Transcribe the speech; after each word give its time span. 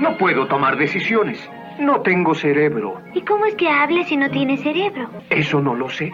No 0.00 0.16
puedo 0.16 0.46
tomar 0.46 0.76
decisiones. 0.76 1.38
No 1.78 2.00
tengo 2.02 2.34
cerebro. 2.34 3.00
¿Y 3.14 3.22
cómo 3.22 3.46
es 3.46 3.54
que 3.54 3.68
hable 3.68 4.04
si 4.04 4.16
no 4.16 4.30
tiene 4.30 4.56
cerebro? 4.56 5.08
Eso 5.30 5.60
no 5.60 5.74
lo 5.74 5.88
sé. 5.88 6.12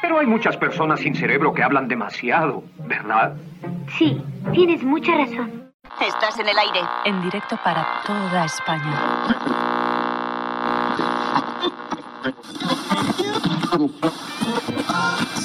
Pero 0.00 0.18
hay 0.18 0.26
muchas 0.26 0.56
personas 0.56 1.00
sin 1.00 1.14
cerebro 1.14 1.52
que 1.54 1.62
hablan 1.62 1.88
demasiado, 1.88 2.64
¿verdad? 2.86 3.36
Sí, 3.98 4.20
tienes 4.52 4.82
mucha 4.82 5.16
razón. 5.16 5.70
Estás 6.00 6.38
en 6.38 6.48
el 6.48 6.58
aire. 6.58 6.80
En 7.04 7.22
directo 7.22 7.56
para 7.62 7.86
toda 8.04 8.44
España. 8.44 8.92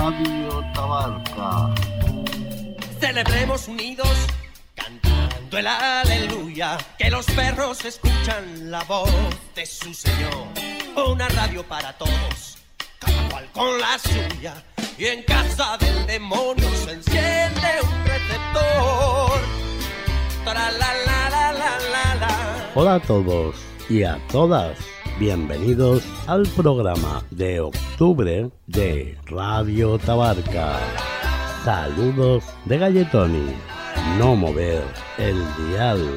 Radio 0.00 0.64
Tabarca. 0.72 1.74
Celebremos 2.98 3.68
unidos, 3.68 4.08
cantando 4.74 5.58
el 5.58 5.66
aleluya, 5.66 6.78
que 6.96 7.10
los 7.10 7.26
perros 7.26 7.84
escuchan 7.84 8.70
la 8.70 8.82
voz 8.84 9.10
de 9.54 9.66
su 9.66 9.92
Señor. 9.92 10.46
Una 11.06 11.28
radio 11.28 11.62
para 11.68 11.92
todos, 11.98 12.56
cada 12.98 13.28
cual 13.28 13.46
con 13.52 13.78
la 13.78 13.98
suya, 13.98 14.64
y 14.96 15.04
en 15.04 15.22
casa 15.22 15.76
del 15.76 16.06
demonio 16.06 16.70
se 16.82 16.92
enciende 16.92 17.70
un 17.82 18.04
receptor. 18.06 19.38
Tra 20.46 20.70
la 20.70 20.94
la 21.06 21.28
la 21.28 21.52
la 21.52 21.78
la 21.92 22.14
la. 22.14 22.70
Hola 22.74 22.94
a 22.94 23.00
todos 23.00 23.54
y 23.90 24.02
a 24.04 24.18
todas. 24.32 24.78
Bienvenidos 25.20 26.02
al 26.26 26.44
programa 26.56 27.22
de 27.30 27.60
octubre 27.60 28.50
de 28.66 29.18
Radio 29.26 29.98
Tabarca. 29.98 30.78
Saludos 31.62 32.42
de 32.64 32.78
Galletoni. 32.78 33.54
No 34.16 34.34
mover 34.34 34.82
el 35.18 35.36
dial 35.68 36.08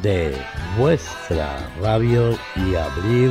de 0.00 0.34
vuestra 0.78 1.68
radio 1.82 2.30
y 2.56 2.74
abrir 2.76 3.30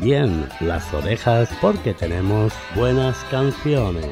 bien 0.00 0.48
las 0.58 0.92
orejas 0.92 1.48
porque 1.60 1.94
tenemos 1.94 2.52
buenas 2.74 3.16
canciones. 3.30 4.10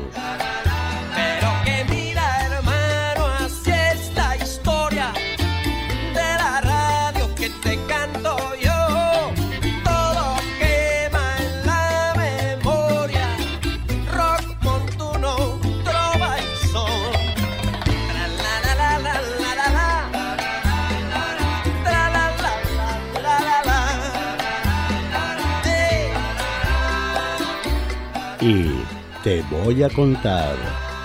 Te 29.33 29.43
voy 29.51 29.83
a 29.83 29.89
contar 29.89 30.55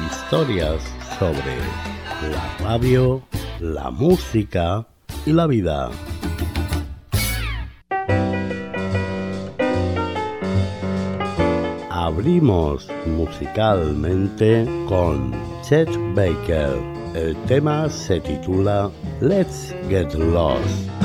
historias 0.05 0.83
sobre 1.17 1.55
la 2.29 2.57
radio, 2.61 3.21
la 3.61 3.89
música 3.89 4.85
y 5.25 5.31
la 5.31 5.47
vida. 5.47 5.89
Abrimos 11.89 12.89
musicalmente 13.05 14.67
con 14.89 15.33
Chet 15.61 15.89
Baker. 16.13 16.75
El 17.15 17.33
tema 17.45 17.87
se 17.89 18.19
titula 18.19 18.91
Let's 19.21 19.73
Get 19.87 20.13
Lost. 20.15 20.96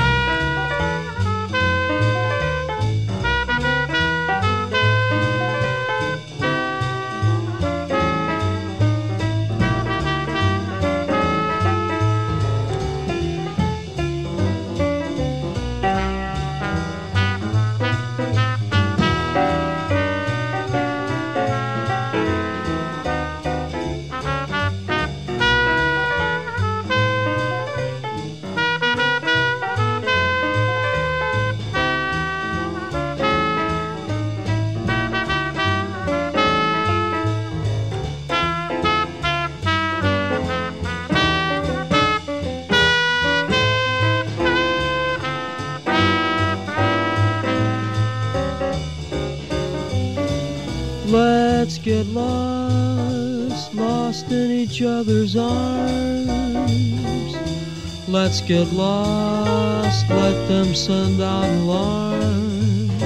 Get 58.45 58.73
lost, 58.73 60.09
let 60.09 60.47
them 60.49 60.75
send 60.75 61.21
out 61.21 61.45
alarms. 61.45 63.01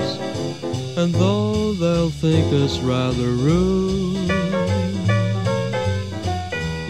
And 0.98 1.14
though 1.14 1.74
they'll 1.74 2.10
think 2.10 2.52
us 2.52 2.80
rather 2.80 3.30
rude, 3.34 4.32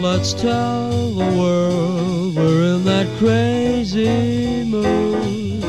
let's 0.00 0.32
tell 0.32 1.10
the 1.10 1.26
world 1.38 2.36
we're 2.36 2.76
in 2.76 2.84
that 2.84 3.06
crazy 3.18 4.64
mood. 4.64 5.62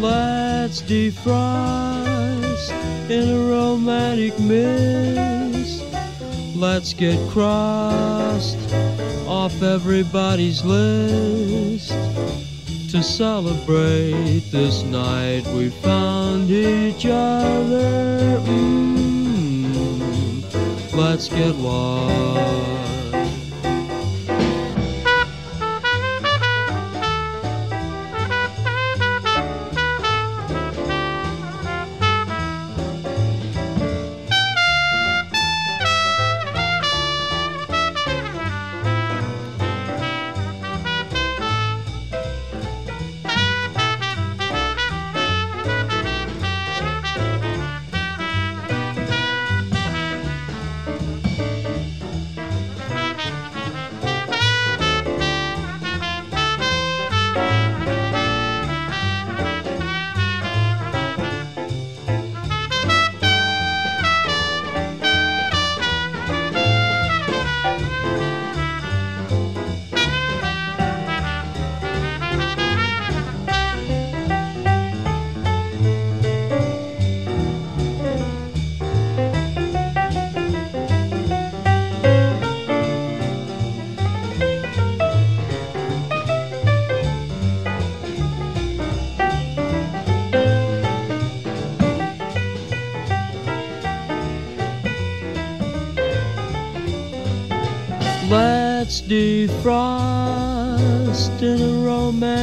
Let's 0.00 0.82
defrost 0.82 2.72
in 3.08 3.28
a 3.28 3.38
romantic 3.48 4.36
mist. 4.40 5.84
Let's 6.56 6.92
get 6.94 7.16
crossed 7.30 8.58
off 9.28 9.62
everybody's 9.62 10.64
list 10.64 11.77
to 12.98 13.04
celebrate 13.04 14.40
this 14.50 14.82
night 14.82 15.46
we 15.54 15.70
found 15.70 16.50
each 16.50 17.06
other. 17.06 18.40
Mm, 18.44 19.72
let's 20.94 21.28
get 21.28 21.54
lost. 21.54 22.77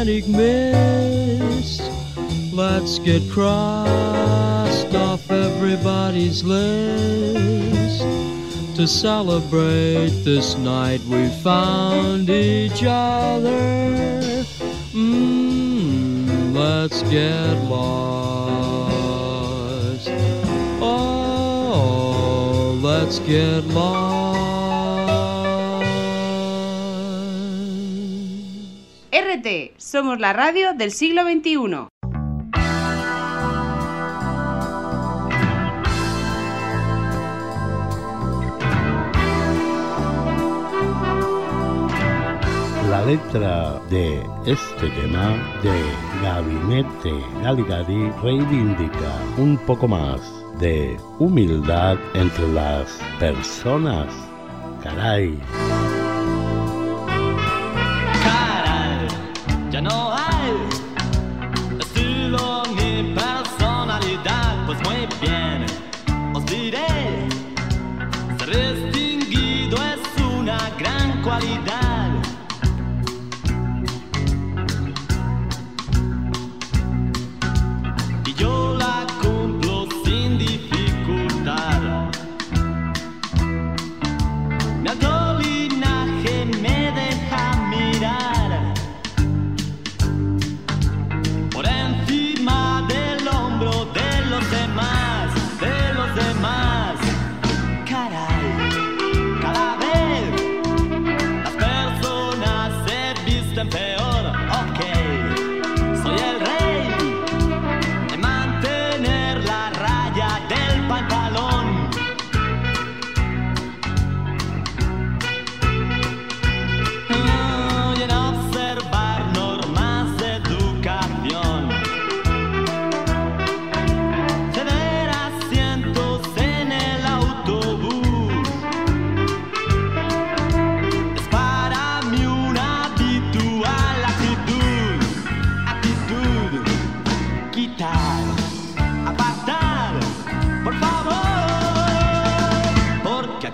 Romantic 0.05 0.27
mist. 0.27 1.81
Let's 2.53 2.99
get 2.99 3.27
crossed 3.31 4.93
off 4.93 5.31
everybody's 5.31 6.43
list. 6.43 8.03
To 8.75 8.87
celebrate 8.87 10.11
this 10.23 10.55
night 10.57 11.01
we 11.05 11.29
found 11.41 12.29
each 12.29 12.83
other. 12.83 14.45
Mm, 14.93 16.53
let's 16.53 17.01
get 17.03 17.55
lost. 17.63 18.89
Oh, 20.81 22.79
let's 22.81 23.19
get 23.19 23.63
lost. 23.65 24.04
Somos 29.95 30.19
la 30.19 30.33
radio 30.33 30.73
del 30.73 30.91
siglo 30.91 31.23
XXI. 31.23 31.87
La 42.89 43.05
letra 43.05 43.79
de 43.89 44.21
este 44.45 44.89
tema 44.89 45.37
de 45.63 45.81
Gabinete 46.21 47.13
Galigari 47.41 48.11
reivindica 48.21 49.13
un 49.37 49.57
poco 49.59 49.87
más 49.87 50.19
de 50.59 50.97
humildad 51.19 51.97
entre 52.15 52.45
las 52.49 52.99
personas. 53.17 54.13
Caray. 54.83 55.39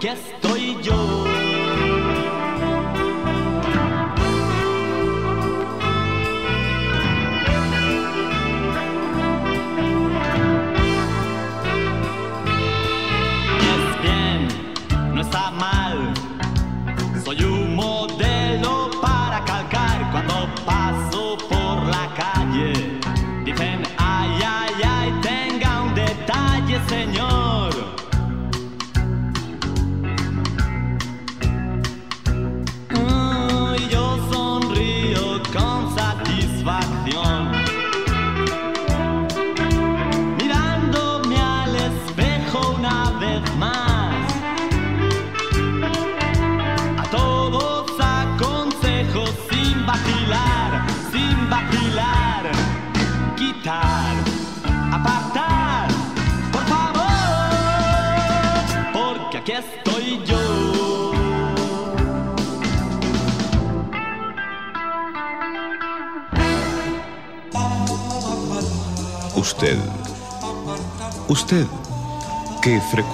Porque 0.02 0.41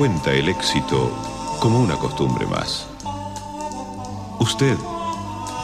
el 0.07 0.47
éxito 0.47 1.11
como 1.59 1.81
una 1.81 1.97
costumbre 1.97 2.45
más. 2.45 2.87
Usted 4.39 4.77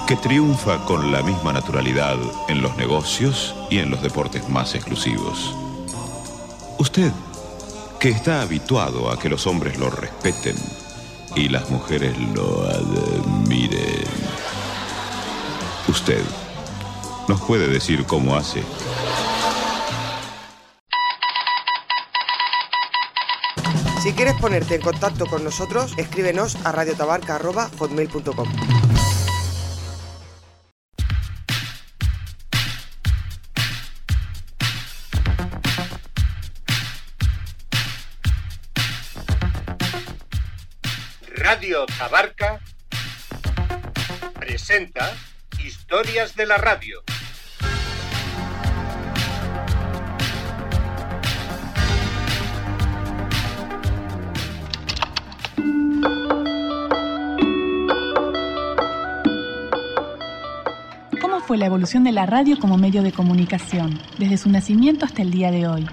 que 0.05 0.17
triunfa 0.17 0.83
con 0.83 1.13
la 1.13 1.23
misma 1.23 1.53
naturalidad 1.53 2.17
en 2.50 2.62
los 2.62 2.75
negocios 2.75 3.55
y 3.69 3.79
en 3.79 3.89
los 3.89 4.01
deportes 4.01 4.50
más 4.50 4.75
exclusivos. 4.75 5.55
Usted 6.77 7.13
que 8.01 8.09
está 8.09 8.41
habituado 8.41 9.09
a 9.09 9.17
que 9.17 9.29
los 9.29 9.47
hombres 9.47 9.77
lo 9.77 9.89
respeten 9.89 10.57
y 11.35 11.47
las 11.47 11.69
mujeres 11.69 12.17
lo 12.35 12.63
admiren. 12.67 14.03
Usted 15.88 16.23
nos 17.29 17.39
puede 17.41 17.67
decir 17.67 18.05
cómo 18.05 18.35
hace 18.35 18.62
ponerte 24.43 24.75
en 24.75 24.81
contacto 24.81 25.25
con 25.25 25.41
nosotros, 25.41 25.93
escríbenos 25.95 26.57
a 26.65 26.73
radiotabarca.hotmail.com. 26.73 28.50
Radio 41.29 41.85
Tabarca 41.85 42.59
presenta 44.41 45.15
Historias 45.57 46.35
de 46.35 46.47
la 46.47 46.57
Radio. 46.57 47.01
Fue 61.53 61.60
la 61.60 61.67
evolución 61.67 62.03
de 62.03 62.12
la 62.12 62.25
radio 62.25 62.57
como 62.57 62.79
medio 62.79 63.03
de 63.03 63.12
comunicación, 63.12 64.00
desde 64.17 64.38
su 64.38 64.50
nacimiento 64.50 65.05
hasta 65.05 65.22
el 65.22 65.29
día 65.29 65.51
de 65.51 65.67
hoy? 65.67 65.86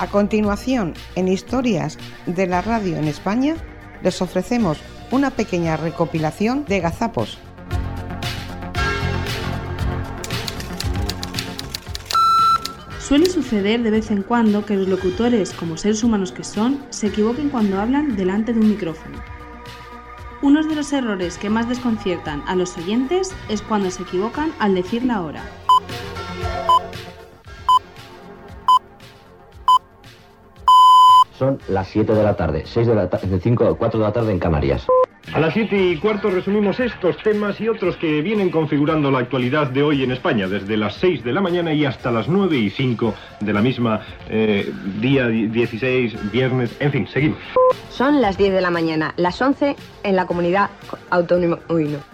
A 0.00 0.08
continuación, 0.08 0.94
en 1.14 1.28
Historias 1.28 1.96
de 2.26 2.48
la 2.48 2.60
Radio 2.60 2.96
en 2.96 3.04
España, 3.04 3.54
les 4.02 4.20
ofrecemos 4.20 4.78
una 5.12 5.30
pequeña 5.30 5.76
recopilación 5.76 6.64
de 6.64 6.80
gazapos. 6.80 7.38
Suele 12.98 13.30
suceder 13.30 13.84
de 13.84 13.92
vez 13.92 14.10
en 14.10 14.24
cuando 14.24 14.66
que 14.66 14.74
los 14.74 14.88
locutores, 14.88 15.52
como 15.52 15.76
seres 15.76 16.02
humanos 16.02 16.32
que 16.32 16.42
son, 16.42 16.84
se 16.90 17.06
equivoquen 17.06 17.50
cuando 17.50 17.80
hablan 17.80 18.16
delante 18.16 18.52
de 18.52 18.58
un 18.58 18.70
micrófono. 18.70 19.33
Uno 20.44 20.62
de 20.62 20.74
los 20.74 20.92
errores 20.92 21.38
que 21.38 21.48
más 21.48 21.70
desconciertan 21.70 22.44
a 22.46 22.54
los 22.54 22.76
oyentes 22.76 23.34
es 23.48 23.62
cuando 23.62 23.90
se 23.90 24.02
equivocan 24.02 24.52
al 24.58 24.74
decir 24.74 25.02
la 25.02 25.22
hora. 25.22 25.42
Son 31.38 31.58
las 31.66 31.88
7 31.88 32.12
de 32.12 32.22
la 32.22 32.36
tarde, 32.36 32.64
6 32.66 32.86
de 32.86 32.94
la 32.94 33.08
tarde, 33.08 33.40
5, 33.42 33.76
4 33.78 33.98
de 33.98 34.04
la 34.04 34.12
tarde 34.12 34.32
en 34.32 34.38
Canarias. 34.38 34.86
A 35.34 35.40
las 35.40 35.52
7 35.52 35.76
y 35.76 35.96
cuarto 35.96 36.30
resumimos 36.30 36.78
estos 36.78 37.16
temas 37.16 37.60
y 37.60 37.68
otros 37.68 37.96
que 37.96 38.22
vienen 38.22 38.50
configurando 38.50 39.10
la 39.10 39.18
actualidad 39.18 39.66
de 39.66 39.82
hoy 39.82 40.04
en 40.04 40.12
España, 40.12 40.46
desde 40.46 40.76
las 40.76 40.94
6 40.94 41.24
de 41.24 41.32
la 41.32 41.40
mañana 41.40 41.72
y 41.72 41.84
hasta 41.84 42.12
las 42.12 42.28
9 42.28 42.56
y 42.56 42.70
5 42.70 43.12
de 43.40 43.52
la 43.52 43.60
misma 43.60 44.00
eh, 44.28 44.72
día 45.00 45.26
16, 45.26 46.30
viernes, 46.30 46.76
en 46.78 46.92
fin, 46.92 47.08
seguimos. 47.08 47.38
Son 47.90 48.22
las 48.22 48.38
10 48.38 48.52
de 48.52 48.60
la 48.60 48.70
mañana, 48.70 49.12
las 49.16 49.42
11 49.42 49.74
en 50.04 50.14
la 50.14 50.24
comunidad 50.24 50.70
autónoma. 51.10 51.58
Uy, 51.68 51.86
no. 51.88 52.13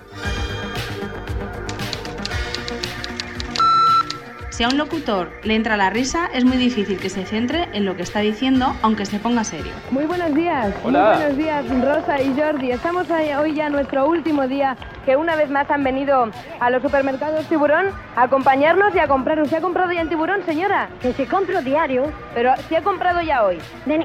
Si 4.61 4.65
a 4.65 4.69
un 4.69 4.77
locutor 4.77 5.31
le 5.43 5.55
entra 5.55 5.79
la 5.79 5.89
risa, 5.89 6.29
es 6.35 6.45
muy 6.45 6.59
difícil 6.59 6.99
que 6.99 7.09
se 7.09 7.25
centre 7.25 7.71
en 7.73 7.87
lo 7.87 7.97
que 7.97 8.03
está 8.03 8.21
diciendo, 8.21 8.77
aunque 8.83 9.07
se 9.07 9.19
ponga 9.19 9.43
serio. 9.43 9.73
Muy 9.91 10.05
buenos 10.05 10.35
días, 10.35 10.75
Hola. 10.85 11.01
muy 11.01 11.17
buenos 11.17 11.37
días 11.39 11.65
Rosa 11.83 12.21
y 12.21 12.39
Jordi. 12.39 12.71
Estamos 12.71 13.07
hoy 13.11 13.55
ya 13.55 13.71
nuestro 13.71 14.07
último 14.07 14.47
día 14.47 14.77
que 15.07 15.17
una 15.17 15.35
vez 15.35 15.49
más 15.49 15.71
han 15.71 15.83
venido 15.83 16.31
a 16.61 16.69
los 16.69 16.83
supermercados 16.83 17.47
Tiburón 17.47 17.87
a 18.17 18.25
acompañarnos 18.25 18.95
y 18.95 18.99
a 18.99 19.09
comprar. 19.09 19.41
¿Usted 19.41 19.57
ha 19.57 19.61
comprado 19.63 19.93
ya 19.93 20.03
en 20.03 20.11
Tiburón, 20.11 20.45
señora? 20.45 20.91
Que 21.01 21.15
se 21.15 21.25
compro 21.25 21.63
diario. 21.63 22.13
Pero 22.35 22.53
si 22.69 22.77
ha 22.77 22.83
comprado 22.83 23.23
ya 23.23 23.45
hoy. 23.45 23.57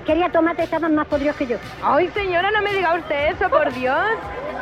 Quería 0.06 0.32
tomate, 0.32 0.64
estaban 0.64 0.96
más 0.96 1.08
podridos 1.08 1.36
que 1.36 1.48
yo. 1.48 1.58
Ay, 1.84 2.10
señora, 2.14 2.50
no 2.52 2.62
me 2.62 2.74
diga 2.74 2.96
usted 2.96 3.34
eso, 3.34 3.50
por 3.50 3.74
Dios. 3.74 4.08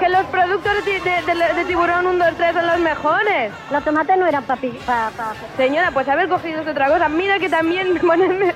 Que 0.03 0.09
los 0.09 0.25
productos 0.25 0.73
de, 0.75 0.81
ti- 0.81 0.99
de- 0.99 1.33
de- 1.33 1.53
de 1.53 1.63
Tiburón 1.65 2.05
1, 2.05 2.25
2, 2.25 2.35
3 2.35 2.53
son 2.53 2.67
los 2.67 2.79
mejores. 2.79 3.53
Los 3.71 3.83
tomates 3.85 4.17
no 4.17 4.27
eran 4.27 4.43
para... 4.43 4.59
Pa, 4.85 5.11
pa- 5.15 5.33
Señora, 5.55 5.91
pues 5.91 6.09
haber 6.09 6.27
cogido 6.27 6.61
otra 6.61 6.87
cosa. 6.89 7.07
Mira 7.07 7.39
que 7.39 7.47
también 7.47 7.97
ponerme... 7.99 8.53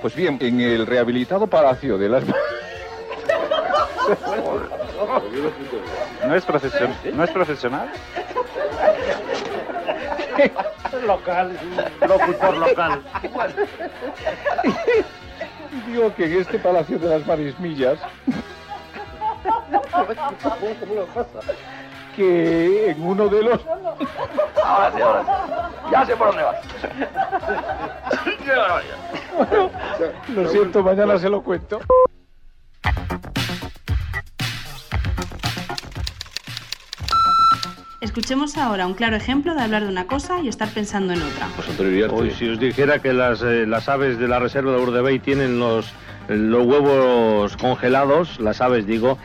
Pues 0.00 0.14
bien, 0.14 0.38
en 0.40 0.60
el 0.60 0.86
rehabilitado 0.86 1.48
Palacio 1.48 1.98
de 1.98 2.08
las... 2.08 2.22
¿No 6.24 6.34
es, 6.36 6.46
profesion- 6.46 6.94
¿No 7.14 7.24
es 7.24 7.30
profesional? 7.32 7.90
local, 11.04 11.58
locutor 12.06 12.56
local. 12.58 13.02
Digo 15.88 16.14
que 16.14 16.24
en 16.26 16.40
este 16.40 16.60
Palacio 16.60 16.96
de 17.00 17.08
las 17.08 17.26
Marismillas... 17.26 17.98
que 22.16 22.90
en 22.90 23.02
uno 23.02 23.28
de 23.28 23.42
los... 23.42 23.60
Ahora 24.64 24.92
sí, 24.94 25.02
ahora 25.02 25.24
sí. 25.24 25.30
Ya 25.92 26.06
sé 26.06 26.16
por 26.16 26.28
dónde 26.28 26.42
vas. 26.42 26.56
Bueno, 29.36 29.70
lo 30.34 30.48
siento, 30.48 30.82
mañana 30.82 31.18
se 31.18 31.28
lo 31.28 31.42
cuento. 31.42 31.80
Escuchemos 38.00 38.56
ahora 38.56 38.86
un 38.86 38.94
claro 38.94 39.16
ejemplo 39.16 39.54
de 39.54 39.60
hablar 39.60 39.82
de 39.82 39.88
una 39.88 40.06
cosa 40.06 40.40
y 40.40 40.48
estar 40.48 40.70
pensando 40.70 41.12
en 41.12 41.20
otra. 41.22 41.48
Hoy, 42.10 42.30
si 42.30 42.48
os 42.48 42.58
dijera 42.58 42.98
que 42.98 43.12
las, 43.12 43.42
eh, 43.42 43.66
las 43.66 43.90
aves 43.90 44.18
de 44.18 44.26
la 44.26 44.38
reserva 44.38 44.72
de 44.72 44.78
Urdebey 44.78 45.18
tienen 45.18 45.58
los, 45.58 45.92
los 46.30 46.66
huevos 46.66 47.56
congelados, 47.56 48.38
las 48.40 48.60
aves 48.60 48.86
digo. 48.86 49.18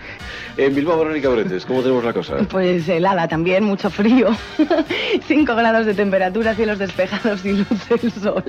En 0.58 0.74
Bilbao, 0.74 0.98
Verónica 0.98 1.30
Bretes, 1.30 1.66
¿cómo 1.66 1.82
tenemos 1.82 2.04
la 2.04 2.14
cosa? 2.14 2.38
Pues 2.50 2.88
helada 2.88 3.28
también, 3.28 3.64
mucho 3.64 3.90
frío. 3.90 4.30
5 5.28 5.56
grados 5.56 5.86
de 5.86 5.94
temperatura, 5.94 6.56
cielos 6.56 6.80
despejados 6.80 7.46
y 7.46 7.54
luz 7.54 7.90
del 7.90 8.12
sol. 8.12 8.44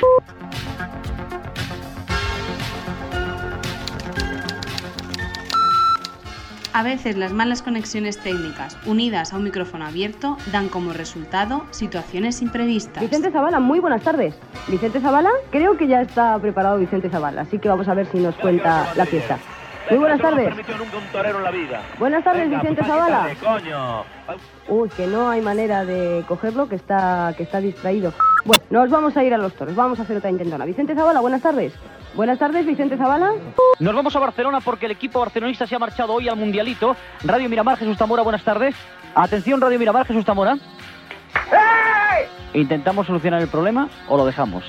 A 6.76 6.82
veces 6.82 7.16
las 7.16 7.32
malas 7.32 7.62
conexiones 7.62 8.18
técnicas 8.18 8.76
unidas 8.84 9.32
a 9.32 9.38
un 9.38 9.44
micrófono 9.44 9.86
abierto 9.86 10.36
dan 10.52 10.68
como 10.68 10.92
resultado 10.92 11.64
situaciones 11.70 12.42
imprevistas. 12.42 13.02
Vicente 13.02 13.30
Zavala, 13.30 13.60
muy 13.60 13.80
buenas 13.80 14.02
tardes. 14.02 14.38
Vicente 14.68 15.00
Zavala, 15.00 15.30
creo 15.50 15.78
que 15.78 15.86
ya 15.86 16.02
está 16.02 16.38
preparado 16.38 16.76
Vicente 16.76 17.08
Zavala, 17.08 17.40
así 17.40 17.58
que 17.58 17.70
vamos 17.70 17.88
a 17.88 17.94
ver 17.94 18.04
si 18.08 18.18
nos 18.18 18.34
cuenta 18.34 18.92
la 18.94 19.06
fiesta. 19.06 19.38
Muy 19.88 20.00
buenas 20.00 20.20
tardes. 20.20 20.54
Buenas 21.98 22.22
tardes, 22.22 22.50
Vicente 22.50 22.82
pues 22.82 22.86
Zavala. 22.86 23.28
Uy, 24.68 24.90
que 24.90 25.06
no 25.06 25.30
hay 25.30 25.40
manera 25.40 25.86
de 25.86 26.24
cogerlo, 26.28 26.68
que 26.68 26.76
está, 26.76 27.32
que 27.38 27.44
está 27.44 27.58
distraído. 27.58 28.12
Bueno, 28.44 28.62
nos 28.68 28.90
vamos 28.90 29.16
a 29.16 29.24
ir 29.24 29.32
a 29.32 29.38
los 29.38 29.54
toros, 29.54 29.74
vamos 29.74 29.98
a 29.98 30.02
hacer 30.02 30.18
otra 30.18 30.28
intentona. 30.28 30.66
Vicente 30.66 30.94
Zavala, 30.94 31.20
buenas 31.20 31.40
tardes. 31.40 31.72
Buenas 32.16 32.38
tardes, 32.38 32.64
Vicente 32.64 32.96
Zavala. 32.96 33.34
Nos 33.78 33.94
vamos 33.94 34.16
a 34.16 34.18
Barcelona 34.18 34.60
porque 34.60 34.86
el 34.86 34.92
equipo 34.92 35.20
barcelonista 35.20 35.66
se 35.66 35.76
ha 35.76 35.78
marchado 35.78 36.14
hoy 36.14 36.30
al 36.30 36.36
Mundialito. 36.36 36.96
Radio 37.22 37.46
Miramar, 37.50 37.76
Jesús 37.76 37.98
Tamora, 37.98 38.22
buenas 38.22 38.42
tardes. 38.42 38.74
Atención, 39.14 39.60
Radio 39.60 39.78
Miramar, 39.78 40.06
Jesús 40.06 40.24
Tamora. 40.24 40.56
¿Intentamos 42.54 43.06
solucionar 43.06 43.42
el 43.42 43.48
problema 43.48 43.90
o 44.08 44.16
lo 44.16 44.24
dejamos? 44.24 44.64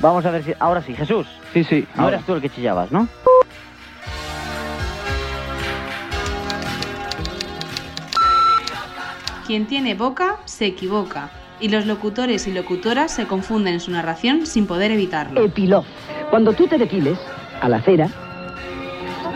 Vamos 0.00 0.26
a 0.26 0.32
ver 0.32 0.42
si... 0.42 0.52
Ahora 0.58 0.82
sí, 0.82 0.96
Jesús. 0.96 1.28
Sí, 1.52 1.62
sí. 1.62 1.86
No 1.94 2.02
ahora. 2.02 2.16
eras 2.16 2.26
tú 2.26 2.34
el 2.34 2.40
que 2.40 2.50
chillabas, 2.50 2.90
¿no? 2.90 3.06
Quien 9.46 9.66
tiene 9.66 9.94
boca 9.94 10.38
se 10.44 10.66
equivoca 10.66 11.30
y 11.60 11.68
los 11.68 11.86
locutores 11.86 12.46
y 12.46 12.52
locutoras 12.52 13.12
se 13.12 13.26
confunden 13.26 13.74
en 13.74 13.80
su 13.80 13.90
narración 13.90 14.46
sin 14.46 14.66
poder 14.66 14.90
evitarlo. 14.90 15.44
Epiló. 15.44 15.84
Cuando 16.30 16.52
tú 16.52 16.66
te 16.66 16.78
depiles 16.78 17.18
a 17.60 17.68
la 17.68 17.80
cera, 17.82 18.08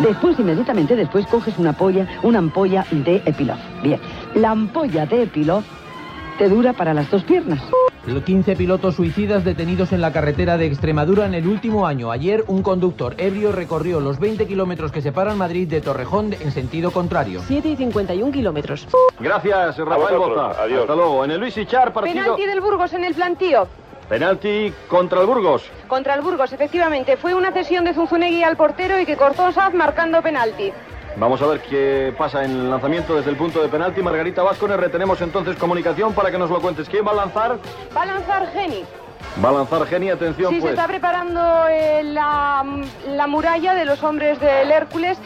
después, 0.01 0.39
inmediatamente 0.39 0.97
después, 0.97 1.27
coges 1.27 1.59
una 1.59 1.73
polla, 1.73 2.07
una 2.23 2.39
ampolla 2.39 2.87
de 2.91 3.23
Epilof. 3.25 3.59
Bien. 3.83 4.01
La 4.35 4.51
ampolla 4.51 5.07
de 5.07 5.23
Epilof 5.23 5.65
te 5.65 5.82
dura 6.49 6.73
para 6.73 6.95
las 6.95 7.11
dos 7.11 7.23
piernas. 7.25 7.63
15 8.25 8.57
pilotos 8.57 8.97
suicidas 8.97 9.45
detenidos 9.45 9.93
en 9.93 10.01
la 10.01 10.13
carretera 10.13 10.57
de 10.57 10.67
Extremadura 10.67 11.25
en 11.25 11.35
el 11.35 11.47
último 11.47 11.87
año. 11.87 12.11
Ayer 12.11 12.45
un 12.49 12.63
conductor 12.63 13.15
ebrio 13.19 13.53
recorrió 13.53 14.01
los 14.01 14.19
20 14.19 14.47
kilómetros 14.47 14.91
que 14.91 15.01
separan 15.01 15.39
Madrid 15.39 15.69
de 15.69 15.81
Torrejón 15.81 16.33
en 16.33 16.51
sentido 16.51 16.91
contrario. 16.91 17.41
7 17.47 17.69
y 17.69 17.77
51 17.77 18.33
kilómetros. 18.33 18.89
Gracias, 19.21 19.79
Rafael. 19.79 20.19
Boza. 20.19 20.51
Hasta 20.51 20.95
luego. 20.97 21.25
En 21.25 21.31
el 21.31 21.41
Luis 21.41 21.57
Ichar, 21.57 21.93
partido... 21.93 22.15
Penalti 22.15 22.45
del 22.45 22.61
Burgos 22.61 22.93
en 22.93 23.05
el 23.05 23.15
plantío. 23.15 23.69
Penalti 24.09 24.73
contra 24.89 25.21
el 25.21 25.27
Burgos. 25.27 25.71
Contra 25.87 26.15
el 26.15 26.23
Burgos, 26.23 26.53
efectivamente. 26.53 27.17
Fue 27.17 27.35
una 27.35 27.53
cesión 27.53 27.85
de 27.85 27.95
Zunzunegui 27.95 28.43
al 28.43 28.57
portero 28.57 29.01
y 29.01 29.07
que 29.07 29.17
cortó 29.17 29.51
Saz 29.53 29.73
marcando 29.75 30.21
penalti. 30.23 30.73
Vamos 31.17 31.43
a 31.43 31.47
ver 31.47 31.61
qué 31.61 32.15
pasa 32.17 32.45
en 32.45 32.51
el 32.53 32.71
lanzamiento 32.71 33.15
desde 33.15 33.31
el 33.31 33.37
punto 33.37 33.63
de 33.63 33.69
penalti. 33.69 34.03
Margarita 34.03 34.43
Vázquez, 34.43 34.71
retenemos 34.71 35.21
entonces 35.21 35.57
comunicación 35.57 36.15
para 36.15 36.31
que 36.31 36.39
nos 36.39 36.51
lo 36.51 36.61
cuentes. 36.61 36.89
¿Quién 36.89 37.07
va 37.07 37.11
a 37.13 37.15
lanzar? 37.15 37.59
Va 37.97 38.03
a 38.03 38.07
lanzar 38.07 38.51
Geni. 38.53 38.85
Va 39.45 39.51
a 39.51 39.53
lanzar 39.53 39.87
Geni, 39.87 40.11
atención 40.11 40.51
Sí, 40.51 40.57
se 40.57 40.61
pues. 40.63 40.73
está 40.73 40.87
preparando 40.87 41.41
eh, 41.69 42.03
la, 42.03 42.65
la 43.09 43.27
muralla 43.27 43.75
de 43.75 43.85
los 43.85 44.03
hombres 44.03 44.41
del 44.41 44.71
Hércules. 44.71 45.19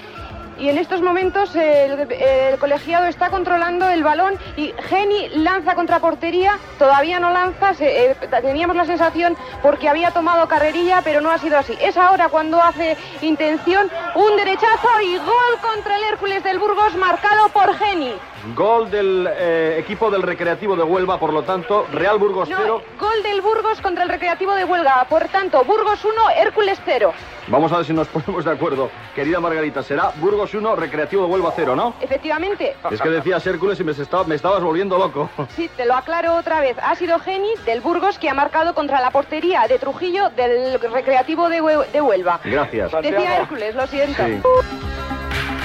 Y 0.59 0.71
en 0.71 0.79
estos 0.79 1.03
momentos 1.03 1.55
el, 1.55 2.11
el 2.13 2.59
colegiado 2.59 3.07
está 3.07 3.29
controlando 3.29 3.89
el 3.91 4.03
balón 4.03 4.39
y 4.57 4.73
Geni 4.89 5.29
lanza 5.35 5.75
contra 5.75 5.99
portería, 6.01 6.59
todavía 6.79 7.21
no 7.21 7.31
lanza, 7.31 7.75
se- 7.75 8.11
eh, 8.13 8.17
teníamos 8.41 8.75
la 8.75 8.87
sensación 8.87 9.37
porque 9.63 9.89
había 9.89 10.13
tomado 10.13 10.49
carrerilla, 10.49 11.03
pero 11.05 11.21
no 11.21 11.31
ha 11.31 11.39
sido 11.39 11.59
así. 11.59 11.77
Es 11.81 11.97
ahora 11.99 12.29
cuando 12.29 12.63
hace 12.63 12.97
intención 13.21 13.91
un 14.15 14.37
derechazo 14.37 14.89
y 15.05 15.17
gol 15.19 15.61
contra 15.61 15.97
el 15.97 16.05
Hércules 16.05 16.43
del 16.43 16.59
Burgos 16.59 16.95
marcado 16.97 17.49
por 17.51 17.75
Geni. 17.77 18.15
Gol 18.55 18.91
del 18.91 19.29
eh, 19.31 19.77
equipo 19.79 20.11
del 20.11 20.23
Recreativo 20.23 20.77
de 20.77 20.83
Huelva, 20.83 21.19
por 21.19 21.33
lo 21.33 21.43
tanto, 21.43 21.87
Real 21.93 22.19
Burgos 22.19 22.49
No, 22.49 22.57
0. 22.61 22.83
gol 23.01 23.23
del 23.23 23.41
Burgos 23.41 23.81
contra 23.81 24.05
el 24.05 24.09
Recreativo 24.09 24.55
de 24.55 24.65
Huelga, 24.65 25.05
por 25.09 25.25
tanto, 25.29 25.65
Burgos 25.65 26.05
1, 26.05 26.13
Hércules 26.39 26.81
0. 26.85 27.13
Vamos 27.49 27.73
a 27.73 27.79
ver 27.79 27.87
si 27.87 27.93
nos 27.93 28.07
ponemos 28.09 28.45
de 28.45 28.51
acuerdo. 28.53 28.91
Querida 29.15 29.41
Margarita, 29.41 29.83
será 29.83 30.13
Burgos 30.17 30.55
1, 30.55 30.77
Recreativo 30.77 31.25
de 31.27 31.33
Huelva 31.33 31.53
0, 31.57 31.75
¿no? 31.77 31.95
Efectivamente. 32.01 32.77
Es 32.91 33.01
que 33.01 33.09
decías 33.09 33.45
Hércules 33.47 33.81
y 33.81 33.85
me, 33.85 33.93
estaba- 33.93 34.25
me 34.25 34.35
estabas 34.35 34.63
volviendo 34.63 34.99
loco. 34.99 35.29
Sí, 35.57 35.69
te 35.77 35.85
lo 35.87 35.95
aclaro 35.95 36.37
otra 36.37 36.61
vez. 36.61 36.77
Ha 36.83 36.95
sido 36.95 37.19
Geni 37.21 37.51
del 37.65 37.81
Burgos 37.81 38.19
que 38.19 38.29
ha 38.29 38.35
marcado 38.35 38.75
contra 38.75 39.01
la 39.01 39.11
portería 39.11 39.67
de 39.69 39.79
Trujillo 39.79 40.31
del 40.31 40.79
Recreativo 40.81 41.49
de, 41.49 41.63
Hue- 41.63 41.87
de 41.91 42.01
Huelva. 42.01 42.41
Gracias. 42.45 42.93
Decía 43.03 43.39
Hércules, 43.39 43.75
lo 43.75 43.87
siento. 43.87 44.23
Sí. 44.25 44.41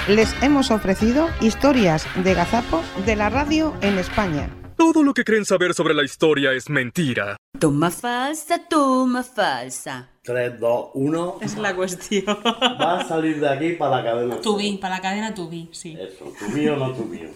Les 0.08 0.34
hemos 0.42 0.72
ofrecido 0.72 1.30
historias 1.42 2.08
de 2.24 2.34
gazapos 2.34 2.84
de 3.06 3.16
la 3.16 3.30
radio 3.30 3.76
en 3.82 4.00
España. 4.00 4.50
Todo 4.76 5.04
lo 5.04 5.14
que 5.14 5.24
creen 5.24 5.46
saber 5.46 5.76
sobre 5.76 5.94
la 5.94 6.04
historia 6.04 6.54
es 6.54 6.72
mentira. 6.72 7.38
Toma 7.60 7.92
falsa, 7.92 8.58
toma 8.68 9.22
falsa. 9.22 10.10
3, 10.24 10.60
2, 10.60 10.90
1. 10.96 11.38
Es 11.42 11.56
la 11.58 11.76
cuestión. 11.76 12.26
Va 12.26 13.02
a 13.02 13.08
salir 13.08 13.40
de 13.40 13.48
aquí 13.48 13.74
para 13.74 13.98
la 13.98 14.04
cadena. 14.04 14.42
Tubi, 14.42 14.78
para 14.78 14.96
la 14.96 15.02
cadena 15.02 15.36
Tubi, 15.36 15.70
sí. 15.72 15.96
Eso, 16.00 16.34
tu 16.40 16.50
mío 16.50 16.74
o 16.74 16.78
no 16.78 16.94
tu 16.94 17.06
mío. 17.06 17.30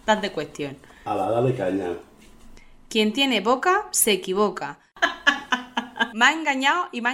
Estás 0.00 0.20
de 0.20 0.30
cuestión. 0.30 0.76
A 1.06 1.14
la 1.14 1.30
dale 1.30 1.54
caña. 1.54 1.94
Quien 2.90 3.14
tiene 3.14 3.40
boca 3.40 3.88
se 3.92 4.12
equivoca. 4.12 4.78
me 6.12 6.26
ha 6.26 6.32
engañado 6.32 6.90
y 6.92 7.00
me 7.00 7.08
ha 7.08 7.12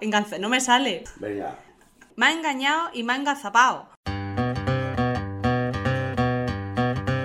enganzado. 0.00 0.40
No 0.40 0.48
me 0.48 0.60
sale. 0.60 1.02
Venga. 1.16 1.58
Me 2.14 2.26
ha 2.26 2.32
engañado 2.32 2.90
y 2.92 3.02
me 3.02 3.14
ha 3.14 3.16
engazapado. 3.16 3.93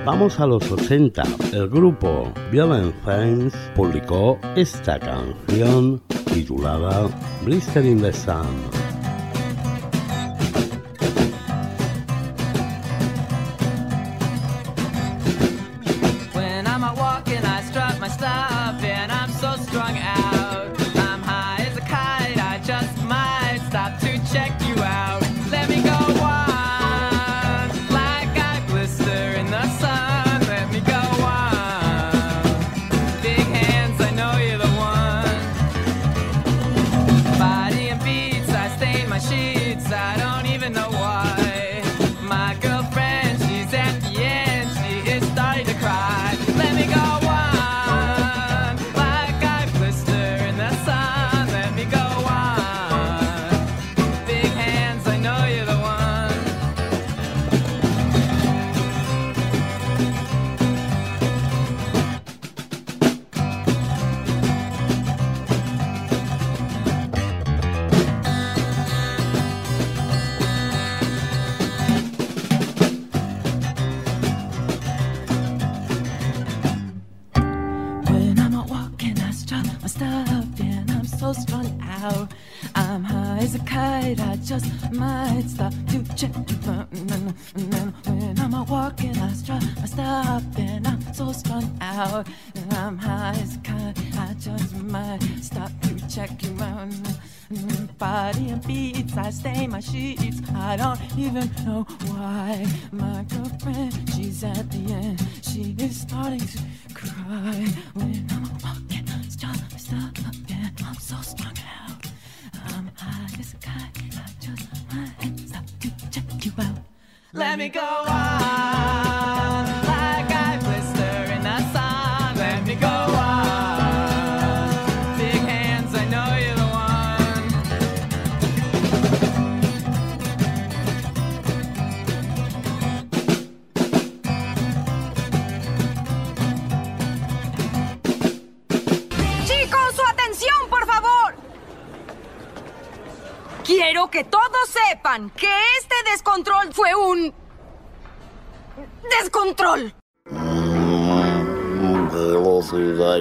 Vamos 0.05 0.39
a 0.39 0.47
los 0.47 0.71
80. 0.71 1.23
El 1.53 1.69
grupo 1.69 2.31
Violent 2.51 2.95
Femmes 3.03 3.53
publicó 3.75 4.39
esta 4.55 4.99
canción 4.99 6.01
titulada 6.33 7.07
Blister 7.43 7.85
in 7.85 8.01
the 8.01 8.13
Sun. 8.13 8.88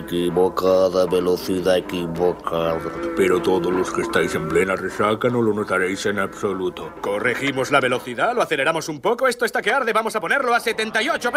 Equivocada, 0.08 1.04
velocidad 1.06 1.76
equivocada. 1.76 2.78
Pero 3.14 3.42
todos 3.42 3.72
los 3.72 3.92
que 3.92 4.02
estáis 4.02 4.34
en 4.34 4.48
plena 4.48 4.74
resaca 4.74 5.28
no 5.28 5.42
lo 5.42 5.52
notaréis 5.52 6.06
en 6.06 6.18
absoluto. 6.18 6.94
Corregimos 7.02 7.70
la 7.70 7.80
velocidad, 7.80 8.34
lo 8.34 8.42
aceleramos 8.42 8.88
un 8.88 9.00
poco. 9.00 9.28
Esto 9.28 9.44
está 9.44 9.60
que 9.60 9.70
arde, 9.70 9.92
vamos 9.92 10.16
a 10.16 10.20
ponerlo 10.20 10.54
a 10.54 10.60
78. 10.60 11.30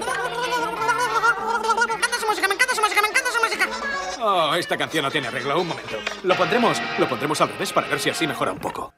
Oh, 4.24 4.54
esta 4.56 4.78
canción 4.78 5.04
no 5.04 5.12
tiene 5.12 5.28
arreglo. 5.28 5.60
Un 5.60 5.68
momento. 5.68 5.98
Lo 6.24 6.36
pondremos, 6.36 6.82
lo 6.98 7.10
pondremos 7.10 7.42
al 7.42 7.50
revés 7.50 7.74
para 7.74 7.88
ver 7.88 8.00
si 8.00 8.10
así 8.10 8.26
mejora 8.26 8.54
un 8.54 8.60
poco. 8.60 8.94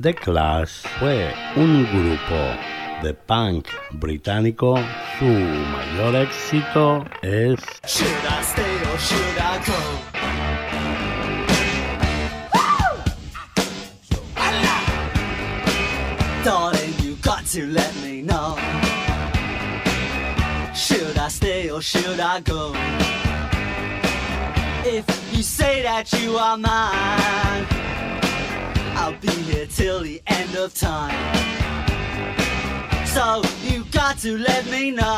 The 0.00 0.14
Clash 0.14 0.86
fue 0.98 1.32
un 1.54 1.84
grupo 1.84 2.83
de 3.04 3.12
punk 3.12 3.68
británico. 3.92 4.76
Su 5.18 5.26
mayor 5.26 6.16
éxito 6.16 7.04
es 7.22 7.60
Should 7.86 8.08
I 8.24 8.42
stay 8.42 8.76
or 8.90 8.98
should 8.98 9.38
I 9.38 9.58
go? 9.66 9.78
Darling, 16.44 16.94
you 17.02 17.16
got 17.22 17.46
to 17.52 17.66
let 17.66 17.94
me 18.02 18.22
know. 18.22 18.56
Should 20.74 21.18
I 21.18 21.28
stay 21.28 21.70
or 21.70 21.82
should 21.82 22.20
I 22.20 22.40
go? 22.40 22.72
If 24.86 25.04
you 25.32 25.42
say 25.42 25.82
that 25.82 26.10
you 26.22 26.36
are 26.36 26.56
mine, 26.56 27.66
I'll 28.96 29.18
be 29.20 29.28
here 29.28 29.66
till 29.66 30.00
the 30.02 30.22
end 30.26 30.56
of 30.56 30.74
time. 30.74 31.44
So 33.14 33.42
you 33.62 33.84
got 33.92 34.18
to 34.18 34.36
let 34.38 34.66
me 34.66 34.90
know. 34.90 35.14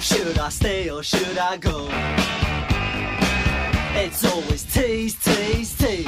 Should 0.00 0.36
I 0.36 0.48
stay 0.48 0.90
or 0.90 1.04
should 1.04 1.38
I 1.38 1.56
go? 1.56 1.86
It's 3.94 4.24
always 4.24 4.64
tease, 4.64 5.14
tease, 5.22 5.72
tease. 5.78 6.06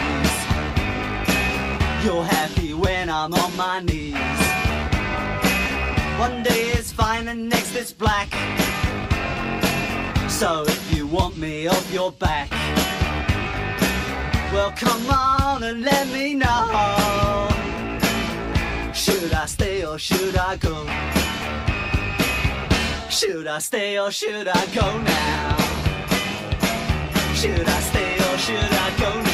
You're 2.04 2.24
happy 2.24 2.74
when 2.74 3.08
I'm 3.08 3.32
on 3.32 3.56
my 3.56 3.78
knees. 3.78 4.16
One 6.18 6.42
day 6.42 6.72
it's 6.74 6.90
fine 6.90 7.28
and 7.28 7.48
next 7.48 7.76
it's 7.76 7.92
black. 7.92 8.30
So 10.28 10.64
if 10.66 10.96
you 10.96 11.06
want 11.06 11.36
me 11.36 11.68
off 11.68 11.92
your 11.92 12.10
back, 12.10 12.50
well 14.52 14.72
come 14.72 15.08
on 15.08 15.62
and 15.62 15.82
let 15.82 16.08
me 16.08 16.34
know. 16.34 17.53
Should 19.24 19.32
I 19.32 19.46
stay 19.46 19.86
or 19.86 19.98
should 19.98 20.36
I 20.36 20.56
go? 20.56 20.84
Should 23.08 23.46
I 23.46 23.58
stay 23.58 23.98
or 23.98 24.10
should 24.10 24.48
I 24.48 24.66
go 24.66 24.98
now? 24.98 25.56
Should 27.32 27.66
I 27.66 27.80
stay 27.80 28.16
or 28.16 28.36
should 28.36 28.72
I 28.86 28.96
go 29.00 29.22
now? 29.22 29.33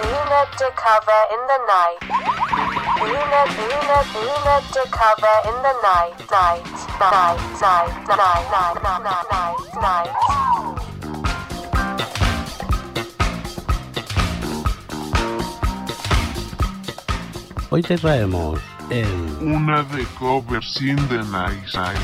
Una 0.00 0.46
to 0.56 0.70
cover 0.74 1.22
in 1.34 1.40
the 1.50 1.58
night. 1.68 2.00
Una, 3.02 3.42
una, 3.44 3.98
una 4.24 4.56
to 4.72 4.82
cover 4.88 5.36
in 5.44 5.56
the 5.60 5.74
night. 5.82 6.16
Night, 6.30 6.64
night, 6.98 7.38
night, 7.60 7.92
night, 8.08 8.46
night, 8.52 8.82
night, 8.82 9.04
night, 9.30 9.56
night. 9.82 10.12
Hoy 17.70 17.82
te 17.82 17.96
traemos 17.96 18.60
una 19.40 19.82
de 19.84 20.04
covers 20.18 20.82
in 20.82 20.96
the 21.08 21.22
night, 21.30 21.62
night, 21.74 21.96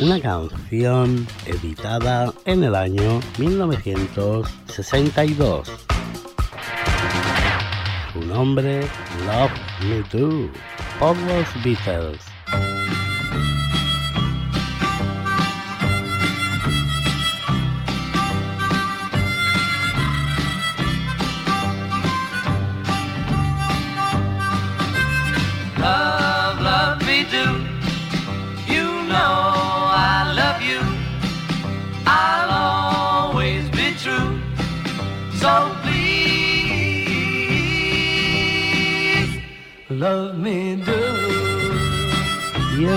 Una 0.00 0.20
canción 0.20 1.26
editada 1.46 2.30
en 2.44 2.64
el 2.64 2.74
año 2.74 3.20
1962. 3.38 5.70
Su 8.18 8.26
nombre, 8.26 8.80
Love 9.26 9.52
Me 9.82 10.02
Do, 10.10 10.50
por 10.98 11.16
los 11.16 11.46
Beatles. 11.62 12.37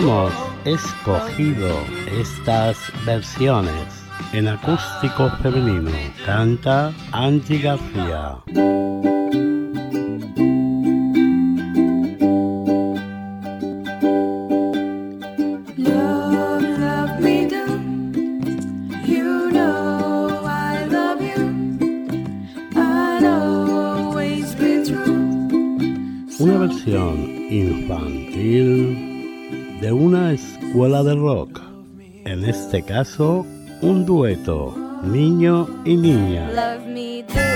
Hemos 0.02 0.34
escogido 0.66 1.78
estas 2.20 2.78
versiones 3.06 4.04
en 4.34 4.48
acústico 4.48 5.30
femenino. 5.44 5.92
Canta 6.26 6.92
Angie 7.12 7.60
García. 7.60 9.11
escuela 30.72 31.04
del 31.04 31.20
rock. 31.20 31.60
En 32.24 32.46
este 32.46 32.82
caso, 32.82 33.46
un 33.82 34.06
dueto, 34.06 34.74
niño 35.04 35.68
y 35.84 35.98
niña. 35.98 36.50
Love 36.50 36.88
me 36.88 37.24
do. 37.24 37.52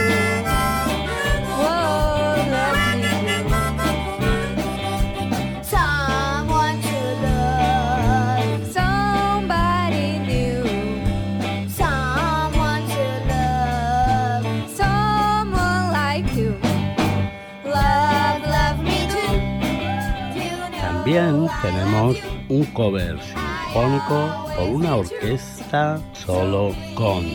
tenemos 21.62 22.35
un 22.50 22.64
cover 22.66 23.18
sinfónico 23.22 24.46
por 24.56 24.70
una 24.70 24.96
orquesta 24.96 26.00
solo 26.14 26.74
con 26.96 27.26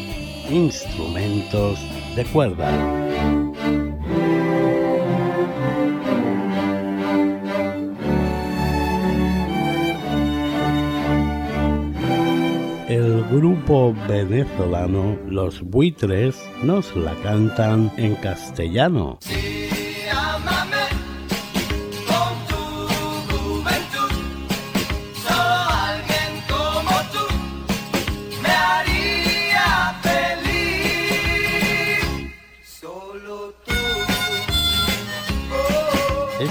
instrumentos 0.50 1.78
de 2.16 2.24
cuerda. 2.26 2.70
El 12.88 13.24
grupo 13.30 13.94
venezolano 14.08 15.16
Los 15.28 15.62
Buitres 15.62 16.36
nos 16.62 16.94
la 16.96 17.14
cantan 17.22 17.92
en 17.96 18.16
castellano. 18.16 19.18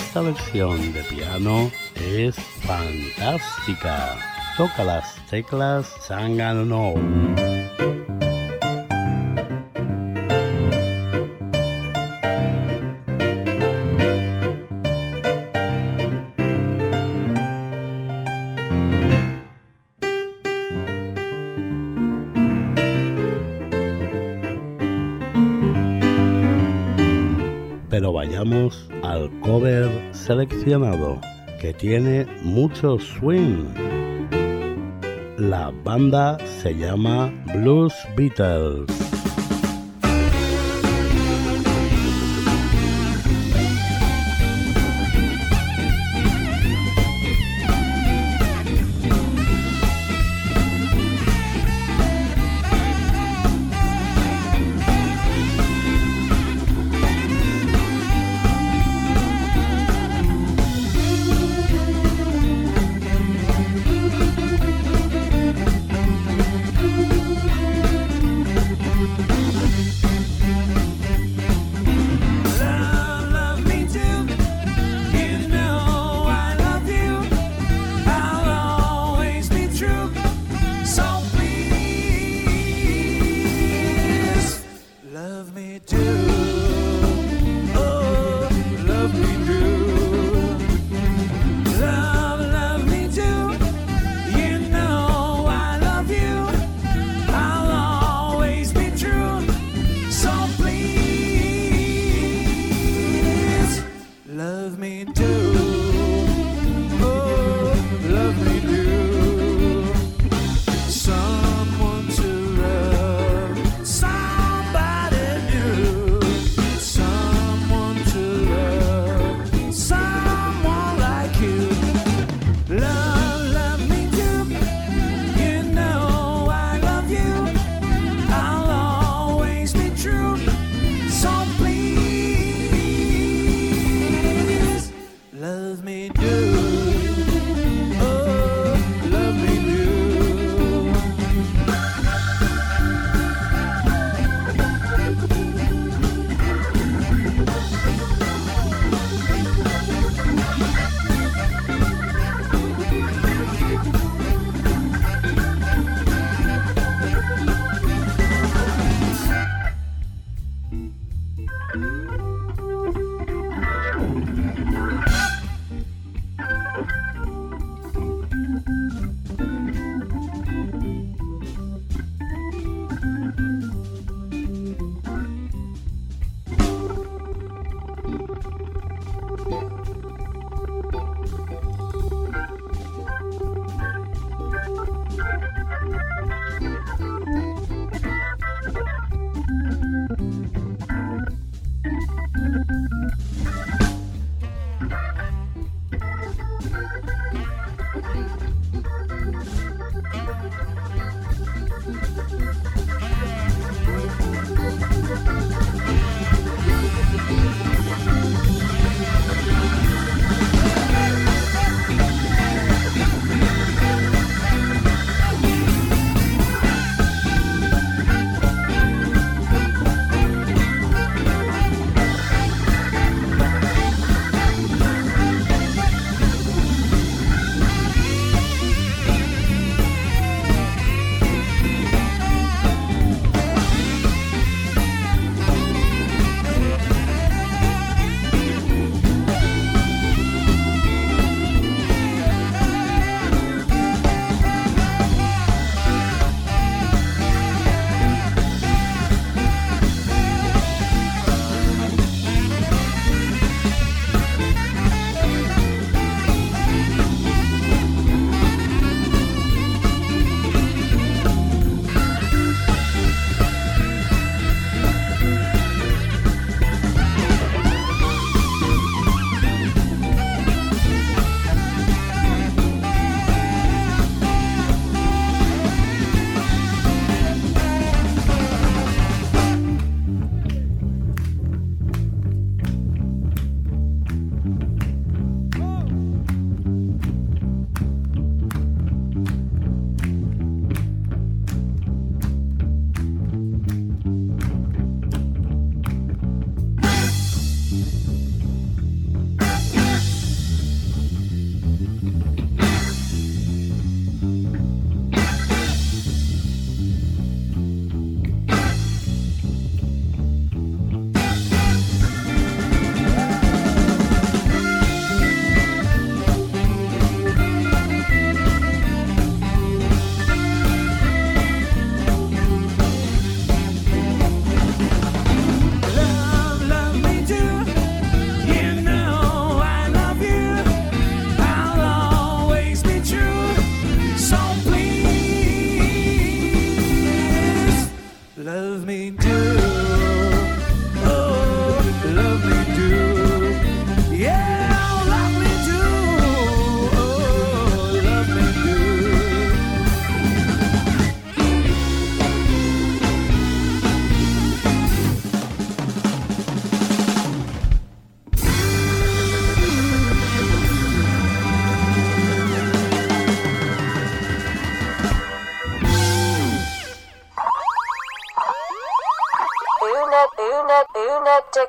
Esta 0.10 0.22
versión 0.22 0.92
de 0.92 1.04
piano 1.04 1.70
es 1.94 2.36
fantástica. 2.36 4.18
Toca 4.58 4.84
las 4.84 5.24
teclas 5.28 5.86
Sangano. 6.02 6.96
seleccionado, 30.30 31.20
que 31.60 31.74
tiene 31.74 32.28
mucho 32.44 33.00
swing. 33.00 33.66
La 35.40 35.72
banda 35.84 36.38
se 36.62 36.76
llama 36.76 37.34
Blues 37.52 37.96
Beatles. 38.16 39.09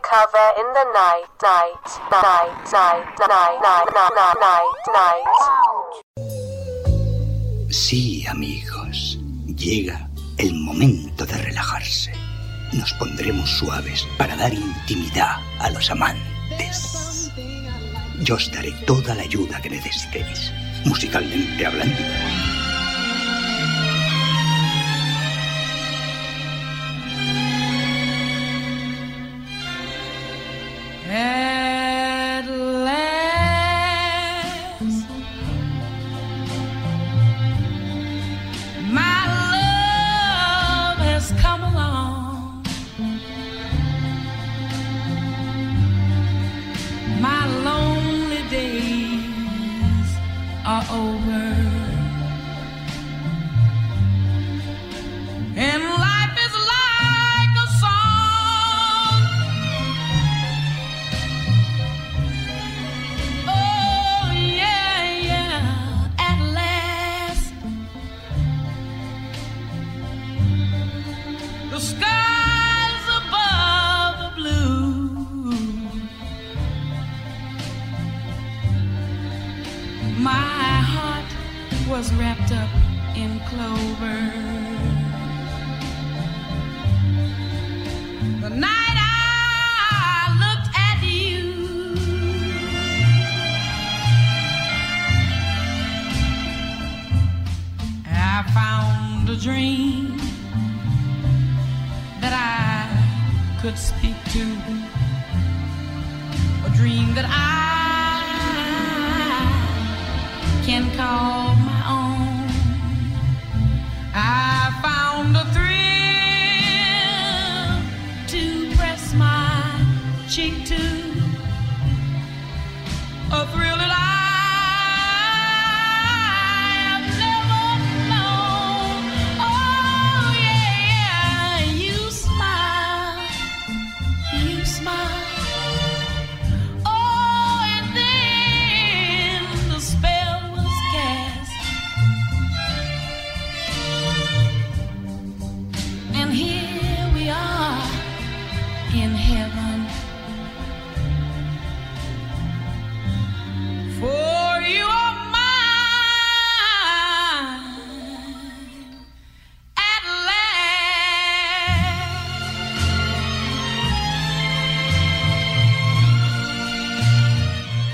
Cover 0.02 0.52
in 0.58 0.66
the 0.72 0.84
night, 0.92 1.28
night, 1.42 1.84
night, 2.10 2.72
night, 2.72 3.04
night, 3.20 3.60
night, 3.62 3.88
night, 3.94 4.36
night, 4.40 4.84
night. 4.92 5.26
Sí, 7.70 8.26
amigos, 8.26 9.18
llega 9.46 10.08
el 10.38 10.54
momento 10.54 11.26
de 11.26 11.36
relajarse. 11.38 12.12
Nos 12.72 12.92
pondremos 12.94 13.50
suaves 13.50 14.06
para 14.16 14.36
dar 14.36 14.52
intimidad 14.52 15.38
a 15.58 15.70
los 15.70 15.90
amantes. 15.90 17.30
Yo 18.20 18.36
os 18.36 18.50
daré 18.52 18.72
toda 18.86 19.14
la 19.14 19.22
ayuda 19.22 19.60
que 19.60 19.70
necesitéis, 19.70 20.52
musicalmente 20.84 21.66
hablando. 21.66 22.59
Yeah. 31.10 31.39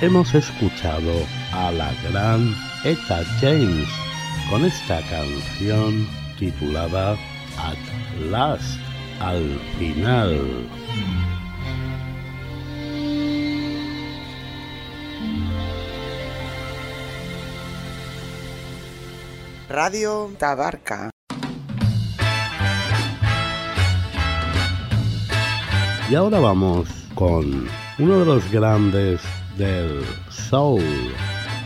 Hemos 0.06 0.32
escuchado 0.36 1.12
a 1.52 1.72
la 1.72 1.92
gran 2.08 2.54
Etta 2.84 3.24
James 3.40 3.88
con 4.48 4.64
esta 4.64 5.00
canción 5.10 6.06
titulada 6.38 7.14
At 7.58 7.76
Last, 8.30 8.78
al 9.18 9.58
final. 9.80 10.68
Radio 19.68 20.30
Tabarca. 20.38 21.10
Y 26.08 26.14
ahora 26.14 26.38
vamos 26.38 26.88
con 27.16 27.66
uno 27.98 28.20
de 28.20 28.24
los 28.24 28.52
grandes 28.52 29.20
del 29.56 30.04
soul, 30.30 30.82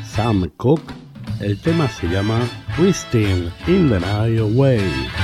Sam 0.05 0.50
Cooke. 0.57 0.92
El 1.40 1.59
tema 1.59 1.88
se 1.88 2.09
llama 2.09 2.40
Twisting 2.76 3.50
in 3.66 3.88
the 3.88 4.00
Night 4.00 4.40
Away. 4.40 5.20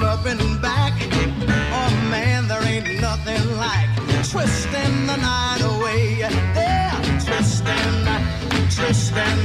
She's 0.00 0.08
up 0.08 0.24
and 0.24 0.62
back. 0.62 0.94
Oh 1.72 1.90
man, 2.10 2.48
there 2.48 2.62
ain't 2.64 3.02
nothing 3.02 3.58
like 3.58 3.90
twisting 4.30 5.06
the 5.06 5.16
night 5.16 5.60
away. 5.60 6.20
They're 6.54 7.20
twisting, 7.22 8.06
twisting. 8.74 9.40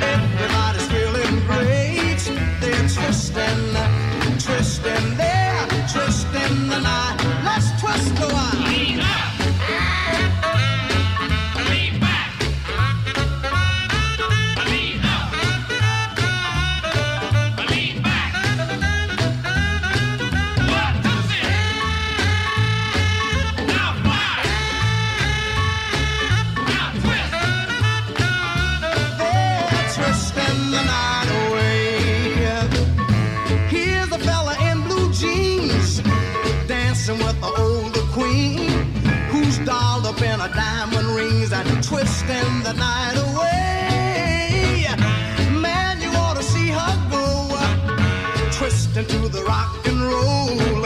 Everybody's 0.00 0.86
feeling 0.88 1.40
great. 1.44 2.22
They're 2.58 2.88
twisting, 2.88 3.76
twisting. 4.38 5.16
They're 5.18 5.66
twisting 5.92 6.68
the 6.68 6.80
night. 6.80 7.16
Let's 7.44 7.78
twist 7.78 8.18
a 8.18 8.32
while. 8.32 8.65
Twisting 42.26 42.62
the 42.62 42.72
night 42.72 43.16
away. 43.16 44.86
Man, 45.60 46.00
you 46.00 46.08
ought 46.10 46.36
to 46.36 46.42
see 46.42 46.68
her 46.68 46.94
go, 47.10 47.56
twisting 48.50 49.06
to 49.06 49.28
the 49.28 49.44
rock 49.44 49.86
and 49.86 50.00
roll. 50.00 50.84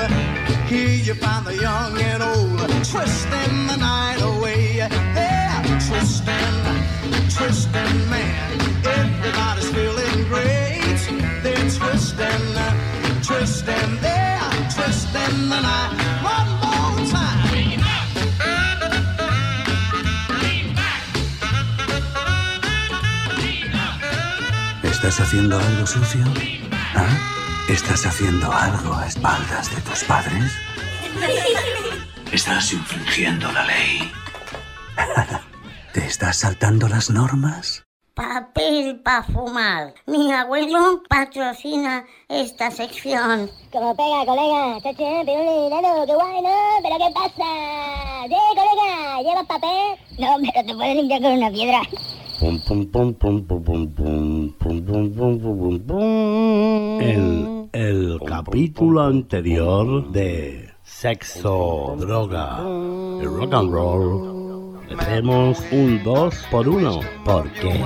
Here 0.68 0.88
you 0.88 1.14
find 1.14 1.47
the 1.47 1.57
young 1.57 1.99
and 1.99 2.22
old, 2.22 2.59
twisting 2.84 3.66
the 3.68 3.76
night 3.76 4.20
away. 4.20 4.86
They're 5.14 5.62
twisting, 5.88 6.57
twisting, 7.36 8.11
man. 8.11 8.61
Everybody's 8.84 9.70
feeling 9.70 10.24
great. 10.28 11.01
They're 11.43 11.70
twisting, 11.70 12.45
twisting, 13.22 14.01
they're 14.01 14.68
twisting 14.74 15.49
the 15.49 15.61
night. 15.61 16.19
¿Estás 25.11 25.26
haciendo 25.26 25.58
algo 25.58 25.86
sucio? 25.88 26.20
¿Ah? 26.94 27.18
¿Estás 27.68 28.06
haciendo 28.06 28.46
algo 28.52 28.94
a 28.94 29.08
espaldas 29.08 29.68
de 29.74 29.80
tus 29.82 30.04
padres? 30.04 30.52
¿Estás 32.30 32.72
infringiendo 32.72 33.50
la 33.50 33.64
ley? 33.64 34.12
¿Te 35.92 36.06
estás 36.06 36.36
saltando 36.36 36.86
las 36.86 37.11
normas? 37.11 37.84
Papel 38.14 39.00
para 39.00 39.24
fumar. 39.24 39.94
Mi 40.06 40.32
abuelo 40.32 41.02
patrocina 41.08 42.04
esta 42.28 42.70
sección. 42.70 43.50
Como 43.72 43.96
pega, 43.96 44.24
colega. 44.24 44.80
Chache, 44.80 45.24
piruli, 45.26 45.70
nano, 45.70 46.06
qué 46.06 46.14
guay, 46.14 46.40
¿no? 46.40 46.56
¿Pero 46.84 46.96
qué 46.98 47.12
pasa? 47.12 47.50
Sí, 48.28 48.36
colega, 48.54 49.22
¿llevas 49.22 49.46
papel? 49.48 49.98
No, 50.20 50.36
pero 50.38 50.66
te 50.68 50.72
puedes 50.72 50.94
limpiar 50.94 51.20
con 51.20 51.32
una 51.32 51.50
piedra. 51.50 51.82
En 57.03 57.68
el 57.70 58.18
capítulo 58.26 59.03
anterior 59.03 60.11
de 60.11 60.70
Sexo, 60.82 61.97
Droga 61.99 62.61
y 63.20 63.26
Rock 63.26 63.53
and 63.53 63.70
Roll, 63.70 64.80
hacemos 64.99 65.62
un 65.70 66.03
2 66.03 66.34
por 66.51 66.66
1 66.66 67.01
porque 67.26 67.78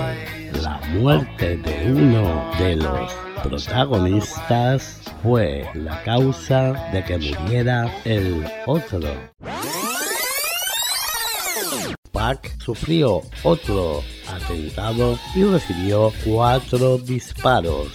la 0.63 0.81
muerte 1.01 1.57
de 1.57 1.93
uno 1.93 2.45
de 2.57 2.77
los 2.77 3.13
protagonistas 3.43 5.03
fue 5.21 5.67
la 5.75 6.01
causa 6.05 6.75
de 6.93 7.03
que 7.03 7.19
muriera 7.19 7.93
el 8.05 8.47
otro. 8.67 9.09
Sufrió 12.59 13.23
otro 13.43 14.03
atentado 14.29 15.19
y 15.35 15.45
recibió 15.45 16.13
cuatro 16.25 16.97
disparos. 16.99 17.89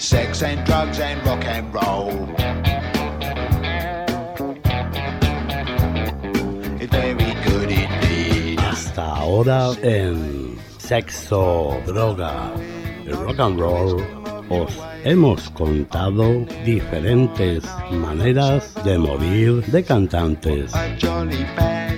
Sex 0.00 0.42
and 0.42 0.64
drugs 0.66 0.98
and 0.98 1.24
rock 1.24 1.44
and 1.44 1.72
roll. 1.72 2.28
It's 6.80 6.90
very 6.90 7.34
good 7.46 7.70
indeed. 7.70 8.58
Hasta 8.58 9.14
ahora 9.14 9.74
en 9.82 10.53
Sexo, 10.84 11.80
Droga 11.86 12.52
Rock 13.06 13.40
and 13.40 13.58
Roll 13.58 13.96
os 14.50 14.70
hemos 15.02 15.48
contado 15.50 16.44
diferentes 16.62 17.64
maneras 17.90 18.74
de 18.84 18.98
morir 18.98 19.64
de 19.72 19.82
cantantes. 19.82 20.72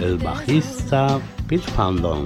El 0.01 0.17
bajista 0.17 1.17
Pete 1.47 1.71
Fandon. 1.71 2.25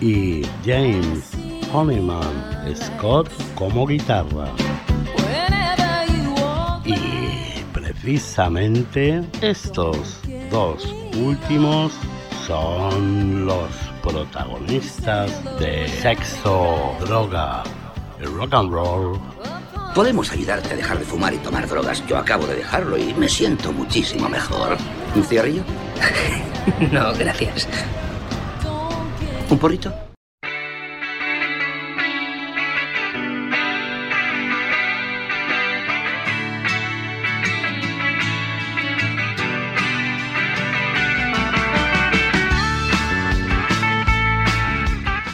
Y 0.00 0.42
James 0.64 1.32
Honeyman 1.72 2.76
Scott 2.76 3.28
como 3.56 3.88
guitarra. 3.88 4.54
Precisamente 8.02 9.22
estos 9.42 10.20
dos 10.50 10.94
últimos 11.16 11.92
son 12.46 13.46
los 13.46 13.70
protagonistas 14.02 15.30
de 15.58 15.86
Sexo, 15.88 16.96
Droga 17.00 17.62
Rock 18.36 18.54
and 18.54 18.72
Roll. 18.72 19.20
Podemos 19.94 20.30
ayudarte 20.32 20.72
a 20.72 20.76
dejar 20.76 20.98
de 20.98 21.04
fumar 21.04 21.34
y 21.34 21.38
tomar 21.38 21.66
drogas. 21.66 22.06
Yo 22.06 22.16
acabo 22.16 22.46
de 22.46 22.56
dejarlo 22.56 22.96
y 22.96 23.12
me 23.14 23.28
siento 23.28 23.72
muchísimo 23.72 24.28
mejor. 24.28 24.76
¿Un 25.14 25.24
cigarrillo? 25.24 25.62
no, 26.92 27.12
gracias. 27.14 27.68
¿Un 29.48 29.58
porrito? 29.58 30.09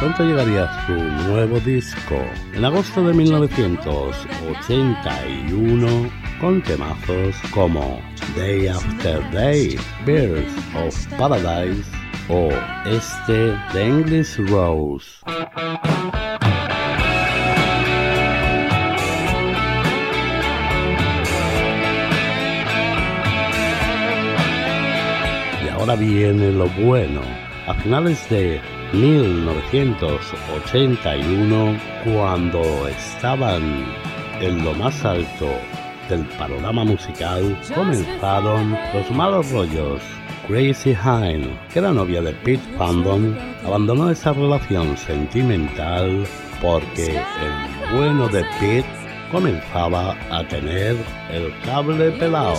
Pronto 0.00 0.24
llegaría 0.24 0.68
su 0.86 0.94
nuevo 1.28 1.60
disco 1.60 2.16
en 2.54 2.64
agosto 2.64 3.06
de 3.06 3.14
1981 3.14 6.10
con 6.40 6.60
temazos 6.62 7.36
como 7.52 8.00
Day 8.36 8.66
After 8.66 9.22
Day, 9.30 9.78
Birds 10.04 10.52
of 10.74 11.06
Paradise 11.16 12.01
o 12.28 12.50
este 12.86 13.56
de 13.72 13.86
English 13.86 14.36
Rose. 14.48 15.22
Y 25.64 25.68
ahora 25.68 25.94
viene 25.96 26.52
lo 26.52 26.68
bueno. 26.68 27.22
A 27.66 27.74
finales 27.74 28.28
de 28.28 28.60
1981, 28.92 31.76
cuando 32.04 32.86
estaban 32.88 33.62
en 34.40 34.64
lo 34.64 34.74
más 34.74 35.04
alto 35.04 35.48
del 36.08 36.24
panorama 36.38 36.84
musical, 36.84 37.56
comenzaron 37.74 38.76
los 38.92 39.10
malos 39.12 39.52
rollos 39.52 40.02
Crazy 40.46 40.90
Hine, 40.90 41.56
que 41.72 41.78
era 41.78 41.92
novia 41.92 42.20
de 42.20 42.32
Pete 42.32 42.62
Fandom, 42.76 43.34
abandonó 43.64 44.10
esa 44.10 44.32
relación 44.32 44.96
sentimental 44.96 46.26
porque 46.60 47.16
el 47.16 47.96
bueno 47.96 48.28
de 48.28 48.44
Pete 48.58 48.88
comenzaba 49.30 50.16
a 50.30 50.46
tener 50.48 50.96
el 51.30 51.54
cable 51.64 52.10
pelado. 52.12 52.56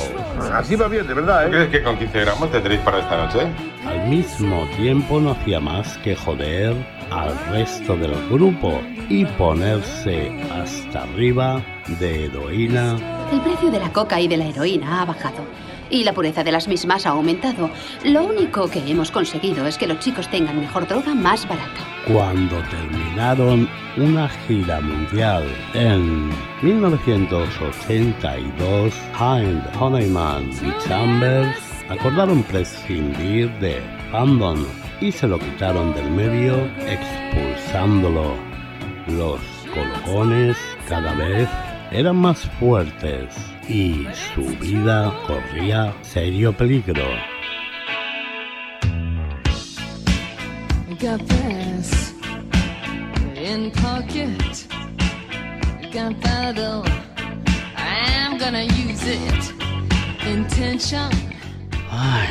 Así 0.54 0.76
va 0.76 0.88
bien, 0.88 1.06
de 1.08 1.14
verdad, 1.14 1.46
¿eh? 1.46 1.50
¿Crees 1.52 1.70
que 1.70 1.84
con 1.84 1.98
15 1.98 2.20
gramos 2.22 2.52
tendréis 2.52 2.82
para 2.82 3.00
esta 3.00 3.26
noche? 3.26 3.48
Al 3.86 4.08
mismo 4.08 4.66
tiempo 4.78 5.20
no 5.20 5.32
hacía 5.32 5.60
más 5.60 5.98
que 6.00 6.16
joder 6.16 6.76
al 7.12 7.38
resto 7.52 7.96
del 7.98 8.16
grupo 8.30 8.82
y 9.10 9.26
ponerse 9.26 10.32
hasta 10.52 11.04
arriba 11.04 11.62
de 12.00 12.26
heroína. 12.26 12.96
El 13.32 13.42
precio 13.42 13.70
de 13.70 13.80
la 13.80 13.92
coca 13.92 14.20
y 14.20 14.28
de 14.28 14.38
la 14.38 14.48
heroína 14.48 15.02
ha 15.02 15.06
bajado 15.06 15.46
y 15.94 16.04
la 16.04 16.14
pureza 16.14 16.44
de 16.44 16.52
las 16.52 16.68
mismas 16.68 17.06
ha 17.06 17.12
aumentado. 17.12 17.70
Lo 18.04 18.24
único 18.24 18.68
que 18.68 18.80
hemos 18.80 19.12
conseguido 19.12 19.68
es 19.68 19.78
que 19.78 19.86
los 19.86 20.00
chicos 20.00 20.28
tengan 20.28 20.60
mejor 20.60 20.88
droga 20.88 21.14
más 21.14 21.48
barata. 21.48 21.88
Cuando 22.08 22.64
terminaron 22.64 23.70
una 23.96 24.28
gira 24.28 24.82
mundial 24.82 25.46
en 25.76 26.32
1982, 26.64 28.92
Hind, 29.20 29.62
Honeyman 29.80 30.50
y 30.50 30.74
Chambers 30.88 31.60
acordaron 31.90 32.42
prescindir 32.44 33.52
de 33.60 33.80
Fandom 34.12 34.66
y 35.00 35.12
se 35.12 35.28
lo 35.28 35.38
quitaron 35.38 35.94
del 35.94 36.10
medio 36.10 36.56
expulsándolo. 36.88 38.34
Los 39.08 39.40
colocones 39.72 40.58
cada 40.90 41.14
vez 41.14 41.48
eran 41.92 42.16
más 42.16 42.40
fuertes 42.60 43.53
y 43.68 44.08
su 44.14 44.42
vida 44.58 45.14
corría 45.28 45.94
serio 46.02 46.56
peligro. 46.56 47.06
Got 51.00 51.20
this 51.28 52.14
in 53.36 53.72
pocket. 53.72 54.68
Gunpowder. 55.92 56.84
I'm 57.76 58.38
gonna 58.38 58.64
use 58.64 59.06
it. 59.06 59.54
Intention. 60.26 61.12
Ay, 61.92 62.30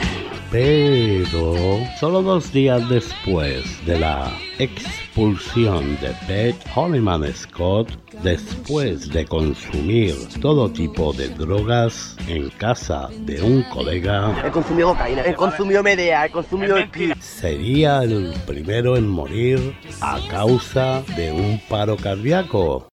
pero 0.50 1.86
solo 2.00 2.22
dos 2.22 2.52
días 2.52 2.88
después 2.88 3.64
de 3.86 3.98
la 4.00 4.32
expulsión 4.58 5.96
de 6.00 6.14
Beth 6.26 6.56
Hollyman 6.74 7.32
Scott, 7.32 7.90
después 8.22 9.08
de 9.10 9.24
consumir 9.26 10.14
todo 10.40 10.70
tipo 10.70 11.12
de 11.12 11.28
drogas 11.28 12.16
en 12.28 12.50
casa 12.50 13.08
de 13.20 13.42
un 13.42 13.62
colega, 13.64 14.34
He 14.44 14.50
consumido 14.50 14.88
cocaína, 14.88 15.22
he 15.26 15.34
consumido 15.34 15.82
medea, 15.82 16.26
he 16.26 16.30
consumido 16.30 16.76
sería 17.20 18.02
el 18.02 18.34
primero 18.46 18.96
en 18.96 19.08
morir 19.08 19.74
a 20.00 20.18
causa 20.28 21.02
de 21.16 21.32
un 21.32 21.60
paro 21.68 21.96
cardíaco. 21.96 22.88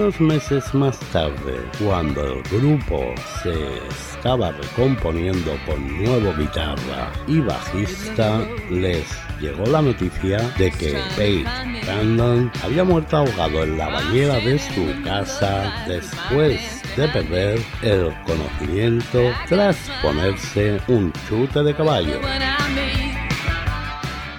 Unos 0.00 0.18
meses 0.18 0.72
más 0.72 0.98
tarde, 1.12 1.60
cuando 1.78 2.24
el 2.24 2.42
grupo 2.44 3.14
se 3.42 3.52
estaba 3.86 4.50
recomponiendo 4.50 5.54
con 5.66 6.02
nuevo 6.02 6.34
guitarra 6.38 7.12
y 7.26 7.40
bajista, 7.40 8.40
les 8.70 9.06
llegó 9.42 9.66
la 9.66 9.82
noticia 9.82 10.38
de 10.56 10.70
que 10.70 10.98
Pete 11.18 11.44
Brandon 11.84 12.50
había 12.64 12.82
muerto 12.82 13.18
ahogado 13.18 13.62
en 13.62 13.76
la 13.76 13.90
bañera 13.90 14.36
de 14.36 14.58
su 14.58 15.02
casa 15.04 15.70
después 15.86 16.82
de 16.96 17.06
perder 17.08 17.60
el 17.82 18.10
conocimiento 18.24 19.20
tras 19.50 19.76
ponerse 20.00 20.80
un 20.88 21.12
chute 21.28 21.62
de 21.62 21.74
caballo. 21.74 22.20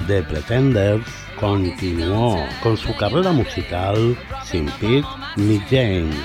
The 0.07 0.23
Pretenders 0.23 1.20
continuó 1.41 2.37
con 2.61 2.77
su 2.77 2.95
carrera 2.95 3.31
musical 3.31 4.15
sin 4.45 4.67
Pete 4.79 5.03
ni 5.37 5.57
James 5.69 6.15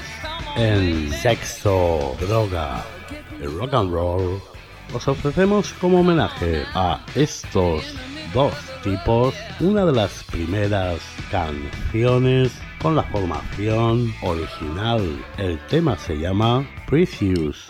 en 0.57 1.11
sexo, 1.11 2.15
droga 2.21 2.85
y 3.41 3.47
rock 3.47 3.75
and 3.75 3.93
roll. 3.93 4.41
Os 4.95 5.09
ofrecemos 5.09 5.73
como 5.81 6.01
homenaje 6.01 6.65
a 6.75 7.01
estos 7.15 7.83
dos 8.35 8.55
tipos 8.85 9.35
una 9.59 9.87
de 9.87 9.93
las 9.93 10.23
primeras 10.25 11.01
canciones 11.31 12.53
con 12.83 12.95
la 12.95 13.03
formación 13.05 14.15
original. 14.23 15.25
El 15.39 15.59
tema 15.67 15.97
se 15.97 16.19
llama 16.19 16.69
Precious. 16.89 17.67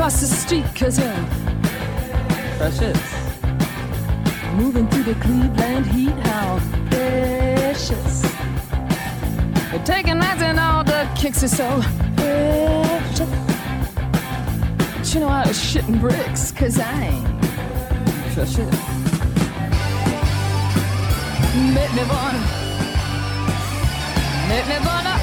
Like 0.00 0.12
the 0.12 0.20
way 0.20 0.20
you 0.20 0.20
cross 0.20 0.20
the 0.20 0.26
street, 0.26 0.64
cause 0.74 0.98
you're 0.98 1.26
precious. 2.58 2.98
Moving 4.54 4.88
through 4.88 5.04
the 5.04 5.14
Cleveland 5.20 5.86
heat, 5.86 6.26
how 6.26 6.58
precious. 6.90 8.22
You're 9.72 9.84
taking 9.84 10.18
nights 10.18 10.42
and 10.42 10.58
all 10.58 10.84
the 10.84 11.08
kicks 11.16 11.42
are 11.42 11.48
so 11.48 11.82
precious. 12.16 13.28
But 14.96 15.14
you 15.14 15.20
know 15.20 15.28
I 15.28 15.46
was 15.46 15.58
shitting 15.58 16.00
bricks, 16.00 16.52
cause 16.52 16.78
I 16.78 17.02
ain't 17.04 17.42
precious. 18.34 18.70
Make 21.74 21.92
me 21.94 22.04
wanna, 22.08 22.40
make 24.48 24.66
me 24.68 24.78
wanna, 24.86 25.19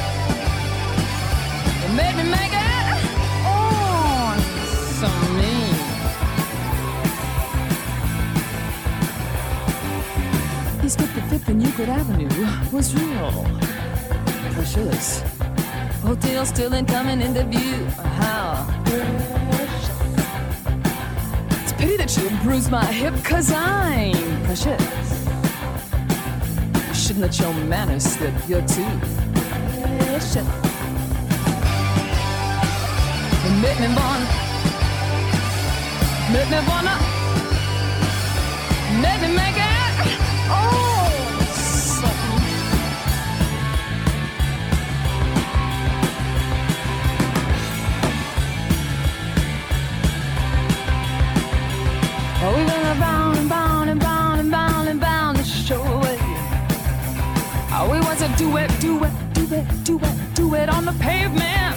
55th 11.38 11.48
and 11.50 11.64
Euclid 11.64 11.90
Avenue 11.90 12.30
was 12.72 12.96
real 12.96 13.46
precious. 14.54 15.22
Hotel 16.02 16.46
still 16.46 16.74
incoming 16.74 17.22
into 17.22 17.44
view. 17.44 17.86
How 18.20 18.66
precious. 18.86 19.90
It's 21.64 21.72
a 21.72 21.76
pity 21.76 21.98
that 21.98 22.18
you 22.18 22.30
bruised 22.44 22.72
my 22.72 22.86
hip, 22.86 23.14
cause 23.24 23.52
I'm 23.52 24.44
precious. 24.46 24.82
You 26.88 26.94
shouldn't 26.94 27.22
let 27.22 27.40
your 27.40 27.54
manners 27.54 28.04
slip, 28.04 28.34
you're 28.48 28.62
too 28.62 28.88
precious. 29.82 30.48
Make 33.62 33.80
me 33.80 33.88
wanna, 33.96 34.28
make 36.32 36.50
me 36.50 36.60
wanna, 36.68 36.96
make 39.02 39.22
me 39.22 39.36
make 39.36 39.58
it. 39.58 39.66
Oh, 58.40 58.44
we 58.44 58.54
was 58.54 58.72
a 58.72 58.80
duet, 58.80 58.80
duet, 58.80 59.34
duet, 59.34 59.84
duet, 59.84 60.36
duet 60.36 60.70
on 60.70 60.86
the 60.86 60.94
pavement. 60.94 61.76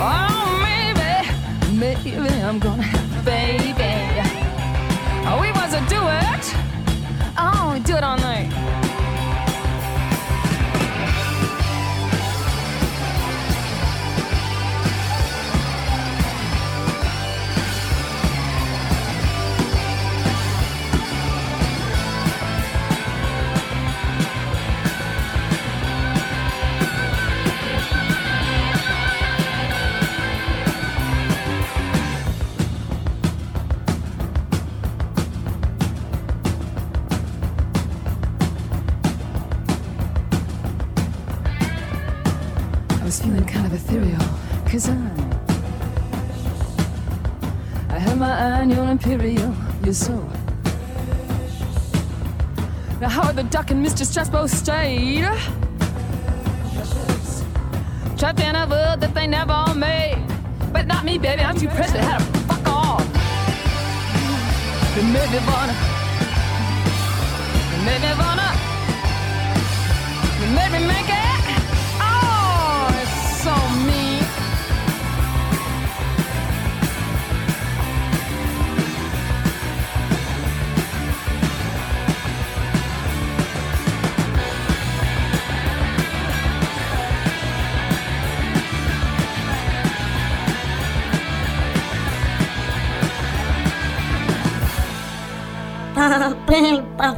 Oh, 0.00 0.58
maybe, 0.62 1.78
maybe 1.78 2.42
I'm 2.42 2.58
gonna 2.58 2.82
have 2.82 3.20
a 3.20 3.24
baby. 3.24 4.22
Oh, 5.26 5.38
we 5.40 5.52
was 5.52 5.74
a 5.74 5.80
duet. 5.88 6.44
Oh, 7.36 7.72
we 7.74 7.80
do 7.80 7.96
it 7.96 8.02
all 8.02 8.16
night. 8.18 8.67
Duck 53.50 53.70
and 53.70 53.84
Mr. 53.84 54.04
Stress 54.04 54.28
both 54.28 54.50
stayed 54.50 55.24
Trapped 58.18 58.40
in 58.40 58.54
a 58.54 58.66
world 58.68 59.00
that 59.00 59.12
they 59.14 59.26
never 59.26 59.74
made 59.74 60.22
But 60.70 60.86
not 60.86 61.04
me, 61.04 61.16
baby, 61.16 61.42
I'm 61.42 61.56
too 61.56 61.68
I 61.68 61.72
had 61.72 62.18
to 62.18 62.38
fuck 62.40 62.68
off 62.68 63.00
It 64.98 65.04
made 65.04 65.30
me 65.32 65.40
wanna 65.48 65.74
It 67.72 67.84
made 67.86 68.02
me 68.02 68.12
wanna 68.18 68.57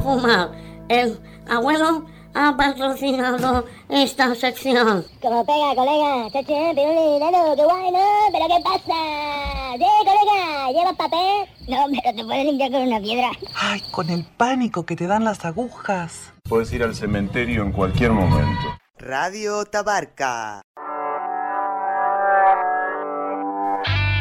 fumar. 0.01 0.51
El 0.89 1.19
abuelo 1.49 2.05
ha 2.33 2.55
patrocinado 2.55 3.65
esta 3.89 4.33
sección. 4.35 5.05
Como 5.21 5.45
pega, 5.45 5.75
colega. 5.75 6.29
Chache, 6.31 6.73
pirulirano, 6.75 7.55
qué 7.55 7.63
guay, 7.63 7.91
¿no? 7.91 7.99
¿Pero 8.31 8.45
qué 8.47 8.63
pasa? 8.63 9.77
Sí, 9.77 9.85
colega, 9.99 10.71
¿llevas 10.71 10.95
papel? 10.95 11.49
No, 11.67 11.85
pero 11.89 12.15
te 12.15 12.23
puedes 12.23 12.45
limpiar 12.45 12.71
con 12.71 12.81
una 12.81 12.99
piedra. 12.99 13.31
Ay, 13.55 13.81
con 13.91 14.09
el 14.09 14.25
pánico 14.37 14.85
que 14.85 14.95
te 14.95 15.07
dan 15.07 15.23
las 15.23 15.43
agujas. 15.45 16.33
Puedes 16.43 16.71
ir 16.73 16.83
al 16.83 16.95
cementerio 16.95 17.63
en 17.63 17.71
cualquier 17.71 18.11
momento. 18.11 18.77
Radio 18.97 19.65
Tabarca. 19.65 20.61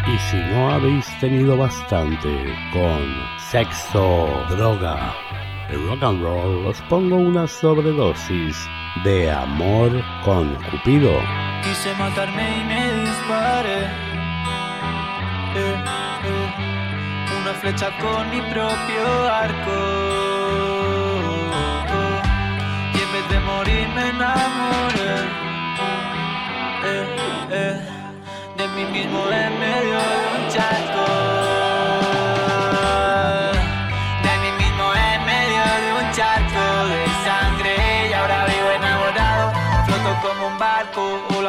Y 0.06 0.18
si 0.30 0.36
no 0.36 0.70
habéis 0.70 1.06
tenido 1.20 1.56
bastante 1.56 2.28
con 2.72 3.00
sexo, 3.50 4.26
droga 4.48 5.14
rock 5.76 6.02
and 6.02 6.22
roll, 6.22 6.66
os 6.66 6.80
pongo 6.88 7.16
una 7.16 7.46
sobredosis 7.46 8.56
de 9.04 9.30
amor 9.30 9.90
con 10.24 10.54
Cupido. 10.70 11.12
Quise 11.62 11.94
matarme 11.94 12.42
y 12.58 12.64
me 12.64 12.82
disparé. 13.04 13.84
Eh, 15.54 15.76
eh, 16.24 17.40
Una 17.40 17.54
flecha 17.54 17.90
con 17.98 18.30
mi 18.30 18.40
propio 18.52 19.32
arco. 19.32 19.78
Y 22.94 22.98
en 23.02 23.12
vez 23.12 23.28
de 23.30 23.40
morir 23.40 23.88
me 23.94 24.08
enamoré. 24.10 25.16
Eh, 27.52 27.80
de 28.56 28.68
mí 28.68 28.84
mismo 28.92 29.20
en 29.30 29.58
medio 29.58 29.98
de 29.98 30.18
un 30.36 30.48
charco. 30.50 31.49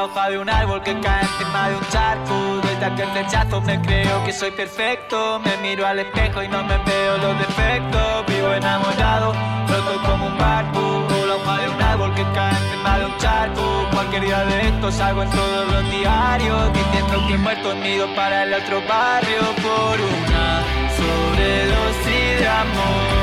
La 0.01 0.05
hoja 0.05 0.29
de 0.31 0.39
un 0.39 0.49
árbol 0.49 0.81
que 0.81 0.99
cae 0.99 1.21
encima 1.21 1.69
de 1.69 1.75
un 1.75 1.87
charco. 1.89 2.59
Desde 2.63 2.85
aquel 2.85 3.13
rechazo 3.13 3.61
me 3.61 3.79
creo 3.81 4.23
que 4.23 4.33
soy 4.33 4.49
perfecto. 4.51 5.39
Me 5.39 5.55
miro 5.57 5.85
al 5.85 5.99
espejo 5.99 6.41
y 6.41 6.47
no 6.47 6.63
me 6.63 6.77
veo 6.79 7.17
los 7.17 7.37
defectos. 7.37 8.25
Vivo 8.27 8.51
enamorado, 8.51 9.33
floto 9.67 10.01
como 10.03 10.25
un 10.25 10.37
barco 10.37 10.81
la 11.27 11.35
hoja 11.35 11.61
de 11.61 11.69
un 11.69 11.81
árbol 11.81 12.15
que 12.15 12.23
cae 12.33 12.57
encima 12.63 12.97
de 12.97 13.05
un 13.05 13.17
charco. 13.17 13.87
Cualquier 13.91 14.23
día 14.23 14.43
de 14.45 14.67
estos 14.69 14.95
salgo 14.95 15.21
en 15.21 15.29
todos 15.29 15.71
los 15.71 15.91
diarios 15.91 16.73
diciendo 16.73 17.27
que 17.27 17.37
muerto 17.37 17.71
unido 17.71 18.07
para 18.15 18.43
el 18.43 18.53
otro 18.55 18.81
barrio 18.87 19.41
por 19.61 20.01
una 20.01 20.63
sobredosis 20.97 22.39
de 22.39 22.47
amor. 22.47 23.20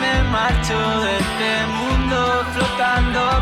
Me 0.00 0.22
marcho 0.30 0.78
de 1.00 1.18
este 1.18 1.66
mundo 1.78 2.44
flotando 2.52 3.37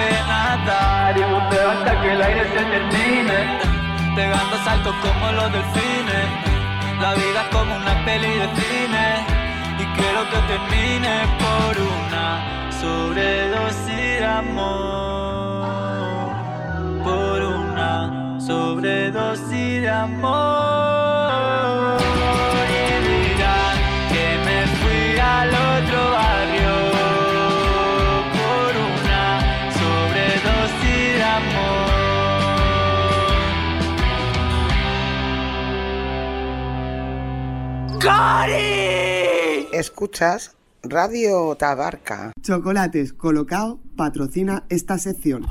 nadar 0.00 1.18
y 1.18 1.22
hasta 1.22 2.00
que 2.00 2.12
el 2.12 2.22
aire 2.22 2.44
se 2.44 2.64
termine. 2.64 3.58
Pegando 4.14 4.56
saltos 4.64 4.94
como 4.96 5.32
los 5.32 5.52
delfines. 5.52 6.26
La 7.00 7.14
vida 7.14 7.42
es 7.42 7.48
como 7.56 7.76
una 7.76 8.04
peli 8.04 8.28
de 8.28 8.48
cine. 8.60 9.26
Y 9.78 9.84
quiero 9.96 10.28
que 10.30 10.38
termine 10.52 11.14
por 11.42 11.74
una 11.80 12.26
sobredosis 12.80 14.20
de 14.20 14.24
amor. 14.24 16.32
Por 17.04 17.42
una 17.42 18.38
sobredosis 18.40 19.82
de 19.82 19.90
amor. 19.90 22.01
¡Cari! 38.02 39.68
Escuchas 39.72 40.56
Radio 40.82 41.54
Tabarca. 41.54 42.32
Chocolates 42.42 43.12
Colocao 43.12 43.78
patrocina 43.96 44.64
esta 44.70 44.98
sección. 44.98 45.46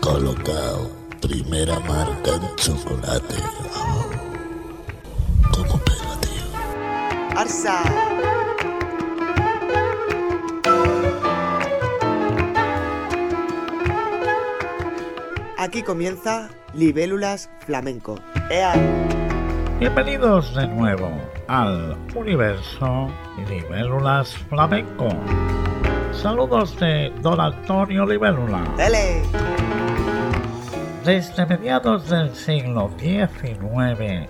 Colocao, 0.00 0.90
primera 1.20 1.78
marca 1.80 2.36
en 2.36 2.56
chocolate. 2.56 3.34
Arsa. 7.36 7.82
Aquí 15.58 15.82
comienza 15.82 16.48
Libélulas 16.72 17.50
Flamenco. 17.66 18.18
¡Ea! 18.50 19.27
Bienvenidos 19.78 20.56
de 20.56 20.66
nuevo 20.66 21.08
al 21.46 21.96
universo 22.16 23.08
Libélulas 23.48 24.36
Flamenco. 24.48 25.08
Saludos 26.10 26.76
de 26.80 27.12
Don 27.22 27.40
Antonio 27.40 28.04
Libélula. 28.04 28.64
¡Dele! 28.76 29.22
Desde 31.04 31.46
mediados 31.46 32.08
del 32.08 32.34
siglo 32.34 32.90
XIX 32.98 34.28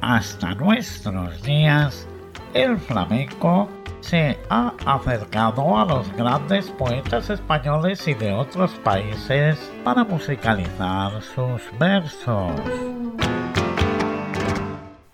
hasta 0.00 0.54
nuestros 0.54 1.42
días, 1.42 2.08
el 2.54 2.78
flamenco 2.78 3.68
se 4.00 4.38
ha 4.48 4.72
acercado 4.86 5.76
a 5.76 5.84
los 5.84 6.10
grandes 6.14 6.70
poetas 6.70 7.28
españoles 7.28 8.08
y 8.08 8.14
de 8.14 8.32
otros 8.32 8.70
países 8.82 9.70
para 9.84 10.02
musicalizar 10.02 11.20
sus 11.20 11.60
versos. 11.78 12.52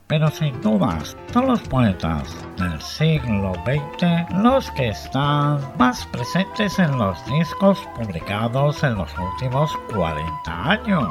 Pero 0.07 0.31
sin 0.31 0.61
dudas, 0.61 1.17
todos 1.33 1.47
los 1.47 1.63
poetas 1.63 2.37
del 2.59 2.79
siglo 2.81 3.55
XX, 3.65 4.31
los 4.43 4.71
que 4.73 4.89
están 4.89 5.59
más 5.79 6.05
presentes 6.07 6.77
en 6.79 6.99
los 6.99 7.25
discos 7.27 7.79
publicados 7.97 8.83
en 8.83 8.97
los 8.97 9.11
últimos 9.19 9.75
40 9.95 10.71
años. 10.71 11.09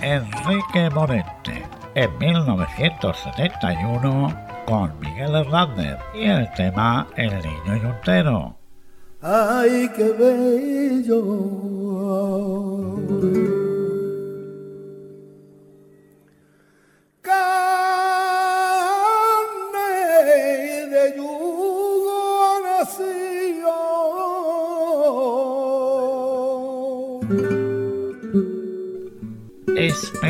Enrique 0.00 0.90
Morente, 0.90 1.64
en 1.94 2.18
1971, 2.18 4.34
con 4.66 4.98
Miguel 4.98 5.32
Hernández 5.34 5.98
y 6.14 6.24
el 6.24 6.50
tema 6.54 7.06
El 7.16 7.40
Niño 7.42 7.76
Yuntero. 7.76 8.56
¡Ay, 9.22 9.90
qué 9.94 10.12
bello! 10.12 11.20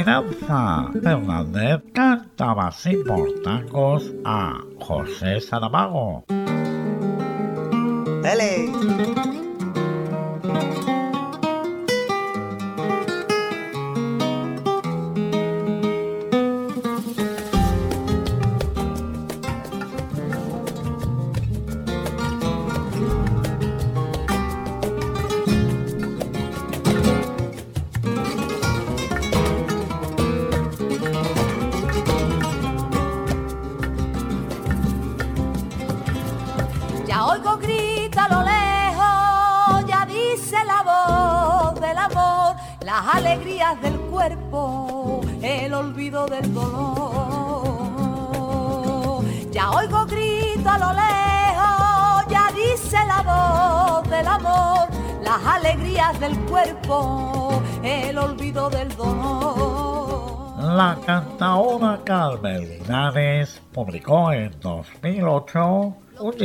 Esperanza 0.00 0.90
Hernández 0.94 1.82
cantaba 1.92 2.72
sin 2.72 3.04
portacos 3.04 4.10
a 4.24 4.58
José 4.78 5.42
Saramago. 5.42 6.24
¡Dale! 8.22 9.29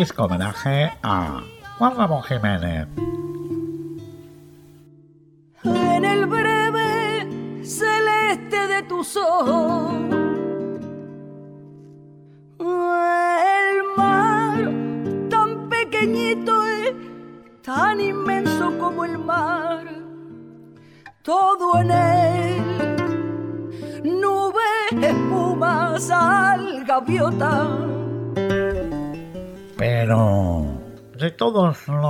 Un 0.06 0.08
disco 0.08 0.26
homenaje 0.26 0.92
a 1.02 1.42
Juan 1.80 1.98
Ramón 1.98 2.22
Jiménez. 2.22 3.05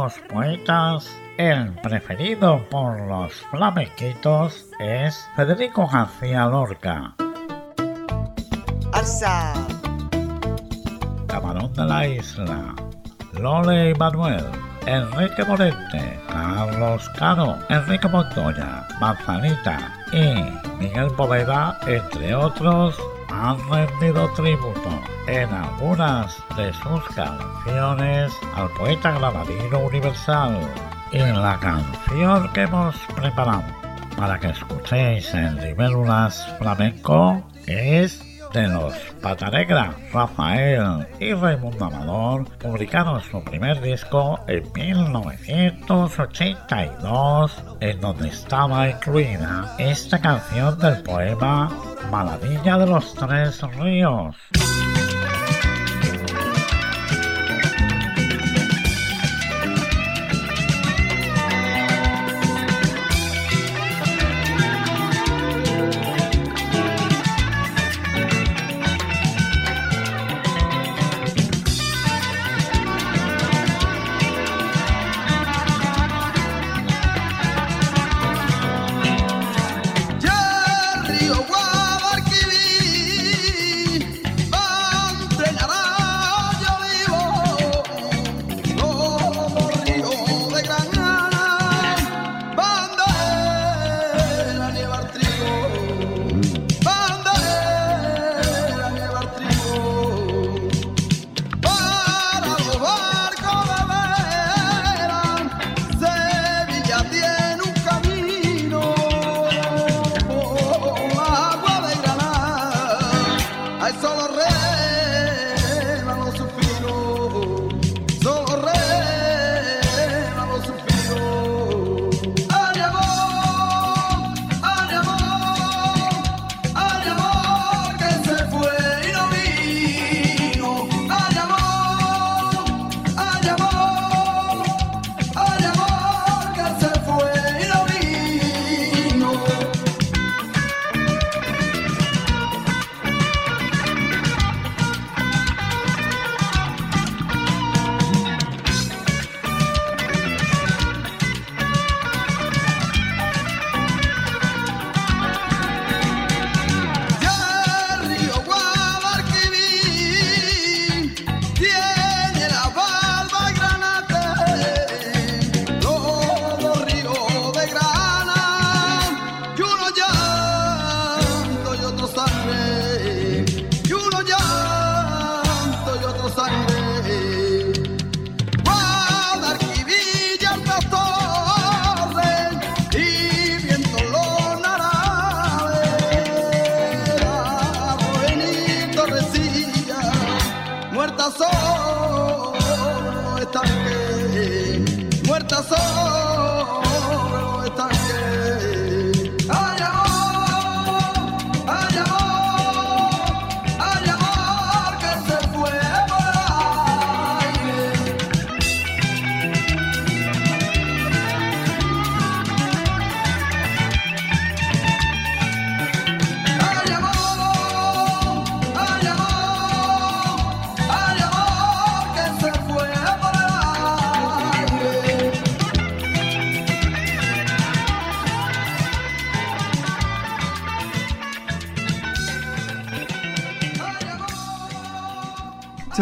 Los 0.05 0.19
poetas, 0.31 1.09
el 1.39 1.71
preferido 1.81 2.63
por 2.69 2.99
los 3.07 3.33
flamenquitos 3.49 4.67
es 4.79 5.27
Federico 5.35 5.87
García 5.87 6.45
Lorca, 6.45 7.15
¡Alza! 8.93 9.53
Camarón 11.25 11.73
de 11.73 11.85
la 11.85 12.07
Isla, 12.07 12.75
Lole 13.33 13.89
y 13.89 13.93
Manuel, 13.95 14.45
Enrique 14.85 15.43
Morente, 15.43 16.19
Carlos 16.29 17.09
Caro, 17.17 17.57
Enrique 17.69 18.07
Montoya, 18.07 18.87
Manzanita. 19.01 19.91
Y 20.11 20.35
Miguel 20.77 21.07
Poveda, 21.17 21.79
entre 21.87 22.35
otros, 22.35 22.95
han 23.29 23.57
rendido 23.69 24.29
tributo 24.33 24.89
en 25.27 25.49
algunas 25.49 26.37
de 26.55 26.73
sus 26.73 27.03
canciones 27.15 28.33
al 28.55 28.69
poeta 28.71 29.11
granadino 29.11 29.79
universal. 29.79 30.59
Y 31.11 31.19
la 31.19 31.57
canción 31.59 32.51
que 32.53 32.61
hemos 32.61 32.95
preparado 33.15 33.63
para 34.17 34.39
que 34.39 34.49
escuchéis 34.49 35.33
en 35.33 35.55
Libélulas 35.61 36.47
Flamenco 36.57 37.43
es 37.67 38.34
de 38.55 38.67
los 38.69 38.95
Pata 39.21 39.51
Rafael 40.13 41.05
y 41.19 41.33
Raimundo 41.33 41.83
Amador 41.85 42.45
publicaron 42.57 43.21
su 43.21 43.43
primer 43.43 43.81
disco 43.81 44.39
en 44.47 44.63
1982, 44.73 47.63
en 47.81 47.99
donde 47.99 48.29
estaba 48.29 48.89
incluida 48.89 49.75
esta 49.77 50.21
canción 50.21 50.79
del 50.79 51.03
poema 51.03 51.69
Maladilla 52.09 52.77
de 52.77 52.87
los 52.87 53.13
Tres 53.13 53.61
Ríos. 53.77 54.37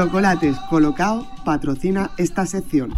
Chocolates 0.03 0.57
Colocao 0.69 1.25
patrocina 1.45 2.11
esta 2.17 2.45
sección. 2.45 2.93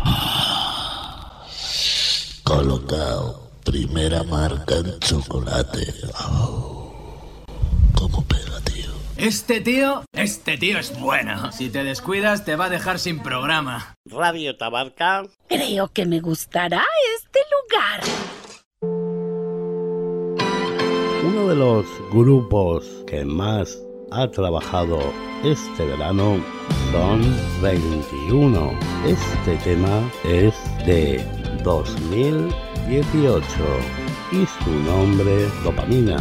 Colocao, 2.43 3.51
primera 3.63 4.23
marca 4.23 4.77
en 4.77 4.97
chocolate. 5.01 5.85
¿Cómo 7.93 8.25
pega, 8.25 8.59
tío? 8.63 8.91
Este 9.17 9.61
tío, 9.61 10.03
este 10.13 10.57
tío 10.57 10.79
es 10.79 10.99
bueno. 10.99 11.51
Si 11.51 11.69
te 11.69 11.83
descuidas 11.83 12.43
te 12.43 12.55
va 12.55 12.65
a 12.65 12.69
dejar 12.69 12.97
sin 12.97 13.19
programa. 13.21 13.93
Radio 14.05 14.57
Tabarca. 14.57 15.25
Creo 15.47 15.89
que 15.89 16.07
me 16.07 16.21
gustará 16.21 16.83
este 17.17 17.39
lugar. 17.53 18.01
Uno 21.23 21.49
de 21.49 21.55
los 21.55 21.85
grupos 22.11 22.83
que 23.05 23.23
más 23.25 23.77
ha 24.11 24.27
trabajado 24.31 24.97
este 25.43 25.85
verano 25.85 26.39
son 26.95 27.21
21. 27.61 28.71
Este 29.05 29.57
tema 29.63 30.09
es 30.23 30.53
de 30.85 31.25
2018 31.63 33.43
y 34.31 34.45
su 34.45 34.71
nombre 34.89 35.49
Dopamina. 35.63 36.17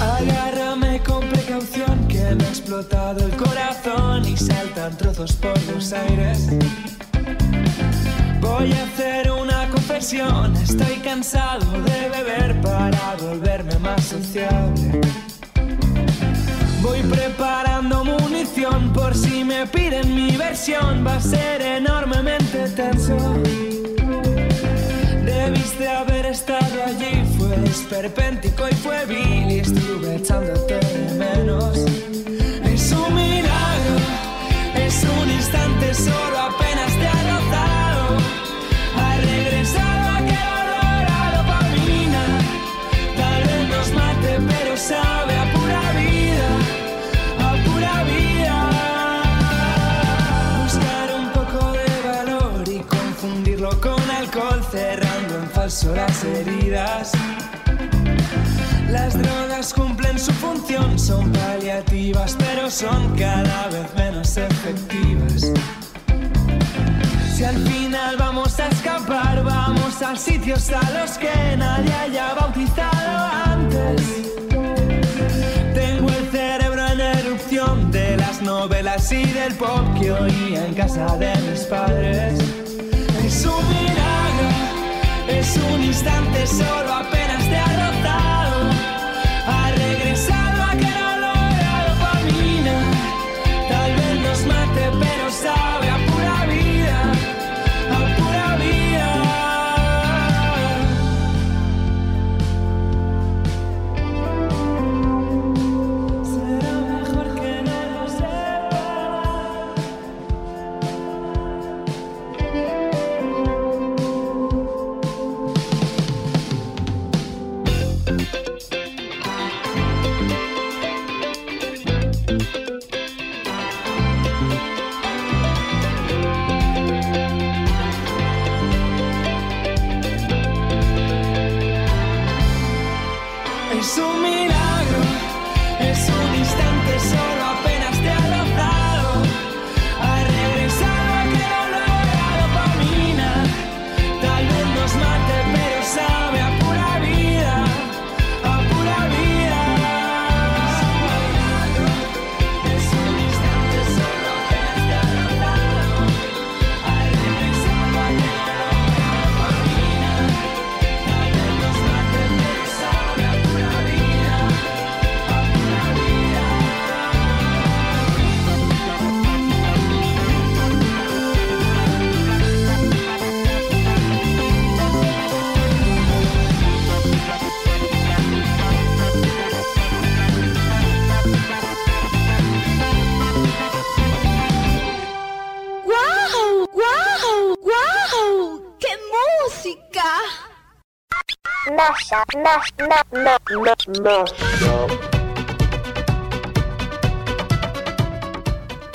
Agárrame 0.00 1.02
con 1.02 1.28
precaución 1.28 2.08
que 2.08 2.34
me 2.34 2.44
ha 2.44 2.48
explotado 2.48 3.26
el 3.26 3.36
corazón 3.36 4.24
y 4.26 4.38
saltan 4.38 4.96
trozos 4.96 5.34
por 5.34 5.58
los 5.70 5.92
aires. 5.92 6.48
Voy 8.40 8.72
a 8.72 8.84
hacer 8.84 9.30
una 9.30 9.43
estoy 10.12 10.96
cansado 11.02 11.64
de 11.80 12.10
beber 12.10 12.60
para 12.60 13.16
volverme 13.22 13.78
más 13.78 14.04
sociable. 14.04 15.00
Voy 16.82 17.00
preparando 17.04 18.04
munición 18.04 18.92
por 18.92 19.14
si 19.14 19.44
me 19.44 19.66
piden 19.66 20.14
mi 20.14 20.36
versión, 20.36 21.06
va 21.06 21.16
a 21.16 21.20
ser 21.22 21.62
enormemente 21.62 22.68
tenso. 22.76 23.16
Debiste 25.24 25.88
haber 25.88 26.26
estado 26.26 26.84
allí, 26.86 27.24
fue 27.38 27.64
esperpéntico 27.64 28.68
y 28.68 28.74
fue 28.74 29.06
vil 29.06 29.50
y 29.50 29.58
estuve 29.60 30.16
echándote 30.16 30.80
de 30.80 31.14
menos. 31.14 31.78
Es 32.62 32.92
un 32.92 33.14
milagro, 33.14 33.96
es 34.76 35.02
un 35.02 35.30
instante 35.30 35.94
solo 35.94 36.38
apenas 36.40 36.73
falso 55.64 55.94
las 55.94 56.22
heridas. 56.24 57.12
Las 58.90 59.14
drogas 59.14 59.72
cumplen 59.72 60.18
su 60.18 60.30
función, 60.32 60.98
son 60.98 61.32
paliativas, 61.32 62.36
pero 62.38 62.70
son 62.70 63.16
cada 63.16 63.68
vez 63.68 63.86
menos 63.96 64.36
efectivas. 64.36 65.52
Si 67.34 67.44
al 67.44 67.56
final 67.56 68.16
vamos 68.18 68.60
a 68.60 68.68
escapar, 68.68 69.42
vamos 69.42 70.02
a 70.02 70.14
sitios 70.16 70.70
a 70.70 70.82
los 70.98 71.16
que 71.16 71.56
nadie 71.56 71.94
haya 71.94 72.34
bautizado 72.34 73.30
antes. 73.46 74.02
Tengo 75.74 76.10
el 76.10 76.30
cerebro 76.30 76.86
en 76.88 77.00
erupción 77.00 77.90
de 77.90 78.18
las 78.18 78.42
novelas 78.42 79.10
y 79.10 79.24
del 79.24 79.54
pop 79.54 79.82
que 79.98 80.12
oía 80.12 80.66
en 80.66 80.74
casa 80.74 81.16
de 81.16 81.34
mis 81.48 81.60
padres. 81.60 82.63
Es 85.44 85.58
un 85.58 85.82
instante 85.82 86.46
solo 86.46 86.94
apenas 86.94 87.46
te 87.50 87.56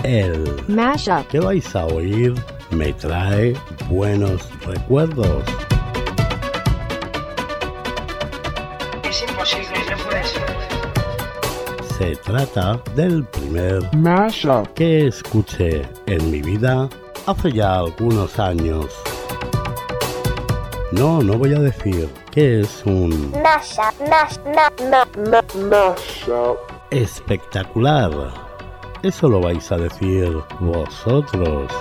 El 0.04 0.64
Mashup. 0.68 1.28
que 1.30 1.40
vais 1.40 1.76
a 1.76 1.86
oír 1.86 2.34
me 2.72 2.92
trae 2.94 3.56
buenos 3.90 4.42
recuerdos. 4.66 5.44
Es 9.04 9.22
imposible, 9.22 9.80
no. 9.90 9.98
Se 11.98 12.16
trata 12.18 12.82
del 12.96 13.24
primer 13.26 13.82
mashup 13.96 14.68
que 14.74 15.08
escuché 15.08 15.88
en 16.08 16.30
mi 16.30 16.42
vida 16.42 16.90
hace 17.26 17.52
ya 17.52 17.76
algunos 17.80 18.38
años. 18.38 18.88
No, 20.92 21.22
no 21.22 21.38
voy 21.38 21.54
a 21.54 21.60
decir 21.60 22.10
que 22.32 22.62
es 22.62 22.84
un 22.86 23.32
Masha, 23.44 23.92
mash, 24.10 24.38
ma, 24.56 24.70
ma, 24.90 25.06
ma, 25.32 25.42
masha. 25.70 26.56
espectacular. 26.92 28.12
Eso 29.04 29.30
lo 29.30 29.40
vais 29.42 29.72
a 29.72 29.78
decir 29.78 30.38
vosotros. 30.60 31.72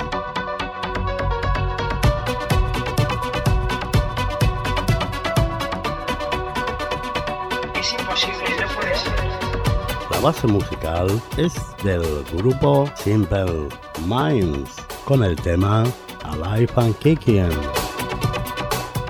Es 7.78 7.92
imposible, 7.92 8.48
ser. 8.94 10.10
La 10.10 10.20
base 10.20 10.46
musical 10.46 11.20
es 11.36 11.54
del 11.84 12.02
grupo 12.32 12.88
Simple 12.96 13.68
Minds 14.06 14.70
con 15.04 15.22
el 15.22 15.36
tema 15.36 15.84
Alive 16.24 16.72
and 16.76 16.96
Kicking 16.98 17.77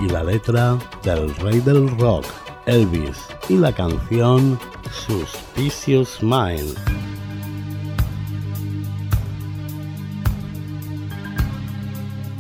y 0.01 0.09
la 0.09 0.23
letra 0.23 0.79
del 1.03 1.35
rey 1.37 1.61
del 1.61 1.89
rock, 1.99 2.25
Elvis, 2.67 3.19
y 3.49 3.57
la 3.57 3.73
canción 3.73 4.59
Suspicious 5.07 6.23
Mind. 6.23 6.77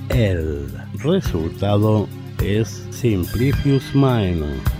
El 0.08 0.68
resultado 1.02 2.08
es 2.42 2.86
Simplicious 2.90 3.94
Mind. 3.94 4.77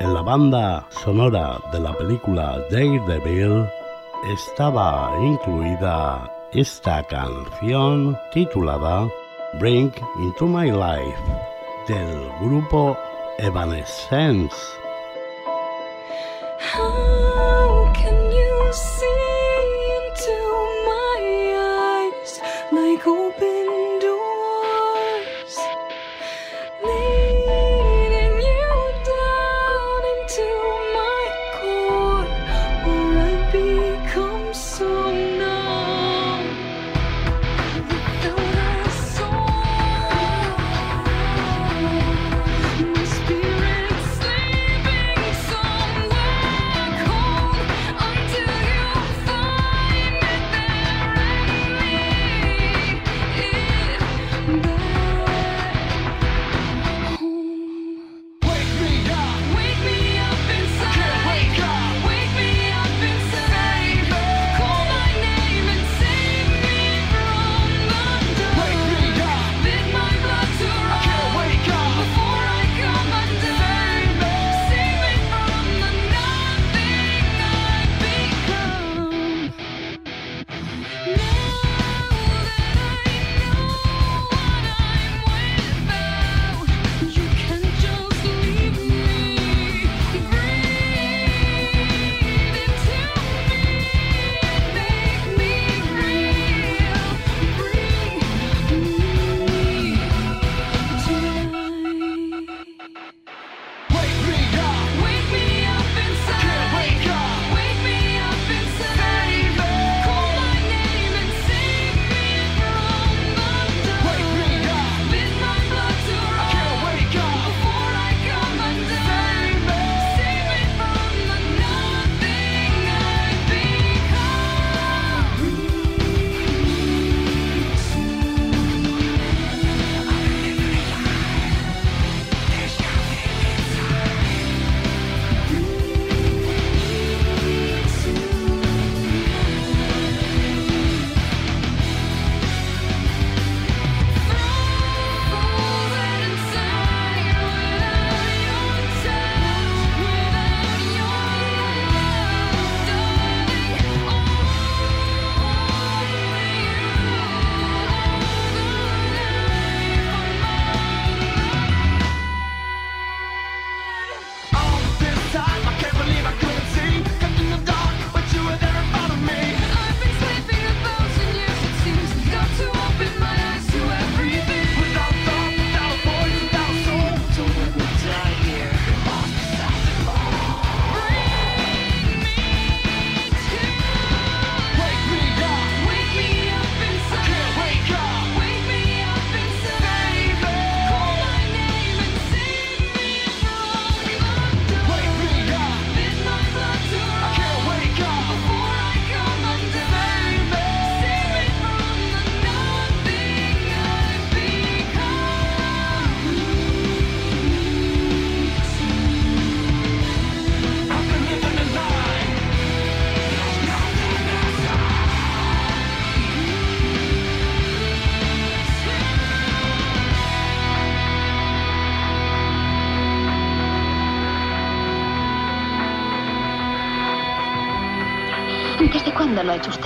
En 0.00 0.12
la 0.12 0.22
banda 0.22 0.86
sonora 0.90 1.60
de 1.70 1.78
la 1.78 1.92
película 1.96 2.58
Daredevil 2.68 3.68
estaba 4.32 5.12
incluida 5.20 6.28
esta 6.52 7.04
canción 7.04 8.18
titulada 8.32 9.08
Bring 9.60 9.92
Into 10.18 10.46
My 10.46 10.72
Life 10.72 11.22
del 11.86 12.28
grupo 12.40 12.98
Evanescence. 13.38 14.56
Oh. 16.76 17.07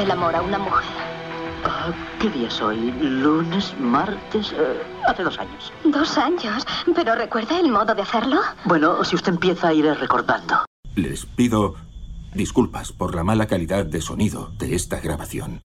El 0.02 0.10
amor 0.10 0.34
a 0.34 0.42
una 0.42 0.58
mujer? 0.58 0.88
Ah, 1.64 1.92
¿Qué 2.20 2.28
día 2.30 2.48
es 2.48 2.60
hoy? 2.60 2.92
¿Lunes? 3.00 3.72
¿Martes? 3.78 4.52
Eh, 4.52 4.82
hace 5.06 5.22
dos 5.22 5.38
años. 5.38 5.72
Dos 5.84 6.18
años. 6.18 6.66
¿Pero 6.94 7.14
recuerda 7.14 7.58
el 7.60 7.70
modo 7.70 7.94
de 7.94 8.02
hacerlo? 8.02 8.40
Bueno, 8.64 9.04
si 9.04 9.14
usted 9.14 9.32
empieza, 9.32 9.72
iré 9.72 9.94
recordando. 9.94 10.64
Les 10.96 11.24
pido 11.24 11.76
disculpas 12.34 12.92
por 12.92 13.14
la 13.14 13.22
mala 13.22 13.46
calidad 13.46 13.84
de 13.86 14.00
sonido 14.00 14.50
de 14.58 14.74
esta 14.74 15.00
grabación. 15.00 15.62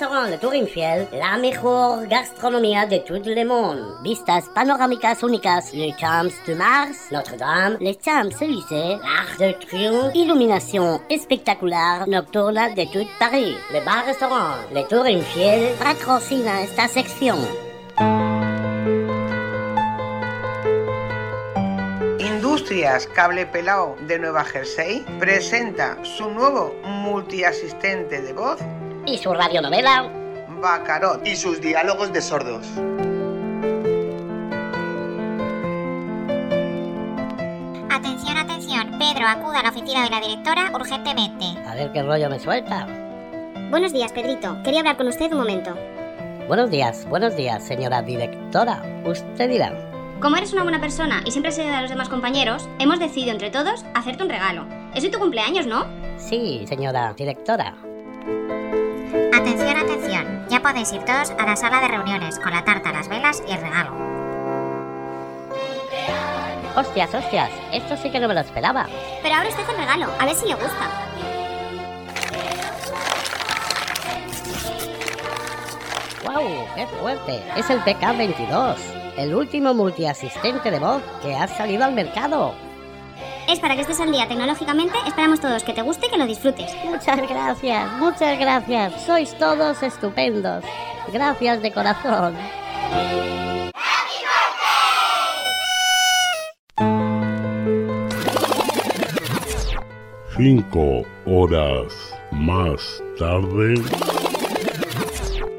Restaurant 0.00 0.30
Le 0.30 0.38
Tour 0.38 0.54
Infiel, 0.54 1.08
la 1.12 1.36
mejor 1.36 2.06
gastronomía 2.08 2.86
de 2.86 3.00
tout 3.00 3.22
le 3.22 3.44
monde. 3.44 3.98
Vistas 4.02 4.48
panorámicas 4.54 5.22
únicas, 5.22 5.74
le 5.74 5.92
Champs 5.98 6.32
de 6.46 6.54
Mars, 6.54 7.10
Notre-Dame, 7.10 7.76
les 7.80 7.98
Champs-Élysées, 8.02 8.96
l'Arc 8.96 9.38
de 9.38 9.52
Triomphe, 9.52 10.14
iluminación 10.14 11.02
espectacular 11.10 12.08
nocturna 12.08 12.70
de 12.70 12.86
tout 12.86 13.06
Paris. 13.18 13.58
Le 13.74 13.80
Bar 13.84 14.06
Restaurant 14.06 14.56
Le 14.72 14.84
Tour 14.84 15.06
Infiel 15.06 15.74
patrocina 15.78 16.62
esta 16.62 16.88
sección. 16.88 17.36
Industrias 22.18 23.06
Cable 23.08 23.44
Pelao 23.44 23.96
de 24.06 24.18
Nueva 24.18 24.44
Jersey 24.44 25.04
presenta 25.18 26.02
su 26.04 26.30
nuevo 26.30 26.74
multiasistente 26.84 28.22
de 28.22 28.32
voz 28.32 28.58
Y 29.06 29.18
su 29.18 29.32
radionovela 29.32 30.08
Bacarot 30.60 31.26
Y 31.26 31.36
sus 31.36 31.60
diálogos 31.60 32.12
de 32.12 32.20
sordos. 32.20 32.66
Atención, 37.90 38.36
atención. 38.36 38.98
Pedro, 38.98 39.26
acuda 39.26 39.60
a 39.60 39.62
la 39.64 39.70
oficina 39.70 40.04
de 40.04 40.10
la 40.10 40.20
directora 40.20 40.70
urgentemente. 40.74 41.44
A 41.66 41.74
ver 41.74 41.92
qué 41.92 42.02
rollo 42.02 42.28
me 42.28 42.38
suelta. 42.38 42.86
Buenos 43.70 43.92
días, 43.92 44.12
Pedrito. 44.12 44.56
Quería 44.62 44.80
hablar 44.80 44.96
con 44.96 45.08
usted 45.08 45.32
un 45.32 45.38
momento. 45.38 45.74
Buenos 46.46 46.70
días, 46.70 47.06
buenos 47.08 47.36
días, 47.36 47.64
señora 47.64 48.02
directora. 48.02 48.82
Usted 49.04 49.48
dirá. 49.48 49.72
Como 50.20 50.36
eres 50.36 50.52
una 50.52 50.64
buena 50.64 50.80
persona 50.80 51.22
y 51.24 51.30
siempre 51.30 51.52
se 51.52 51.62
ayuda 51.62 51.78
a 51.78 51.82
los 51.82 51.90
demás 51.90 52.08
compañeros, 52.08 52.68
hemos 52.78 52.98
decidido 52.98 53.30
entre 53.30 53.50
todos 53.50 53.84
hacerte 53.94 54.22
un 54.22 54.28
regalo. 54.28 54.66
Es 54.94 55.02
hoy 55.04 55.10
tu 55.10 55.18
cumpleaños, 55.18 55.66
¿no? 55.66 55.86
Sí, 56.18 56.64
señora 56.68 57.14
directora. 57.14 57.74
Atención, 59.50 59.76
atención. 59.78 60.46
Ya 60.48 60.62
podéis 60.62 60.92
ir 60.92 61.04
todos 61.04 61.30
a 61.30 61.44
la 61.44 61.56
sala 61.56 61.80
de 61.80 61.88
reuniones 61.88 62.38
con 62.38 62.52
la 62.52 62.62
tarta, 62.62 62.92
las 62.92 63.08
velas 63.08 63.42
y 63.48 63.50
el 63.50 63.60
regalo. 63.60 63.90
Hostias, 66.76 67.12
hostias, 67.12 67.50
esto 67.72 67.96
sí 67.96 68.12
que 68.12 68.20
no 68.20 68.28
me 68.28 68.34
lo 68.34 68.40
esperaba. 68.42 68.86
Pero 69.20 69.34
ahora 69.34 69.48
usted 69.48 69.68
el 69.68 69.76
regalo, 69.76 70.06
a 70.20 70.24
ver 70.24 70.36
si 70.36 70.46
le 70.46 70.54
gusta. 70.54 70.88
¡Wow! 76.26 76.68
¡Qué 76.76 76.86
fuerte! 76.86 77.42
Es 77.56 77.68
el 77.70 77.80
PK22, 77.80 78.76
el 79.16 79.34
último 79.34 79.74
multiasistente 79.74 80.70
de 80.70 80.78
voz 80.78 81.02
que 81.22 81.34
ha 81.34 81.48
salido 81.48 81.84
al 81.84 81.92
mercado. 81.92 82.54
Es 83.50 83.58
para 83.58 83.74
que 83.74 83.80
estés 83.80 83.98
al 83.98 84.12
día 84.12 84.28
tecnológicamente. 84.28 84.96
Esperamos 85.08 85.40
todos 85.40 85.64
que 85.64 85.72
te 85.72 85.82
guste 85.82 86.06
y 86.06 86.10
que 86.10 86.18
lo 86.18 86.24
disfrutes. 86.24 86.72
Muchas 86.84 87.28
gracias, 87.28 87.92
muchas 87.98 88.38
gracias. 88.38 89.02
Sois 89.02 89.36
todos 89.38 89.82
estupendos. 89.82 90.62
Gracias 91.12 91.60
de 91.60 91.72
corazón. 91.72 92.36
Cinco 100.36 101.02
horas 101.26 101.92
más 102.30 103.02
tarde. 103.18 103.74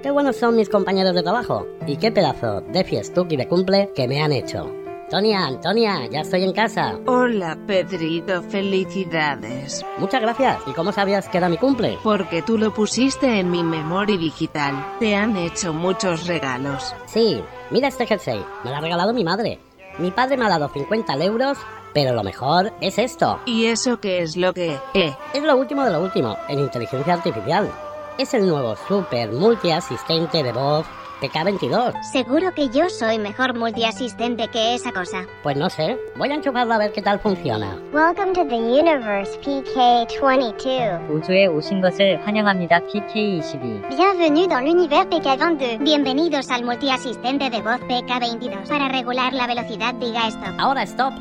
Qué 0.02 0.12
buenos 0.12 0.38
son 0.38 0.56
mis 0.56 0.70
compañeros 0.70 1.14
de 1.14 1.24
trabajo. 1.24 1.68
Y 1.86 1.98
qué 1.98 2.10
pedazo 2.14 2.62
de 2.62 2.86
fiestuki 2.86 3.36
de 3.36 3.50
cumple 3.50 3.92
que 3.94 4.08
me 4.08 4.22
han 4.22 4.32
hecho. 4.32 4.81
Antonia, 5.14 5.46
Antonia, 5.46 6.06
ya 6.10 6.22
estoy 6.22 6.46
en 6.46 6.54
casa. 6.54 6.98
Hola, 7.06 7.58
Pedrito, 7.68 8.42
felicidades. 8.44 9.86
Muchas 9.98 10.22
gracias. 10.22 10.60
¿Y 10.66 10.72
cómo 10.72 10.94
sabías 10.94 11.28
que 11.28 11.38
era 11.38 11.50
mi 11.50 11.58
cumple? 11.58 11.98
Porque 12.02 12.42
tú 12.42 12.58
lo 12.58 12.74
pusiste 12.74 13.42
en 13.42 13.52
mi 13.52 13.62
memoria 13.62 14.18
digital. 14.18 14.74
Te 15.02 15.14
han 15.18 15.36
hecho 15.36 15.74
muchos 15.74 16.28
regalos. 16.28 16.96
Sí, 17.08 17.44
mira 17.72 17.90
este 17.90 18.08
jersey. 18.08 18.42
Me 18.64 18.70
lo 18.70 18.78
ha 18.78 18.80
regalado 18.80 19.12
mi 19.12 19.26
madre. 19.26 19.60
Mi 19.98 20.12
padre 20.12 20.38
me 20.38 20.46
ha 20.46 20.50
dado 20.50 20.70
50 20.70 21.14
euros, 21.26 21.58
pero 21.94 22.14
lo 22.14 22.24
mejor 22.24 22.72
es 22.80 22.98
esto. 22.98 23.38
¿Y 23.46 23.66
eso 23.66 24.00
qué 24.00 24.22
es 24.22 24.38
lo 24.38 24.54
que? 24.54 24.80
Eh, 24.94 25.14
Es 25.34 25.44
lo 25.44 25.58
último 25.58 25.84
de 25.84 25.92
lo 25.92 26.02
último 26.02 26.38
en 26.48 26.60
inteligencia 26.60 27.16
artificial. 27.16 27.70
Es 28.18 28.34
el 28.34 28.48
nuevo 28.48 28.78
super 28.88 29.30
multiasistente 29.34 30.42
de 30.42 30.54
voz 30.54 30.86
PK22. 31.21 32.03
Seguro 32.03 32.53
que 32.53 32.69
yo 32.69 32.89
soy 32.91 33.19
mejor 33.19 33.55
multiasistente 33.55 34.49
que 34.49 34.75
esa 34.75 34.93
cosa. 34.93 35.27
Pues 35.43 35.57
no 35.57 35.71
sé, 35.71 35.99
voy 36.17 36.31
a 36.31 36.35
enchufarlo 36.35 36.75
a 36.75 36.79
ver 36.79 36.93
qué 36.93 37.03
tal 37.03 37.19
funciona. 37.21 37.77
Welcome 37.93 38.33
to 38.35 38.45
the 38.45 38.57
universe, 38.57 39.39
PK22. 39.41 41.11
우주에 41.11 41.47
오신 41.47 41.81
것을 41.81 42.21
환영합니다. 42.25 42.81
PK22. 42.81 43.89
Bienvenue 43.97 44.47
dans 44.49 44.63
l'univers 44.63 45.07
PK22. 45.07 45.83
Bienvenidos 45.83 46.51
al 46.51 46.65
multiasistente 46.65 47.51
de 47.51 47.63
voz 47.63 47.81
PK22. 47.89 48.69
Para 48.69 48.89
regular 48.89 49.33
la 49.33 49.47
velocidad, 49.47 49.95
diga 49.95 50.29
stop. 50.29 50.55
Ahora 50.59 50.83
stop. 50.83 51.15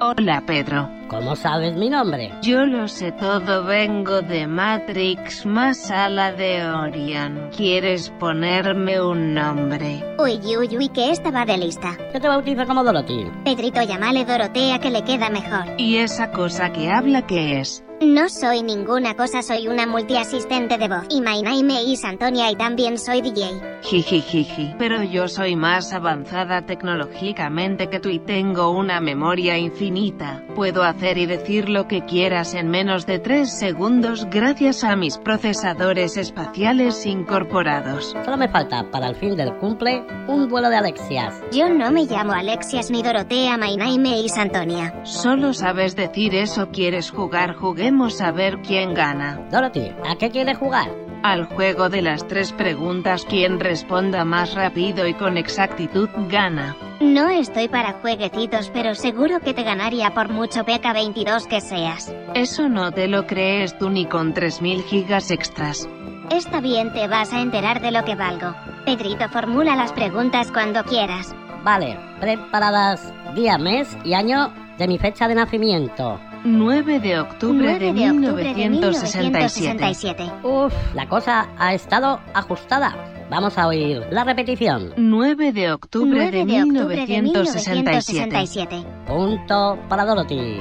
hola, 0.00 0.42
Pedro. 0.46 0.88
¿Cómo 1.07 1.35
sabes 1.35 1.75
mi 1.75 1.89
nombre? 1.89 2.31
Yo 2.41 2.65
lo 2.65 2.87
sé 2.87 3.11
todo, 3.11 3.63
vengo 3.63 4.21
de 4.21 4.47
Matrix 4.47 5.45
más 5.45 5.91
ala 5.91 6.31
de 6.31 6.65
Orion. 6.65 7.51
¿Quieres 7.55 8.09
ponerme 8.19 8.99
un 8.99 9.35
nombre? 9.35 10.03
Uy, 10.17 10.39
uy, 10.57 10.75
uy, 10.77 10.89
que 10.89 11.11
esta 11.11 11.29
va 11.29 11.45
de 11.45 11.57
lista. 11.59 11.95
Yo 12.11 12.19
te 12.19 12.27
bautizo 12.27 12.65
como 12.65 12.83
Dorothy. 12.83 13.27
Pedrito, 13.43 13.83
llámale 13.83 14.25
Dorotea 14.25 14.79
que 14.79 14.89
le 14.89 15.03
queda 15.03 15.29
mejor. 15.29 15.65
¿Y 15.77 15.97
esa 15.97 16.31
cosa 16.31 16.73
que 16.73 16.89
habla 16.91 17.27
qué 17.27 17.59
es? 17.59 17.83
No 18.01 18.27
soy 18.27 18.61
ninguna 18.61 19.15
cosa, 19.15 19.41
soy 19.41 19.69
una 19.69 19.85
multiasistente 19.87 20.77
de 20.77 20.89
voz. 20.89 21.05
Y 21.09 21.21
my 21.21 21.41
name 21.41 21.81
is 21.83 22.03
Antonia 22.03 22.51
y 22.51 22.55
también 22.57 22.97
soy 22.97 23.21
DJ. 23.21 23.79
Jijijiji. 23.83 24.75
Pero 24.77 25.01
yo 25.03 25.29
soy 25.29 25.55
más 25.55 25.93
avanzada 25.93 26.65
tecnológicamente 26.65 27.87
que 27.87 28.01
tú 28.01 28.09
y 28.09 28.19
tengo 28.19 28.71
una 28.71 28.99
memoria 28.99 29.57
infinita. 29.57 30.43
Puedo 30.55 30.83
hacer 30.83 30.94
y 31.01 31.25
decir 31.25 31.69
lo 31.69 31.87
que 31.87 32.05
quieras 32.05 32.53
en 32.53 32.69
menos 32.69 33.05
de 33.05 33.19
3 33.19 33.51
segundos 33.51 34.27
gracias 34.31 34.83
a 34.83 34.95
mis 34.95 35.17
procesadores 35.17 36.15
espaciales 36.15 37.05
incorporados. 37.05 38.15
Solo 38.23 38.37
me 38.37 38.47
falta 38.47 38.89
para 38.89 39.09
el 39.09 39.15
fin 39.15 39.35
del 39.35 39.55
cumple 39.57 40.03
un 40.27 40.47
vuelo 40.47 40.69
de 40.69 40.77
Alexias. 40.77 41.41
Yo 41.51 41.69
no 41.69 41.91
me 41.91 42.05
llamo 42.05 42.31
Alexias 42.31 42.89
ni 42.91 43.03
Dorotea, 43.03 43.57
my 43.57 43.75
name 43.75 44.19
is 44.19 44.37
Antonia. 44.37 44.93
Solo 45.03 45.53
sabes 45.53 45.95
decir 45.95 46.33
eso, 46.33 46.69
quieres 46.71 47.11
jugar, 47.11 47.55
juguemos 47.55 48.21
a 48.21 48.31
ver 48.31 48.59
quién 48.61 48.93
gana. 48.93 49.45
Dorothy, 49.51 49.91
¿a 50.09 50.15
qué 50.15 50.31
quieres 50.31 50.57
jugar? 50.57 51.04
Al 51.25 51.45
juego 51.45 51.89
de 51.89 52.03
las 52.03 52.27
tres 52.27 52.51
preguntas, 52.51 53.25
quien 53.25 53.59
responda 53.59 54.23
más 54.25 54.53
rápido 54.53 55.07
y 55.07 55.15
con 55.15 55.37
exactitud 55.37 56.07
gana. 56.29 56.75
No 56.99 57.29
estoy 57.29 57.67
para 57.67 57.93
jueguecitos, 57.93 58.69
pero 58.69 58.93
seguro 58.93 59.39
que 59.39 59.55
te 59.55 59.63
ganaría 59.63 60.13
por 60.13 60.29
mucho 60.29 60.63
PK22 60.63 61.47
que 61.47 61.61
seas. 61.61 62.13
Eso 62.35 62.69
no 62.69 62.91
te 62.91 63.07
lo 63.07 63.25
crees 63.25 63.75
tú 63.79 63.89
ni 63.89 64.05
con 64.05 64.35
3000 64.35 64.83
gigas 64.83 65.31
extras. 65.31 65.89
Está 66.29 66.61
bien, 66.61 66.93
te 66.93 67.07
vas 67.07 67.33
a 67.33 67.41
enterar 67.41 67.81
de 67.81 67.89
lo 67.89 68.05
que 68.05 68.13
valgo. 68.13 68.53
Pedrito, 68.85 69.27
formula 69.29 69.75
las 69.75 69.93
preguntas 69.93 70.51
cuando 70.51 70.83
quieras. 70.83 71.33
Vale, 71.63 71.97
preparadas. 72.19 73.11
Día, 73.33 73.57
mes 73.57 73.97
y 74.03 74.13
año 74.13 74.53
de 74.77 74.87
mi 74.87 74.99
fecha 74.99 75.27
de 75.27 75.33
nacimiento. 75.33 76.19
9 76.45 76.99
de 76.99 77.19
octubre 77.19 77.79
9 77.79 77.79
de 77.79 77.93
de 77.93 78.11
octubre 78.11 78.53
de 78.53 78.69
1967. 78.69 79.23
1967. 79.23 80.31
Uf, 80.43 80.73
la 80.93 81.07
cosa 81.07 81.49
ha 81.57 81.73
estado 81.73 82.19
ajustada. 82.35 82.95
Vamos 83.31 83.57
a 83.57 83.67
oír 83.67 84.03
la 84.11 84.23
repetición. 84.23 84.93
9 84.95 85.51
de 85.51 85.71
octubre 85.71 86.29
9 86.31 86.31
de 86.31 86.45
de 86.45 86.61
octubre 86.61 87.05
de 87.07 87.21
1967. 87.23 87.75
1967. 87.75 88.85
Punto 89.07 89.79
para 89.89 90.05
Dorothy. 90.05 90.59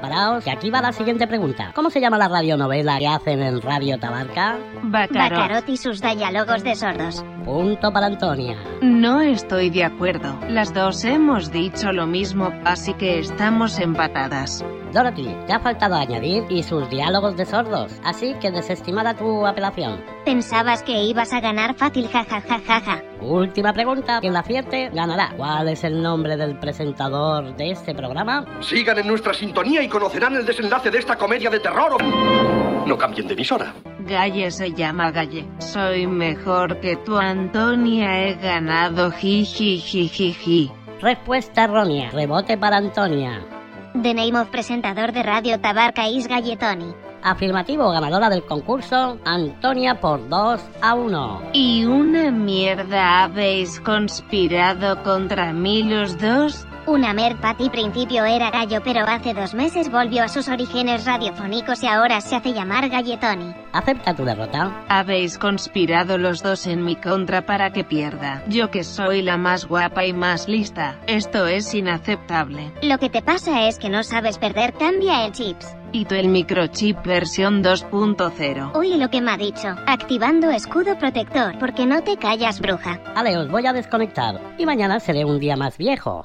Paraos, 0.00 0.44
que 0.44 0.50
aquí 0.50 0.70
va 0.70 0.80
la 0.80 0.92
siguiente 0.92 1.26
pregunta. 1.26 1.72
¿Cómo 1.74 1.90
se 1.90 2.00
llama 2.00 2.16
la 2.16 2.28
radionovela 2.28 2.98
que 2.98 3.08
hacen 3.08 3.42
en 3.42 3.60
Radio 3.60 3.98
Tabarca? 3.98 4.56
Bacarot. 4.84 5.38
Bacarot 5.38 5.68
y 5.68 5.76
sus 5.76 6.00
diálogos 6.00 6.62
de 6.62 6.74
sordos. 6.76 7.24
Punto 7.44 7.92
para 7.92 8.06
Antonia. 8.06 8.56
No 8.80 9.20
estoy 9.20 9.70
de 9.70 9.84
acuerdo. 9.84 10.38
Las 10.48 10.72
dos 10.72 11.04
hemos 11.04 11.50
dicho 11.50 11.92
lo 11.92 12.06
mismo, 12.06 12.52
así 12.64 12.94
que 12.94 13.18
estamos 13.18 13.78
empatadas. 13.80 14.64
Dorothy, 14.98 15.28
te 15.46 15.52
ha 15.52 15.60
faltado 15.60 15.94
añadir 15.94 16.44
y 16.48 16.64
sus 16.64 16.90
diálogos 16.90 17.36
de 17.36 17.46
sordos, 17.46 17.92
así 18.04 18.34
que 18.40 18.50
desestimada 18.50 19.14
tu 19.14 19.46
apelación. 19.46 20.02
Pensabas 20.24 20.82
que 20.82 21.04
ibas 21.04 21.32
a 21.32 21.38
ganar 21.40 21.76
fácil, 21.76 22.08
jajajajaja. 22.08 23.02
Última 23.20 23.72
pregunta, 23.72 24.18
quien 24.20 24.32
la 24.32 24.40
acierte 24.40 24.90
ganará. 24.92 25.34
¿Cuál 25.36 25.68
es 25.68 25.84
el 25.84 26.02
nombre 26.02 26.36
del 26.36 26.58
presentador 26.58 27.54
de 27.56 27.70
este 27.70 27.94
programa? 27.94 28.44
Sigan 28.60 28.98
en 28.98 29.06
nuestra 29.06 29.32
sintonía 29.34 29.82
y 29.84 29.88
conocerán 29.88 30.34
el 30.34 30.44
desenlace 30.44 30.90
de 30.90 30.98
esta 30.98 31.14
comedia 31.16 31.48
de 31.48 31.60
terror. 31.60 31.92
o- 31.92 32.86
No 32.86 32.98
cambien 32.98 33.28
de 33.28 33.34
emisora. 33.34 33.74
Galle 34.00 34.50
se 34.50 34.72
llama 34.72 35.12
Galle. 35.12 35.46
Soy 35.58 36.06
mejor 36.08 36.80
que 36.80 36.96
tú, 36.96 37.16
Antonia. 37.18 38.26
He 38.26 38.34
ganado. 38.34 39.12
Jijijijiji. 39.12 40.72
Respuesta 41.00 41.64
errónea. 41.64 42.10
Rebote 42.10 42.58
para 42.58 42.78
Antonia. 42.78 43.44
The 43.94 44.12
name 44.12 44.36
of 44.36 44.50
presentador 44.50 45.12
de 45.12 45.22
radio 45.22 45.58
Tabarca 45.58 46.08
is 46.08 46.28
Galletoni. 46.28 46.94
Afirmativo, 47.22 47.90
ganadora 47.90 48.28
del 48.28 48.44
concurso, 48.44 49.18
Antonia 49.24 49.98
por 49.98 50.28
2 50.28 50.60
a 50.82 50.94
1. 50.94 51.42
¿Y 51.54 51.84
una 51.84 52.30
mierda 52.30 53.24
habéis 53.24 53.80
conspirado 53.80 55.02
contra 55.02 55.52
mí 55.52 55.82
los 55.82 56.18
dos? 56.18 56.67
Una 56.88 57.12
mer 57.12 57.36
Patty 57.36 57.68
principio 57.68 58.24
era 58.24 58.50
gallo 58.50 58.80
pero 58.82 59.00
hace 59.06 59.34
dos 59.34 59.52
meses 59.52 59.90
volvió 59.92 60.24
a 60.24 60.28
sus 60.28 60.48
orígenes 60.48 61.04
radiofónicos 61.04 61.82
y 61.82 61.86
ahora 61.86 62.22
se 62.22 62.34
hace 62.34 62.54
llamar 62.54 62.88
Galletoni. 62.88 63.52
Acepta 63.72 64.14
tu 64.14 64.24
derrota. 64.24 64.86
Habéis 64.88 65.36
conspirado 65.36 66.16
los 66.16 66.42
dos 66.42 66.66
en 66.66 66.82
mi 66.82 66.96
contra 66.96 67.44
para 67.44 67.74
que 67.74 67.84
pierda. 67.84 68.42
Yo 68.48 68.70
que 68.70 68.84
soy 68.84 69.20
la 69.20 69.36
más 69.36 69.66
guapa 69.66 70.06
y 70.06 70.14
más 70.14 70.48
lista. 70.48 70.98
Esto 71.06 71.46
es 71.46 71.74
inaceptable. 71.74 72.72
Lo 72.80 72.96
que 72.96 73.10
te 73.10 73.20
pasa 73.20 73.68
es 73.68 73.78
que 73.78 73.90
no 73.90 74.02
sabes 74.02 74.38
perder, 74.38 74.72
cambia 74.72 75.26
el 75.26 75.32
chips. 75.32 75.76
Y 75.92 76.06
tú 76.06 76.14
el 76.14 76.28
microchip 76.28 77.04
versión 77.04 77.62
2.0. 77.62 78.70
Oye 78.74 78.96
lo 78.96 79.10
que 79.10 79.20
me 79.20 79.32
ha 79.32 79.36
dicho, 79.36 79.68
activando 79.86 80.50
escudo 80.50 80.98
protector, 80.98 81.58
porque 81.58 81.84
no 81.84 82.02
te 82.02 82.16
callas 82.16 82.60
bruja. 82.60 82.98
Vale, 83.14 83.36
os 83.36 83.50
voy 83.50 83.66
a 83.66 83.74
desconectar 83.74 84.40
y 84.56 84.64
mañana 84.64 85.00
seré 85.00 85.26
un 85.26 85.38
día 85.38 85.56
más 85.56 85.76
viejo. 85.76 86.24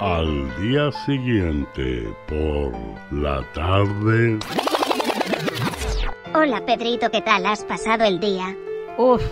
Al 0.00 0.60
día 0.60 0.92
siguiente, 1.06 2.14
por 2.28 2.72
la 3.10 3.42
tarde, 3.54 4.38
Hola 6.34 6.62
Pedrito, 6.66 7.10
¿qué 7.10 7.22
tal 7.22 7.46
has 7.46 7.64
pasado 7.64 8.04
el 8.04 8.20
día? 8.20 8.54
Uf, 8.98 9.22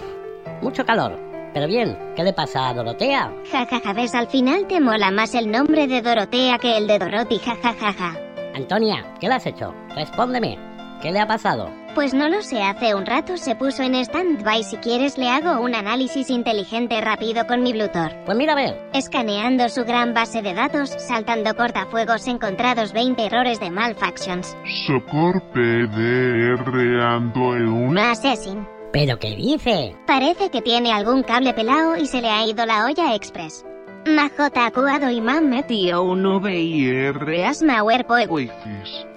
mucho 0.62 0.84
calor. 0.86 1.18
Pero 1.52 1.66
bien, 1.66 1.98
¿qué 2.16 2.24
le 2.24 2.32
pasa 2.32 2.68
a 2.68 2.74
Dorotea? 2.74 3.30
Jajaja, 3.52 3.92
ves, 3.92 4.14
al 4.14 4.26
final 4.28 4.66
te 4.66 4.80
mola 4.80 5.10
más 5.10 5.34
el 5.34 5.50
nombre 5.50 5.86
de 5.86 6.00
Dorotea 6.00 6.58
que 6.58 6.78
el 6.78 6.86
de 6.86 6.98
Dorothy, 6.98 7.38
jajajaja. 7.38 8.16
Antonia, 8.54 9.04
¿qué 9.20 9.28
le 9.28 9.34
has 9.34 9.46
hecho? 9.46 9.74
Respóndeme. 9.94 10.58
¿Qué 11.02 11.12
le 11.12 11.20
ha 11.20 11.26
pasado? 11.26 11.68
Pues 11.94 12.12
no 12.12 12.28
lo 12.28 12.42
sé, 12.42 12.60
hace 12.60 12.92
un 12.96 13.06
rato 13.06 13.36
se 13.36 13.54
puso 13.54 13.84
en 13.84 13.94
stand-by. 13.94 14.64
Si 14.64 14.76
quieres, 14.78 15.16
le 15.16 15.28
hago 15.28 15.62
un 15.62 15.76
análisis 15.76 16.28
inteligente 16.28 17.00
rápido 17.00 17.46
con 17.46 17.62
mi 17.62 17.72
Bluetooth. 17.72 18.12
Pues 18.26 18.36
mira 18.36 18.54
a 18.54 18.56
ver. 18.56 18.90
Escaneando 18.92 19.68
su 19.68 19.84
gran 19.84 20.12
base 20.12 20.42
de 20.42 20.54
datos, 20.54 20.90
saltando 20.98 21.54
cortafuegos 21.54 22.26
encontrados 22.26 22.92
20 22.92 23.24
errores 23.24 23.60
de 23.60 23.70
malfunctions. 23.70 24.56
Socor 24.88 25.40
PDR 25.52 27.00
ando 27.00 27.54
en 27.54 27.68
un... 27.68 27.96
Assassin. 27.96 28.66
¿Pero 28.92 29.16
qué 29.20 29.36
dice? 29.36 29.94
Parece 30.04 30.50
que 30.50 30.62
tiene 30.62 30.92
algún 30.92 31.22
cable 31.22 31.54
pelado 31.54 31.96
y 31.96 32.06
se 32.06 32.20
le 32.20 32.28
ha 32.28 32.44
ido 32.44 32.66
la 32.66 32.86
olla 32.86 33.14
express. 33.14 33.64
Majota 34.06 34.66
acuado 34.66 35.10
y 35.10 35.20
me 35.20 35.40
metido 35.40 36.02
un 36.02 36.42
VIR 36.42 37.44
asmaware 37.46 38.04
poe. 38.04 38.50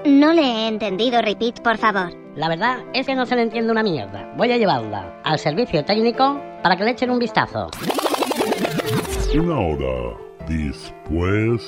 No 0.05 0.33
le 0.33 0.41
he 0.41 0.67
entendido, 0.67 1.21
repeat, 1.21 1.61
por 1.61 1.77
favor. 1.77 2.13
La 2.35 2.47
verdad 2.47 2.77
es 2.93 3.05
que 3.05 3.15
no 3.15 3.25
se 3.25 3.35
le 3.35 3.41
entiende 3.41 3.71
una 3.71 3.83
mierda. 3.83 4.31
Voy 4.37 4.51
a 4.51 4.57
llevarla 4.57 5.19
al 5.23 5.39
servicio 5.39 5.83
técnico 5.83 6.39
para 6.63 6.77
que 6.77 6.83
le 6.85 6.91
echen 6.91 7.09
un 7.09 7.19
vistazo. 7.19 7.69
una 9.35 9.59
hora 9.59 10.17
después, 10.47 11.65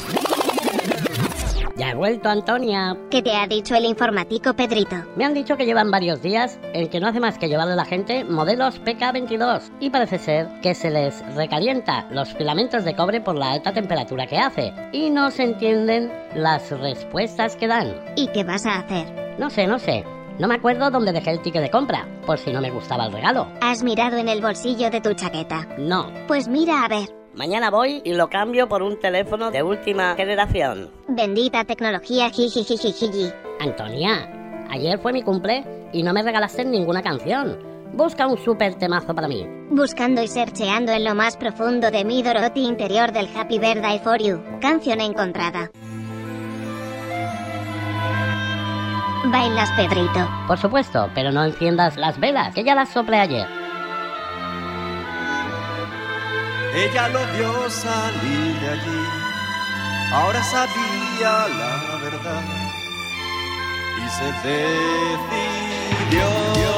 Ya 1.79 1.91
he 1.91 1.95
vuelto, 1.95 2.27
Antonia. 2.27 2.97
¿Qué 3.09 3.21
te 3.21 3.33
ha 3.33 3.47
dicho 3.47 3.73
el 3.73 3.85
informático 3.85 4.53
Pedrito? 4.53 4.97
Me 5.15 5.23
han 5.23 5.33
dicho 5.33 5.55
que 5.55 5.65
llevan 5.65 5.89
varios 5.89 6.21
días 6.21 6.59
en 6.73 6.89
que 6.89 6.99
no 6.99 7.07
hace 7.07 7.21
más 7.21 7.37
que 7.37 7.47
llevarle 7.47 7.71
a 7.71 7.77
la 7.77 7.85
gente 7.85 8.25
modelos 8.25 8.81
PK22 8.81 9.71
y 9.79 9.89
parece 9.89 10.19
ser 10.19 10.49
que 10.61 10.75
se 10.75 10.89
les 10.89 11.23
recalienta 11.35 12.05
los 12.11 12.33
filamentos 12.33 12.83
de 12.83 12.97
cobre 12.97 13.21
por 13.21 13.35
la 13.35 13.51
alta 13.53 13.71
temperatura 13.71 14.27
que 14.27 14.37
hace 14.37 14.73
y 14.91 15.09
no 15.09 15.31
se 15.31 15.43
entienden 15.43 16.11
las 16.35 16.69
respuestas 16.69 17.55
que 17.55 17.67
dan. 17.67 17.95
¿Y 18.17 18.27
qué 18.27 18.43
vas 18.43 18.65
a 18.65 18.79
hacer? 18.79 19.37
No 19.39 19.49
sé, 19.49 19.65
no 19.65 19.79
sé. 19.79 20.03
No 20.37 20.49
me 20.49 20.55
acuerdo 20.55 20.91
dónde 20.91 21.13
dejé 21.13 21.31
el 21.31 21.41
ticket 21.41 21.61
de 21.61 21.71
compra, 21.71 22.05
por 22.25 22.39
si 22.39 22.51
no 22.51 22.59
me 22.59 22.71
gustaba 22.71 23.05
el 23.05 23.13
regalo. 23.13 23.47
¿Has 23.61 23.83
mirado 23.83 24.17
en 24.17 24.27
el 24.27 24.41
bolsillo 24.41 24.89
de 24.89 24.99
tu 24.99 25.13
chaqueta? 25.13 25.65
No. 25.77 26.11
Pues 26.27 26.49
mira 26.49 26.83
a 26.83 26.89
ver. 26.89 27.18
Mañana 27.39 27.69
voy 27.69 28.01
y 28.03 28.15
lo 28.15 28.29
cambio 28.29 28.67
por 28.67 28.83
un 28.83 28.99
teléfono 28.99 29.49
de 29.49 29.63
última 29.63 30.13
generación. 30.15 30.91
Bendita 31.07 31.63
tecnología, 31.63 32.29
jijijijiji. 32.29 33.31
Antonia, 33.61 34.67
ayer 34.69 34.99
fue 34.99 35.13
mi 35.13 35.21
cumple 35.21 35.63
y 35.93 36.03
no 36.03 36.11
me 36.11 36.21
regalaste 36.21 36.65
ninguna 36.65 37.01
canción. 37.01 37.57
Busca 37.93 38.27
un 38.27 38.37
super 38.43 38.75
temazo 38.75 39.15
para 39.15 39.29
mí. 39.29 39.47
Buscando 39.69 40.21
y 40.21 40.27
searcheando 40.27 40.91
en 40.91 41.05
lo 41.05 41.15
más 41.15 41.37
profundo 41.37 41.89
de 41.91 42.03
mi 42.03 42.21
Dorothy 42.21 42.67
interior 42.67 43.13
del 43.13 43.29
Happy 43.33 43.57
Birthday 43.57 43.99
for 43.99 44.21
You. 44.21 44.41
Canción 44.59 44.99
encontrada. 44.99 45.71
Bailas, 49.31 49.71
Pedrito. 49.77 50.27
Por 50.45 50.57
supuesto, 50.57 51.09
pero 51.15 51.31
no 51.31 51.45
enciendas 51.45 51.95
las 51.95 52.19
velas, 52.19 52.53
que 52.53 52.65
ya 52.65 52.75
las 52.75 52.89
soplé 52.89 53.15
ayer. 53.15 53.58
Ella 56.73 57.09
lo 57.09 57.25
vio 57.33 57.69
salir 57.69 58.59
de 58.61 58.69
allí, 58.69 59.03
ahora 60.13 60.43
sabía 60.43 61.47
la 61.47 61.97
verdad 62.03 62.43
y 63.97 64.09
se 64.09 64.25
decidió. 66.07 66.68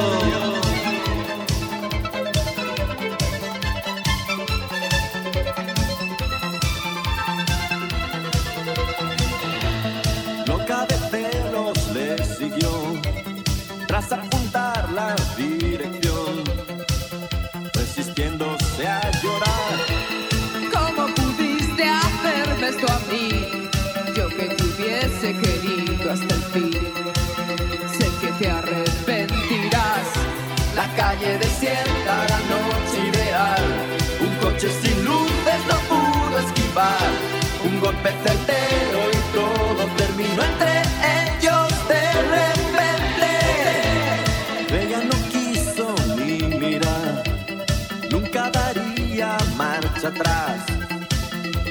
Atrás. 50.14 50.60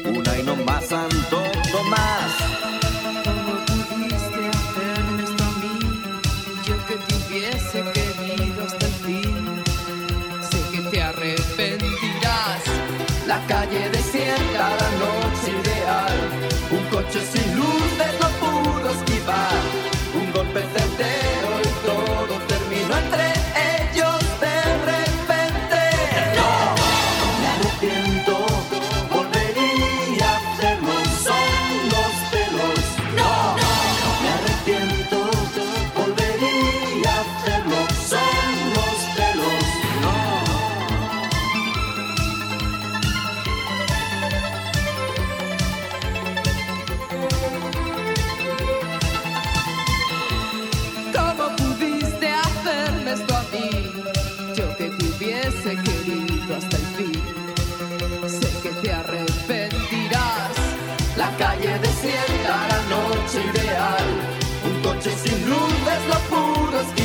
Una 0.03 0.37
y 0.37 0.43
no 0.43 0.55
más 0.55 0.85
Santo 0.85 1.43
Tomás. 1.71 2.31
¿Cómo 3.25 3.53
pudiste 3.65 4.41
hacerme 4.57 5.23
esto 5.23 5.43
a 5.43 5.51
mí? 5.61 5.79
Yo 6.65 6.75
que 6.87 6.95
te 6.95 7.15
hubiese 7.15 7.79
querido 7.95 8.65
hasta 8.65 8.85
el 8.85 8.93
fin. 9.05 9.63
Sé 10.49 10.59
que 10.71 10.81
te 10.89 11.01
arrepentirás. 11.01 12.61
La 13.27 13.39
calle 13.47 13.89
desierta, 13.89 14.63
la 14.81 14.89
noche 15.03 15.49
ideal. 15.61 16.17
Un 16.71 16.83
coche 16.89 17.19
sin 17.31 17.55
luces 17.55 18.13
no 18.21 18.29
pudo 18.41 18.89
esquivar. 18.89 19.61
Un 20.13 20.31
golpe 20.33 20.61
certero 20.75 21.30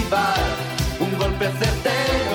Un 0.08 1.18
golpe 1.18 1.50
certero 1.58 2.25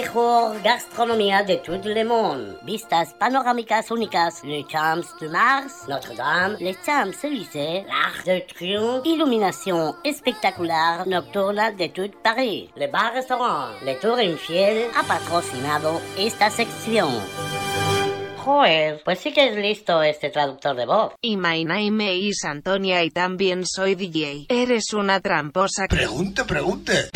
mejor 0.00 0.62
gastronomía 0.62 1.42
de 1.42 1.58
todo 1.58 1.88
le 1.88 2.04
monde. 2.04 2.56
Vistas 2.62 3.12
panorámicas 3.18 3.90
únicas, 3.90 4.42
le 4.44 4.64
Champs 4.66 5.18
de 5.20 5.28
Mars, 5.28 5.84
Notre-Dame, 5.88 6.56
les 6.58 6.76
Champs-Élysées, 6.84 7.84
l'Arc 7.86 8.24
de 8.24 8.40
Triomphe, 8.40 9.06
iluminación 9.06 9.96
espectacular 10.02 11.06
nocturna 11.06 11.70
de 11.72 11.88
tout 11.90 12.12
Paris. 12.22 12.70
Le 12.76 12.86
Bar 12.86 13.12
Restaurant 13.12 13.74
Le 13.82 13.96
Tour 13.96 14.22
Infiel 14.22 14.88
ha 14.96 15.02
patrocinado 15.02 16.00
esta 16.16 16.48
sección. 16.48 17.10
Joder, 18.38 19.02
pues 19.04 19.18
sí 19.18 19.32
que 19.32 19.48
es 19.50 19.56
listo 19.56 20.02
este 20.02 20.30
traductor 20.30 20.74
de 20.76 20.86
voz. 20.86 21.12
Y 21.20 21.36
my 21.36 21.62
name 21.64 22.14
is 22.14 22.42
Antonia 22.44 23.04
y 23.04 23.10
también 23.10 23.66
soy 23.66 23.96
DJ. 23.96 24.46
Eres 24.48 24.94
una 24.94 25.20
tramposa. 25.20 25.86
Pregunte, 25.88 26.44
pregunte. 26.44 27.10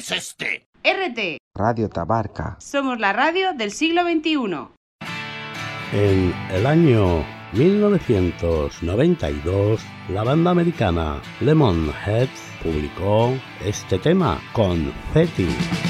Es 0.00 0.10
este? 0.12 0.66
RT. 0.82 1.36
Radio 1.54 1.90
Tabarca. 1.90 2.56
Somos 2.58 2.98
la 2.98 3.12
radio 3.12 3.52
del 3.52 3.70
siglo 3.70 4.02
XXI. 4.02 4.68
En 5.92 6.34
el 6.50 6.66
año 6.66 7.22
1992, 7.52 9.82
la 10.08 10.24
banda 10.24 10.52
americana 10.52 11.20
Lemonheads 11.40 12.30
publicó 12.62 13.34
este 13.62 13.98
tema, 13.98 14.40
Confetti. 14.54 15.44
He 15.44 15.89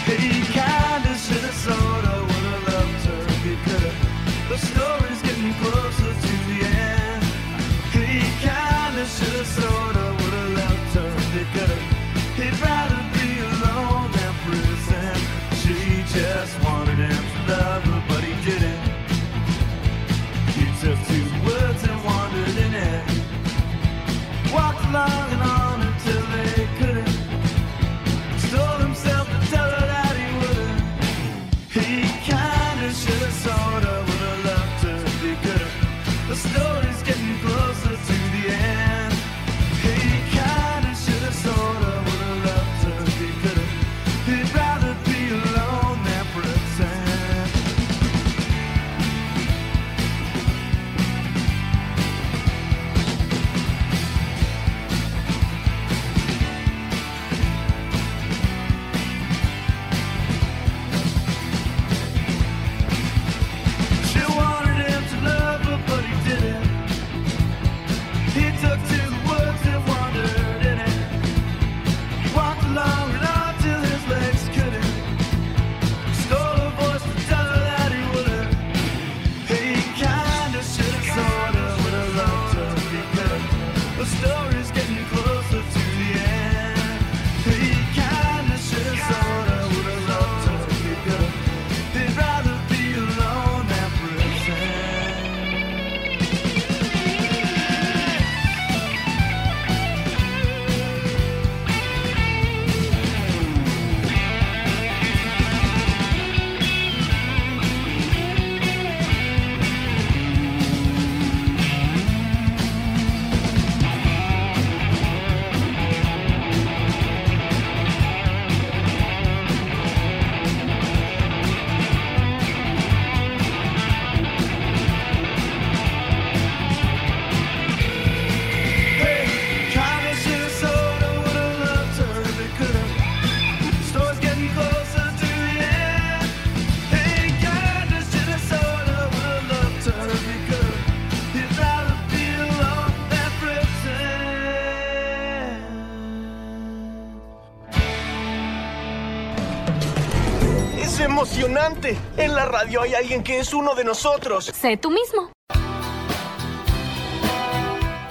En 152.17 152.35
la 152.35 152.47
radio 152.47 152.83
hay 152.83 152.95
alguien 152.95 153.23
que 153.23 153.39
es 153.39 153.55
uno 153.55 153.75
de 153.75 153.85
nosotros. 153.85 154.47
Sé 154.47 154.77
tú 154.77 154.91
mismo. 154.91 155.31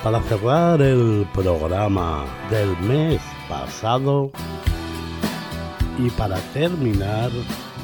Para 0.04 0.22
cerrar 0.24 0.82
el 0.82 1.28
programa 1.34 2.26
del 2.50 2.76
mes 2.78 3.22
pasado 3.50 4.32
y 5.98 6.10
para 6.12 6.38
terminar, 6.54 7.30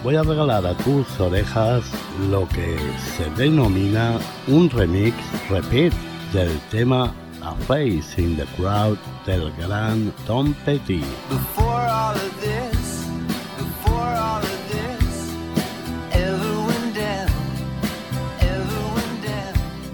voy 0.01 0.15
a 0.15 0.23
regalar 0.23 0.65
a 0.65 0.73
tus 0.77 1.19
orejas 1.19 1.83
lo 2.29 2.47
que 2.47 2.77
se 3.17 3.29
denomina 3.31 4.17
un 4.47 4.69
remix 4.69 5.15
repeat 5.49 5.93
del 6.31 6.57
tema 6.71 7.13
A 7.41 7.53
Face 7.67 8.21
in 8.21 8.37
the 8.37 8.45
Crowd 8.55 8.97
del 9.25 9.51
gran 9.57 10.13
Tom 10.25 10.53
Petty. 10.65 11.03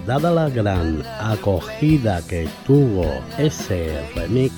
Dada 0.06 0.32
la 0.32 0.48
gran 0.48 1.00
acogida 1.20 2.20
que 2.26 2.48
tuvo 2.66 3.06
ese 3.38 4.04
remix, 4.16 4.52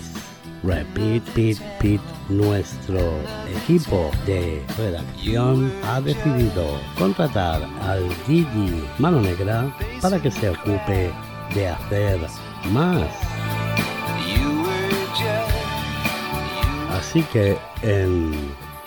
Repeat 0.63 1.23
Pit 1.35 1.59
Pit, 1.79 2.01
nuestro 2.31 2.99
equipo 3.55 4.11
de 4.25 4.65
redacción 4.79 5.71
ha 5.85 6.01
decidido 6.01 6.65
contratar 6.99 7.63
al 7.83 8.09
Gigi 8.27 8.83
Mano 8.99 9.21
Negra 9.21 9.71
para 10.01 10.19
que 10.19 10.31
se 10.31 10.49
ocupe 10.49 11.13
de 11.55 11.69
hacer 11.69 12.21
más. 12.73 13.07
Así 16.91 17.23
que 17.25 17.59
en 17.83 18.33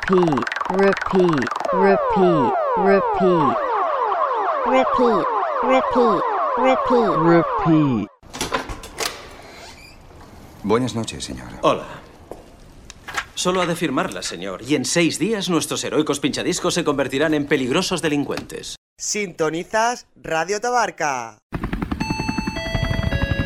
Repeat, 0.10 0.46
repeat, 0.70 1.46
repeat, 1.74 2.54
repeat, 2.78 3.58
Repeat, 4.68 5.26
repeat, 5.64 6.22
repeat. 6.58 7.16
repeat. 7.24 8.08
Buenas 10.64 10.96
noches, 10.96 11.24
señor. 11.24 11.48
Hola. 11.62 11.86
Solo 13.36 13.62
ha 13.62 13.66
de 13.66 13.76
firmarla, 13.76 14.22
señor, 14.24 14.62
y 14.64 14.76
en 14.76 14.86
seis 14.86 15.20
días 15.20 15.50
nuestros 15.50 15.84
heroicos 15.84 16.20
pinchadiscos 16.20 16.74
se 16.74 16.84
convertirán 16.84 17.34
en 17.34 17.46
peligrosos 17.46 18.02
delincuentes. 18.02 18.76
Sintonizas 18.98 20.08
Radio 20.16 20.60
Tabarca. 20.62 21.38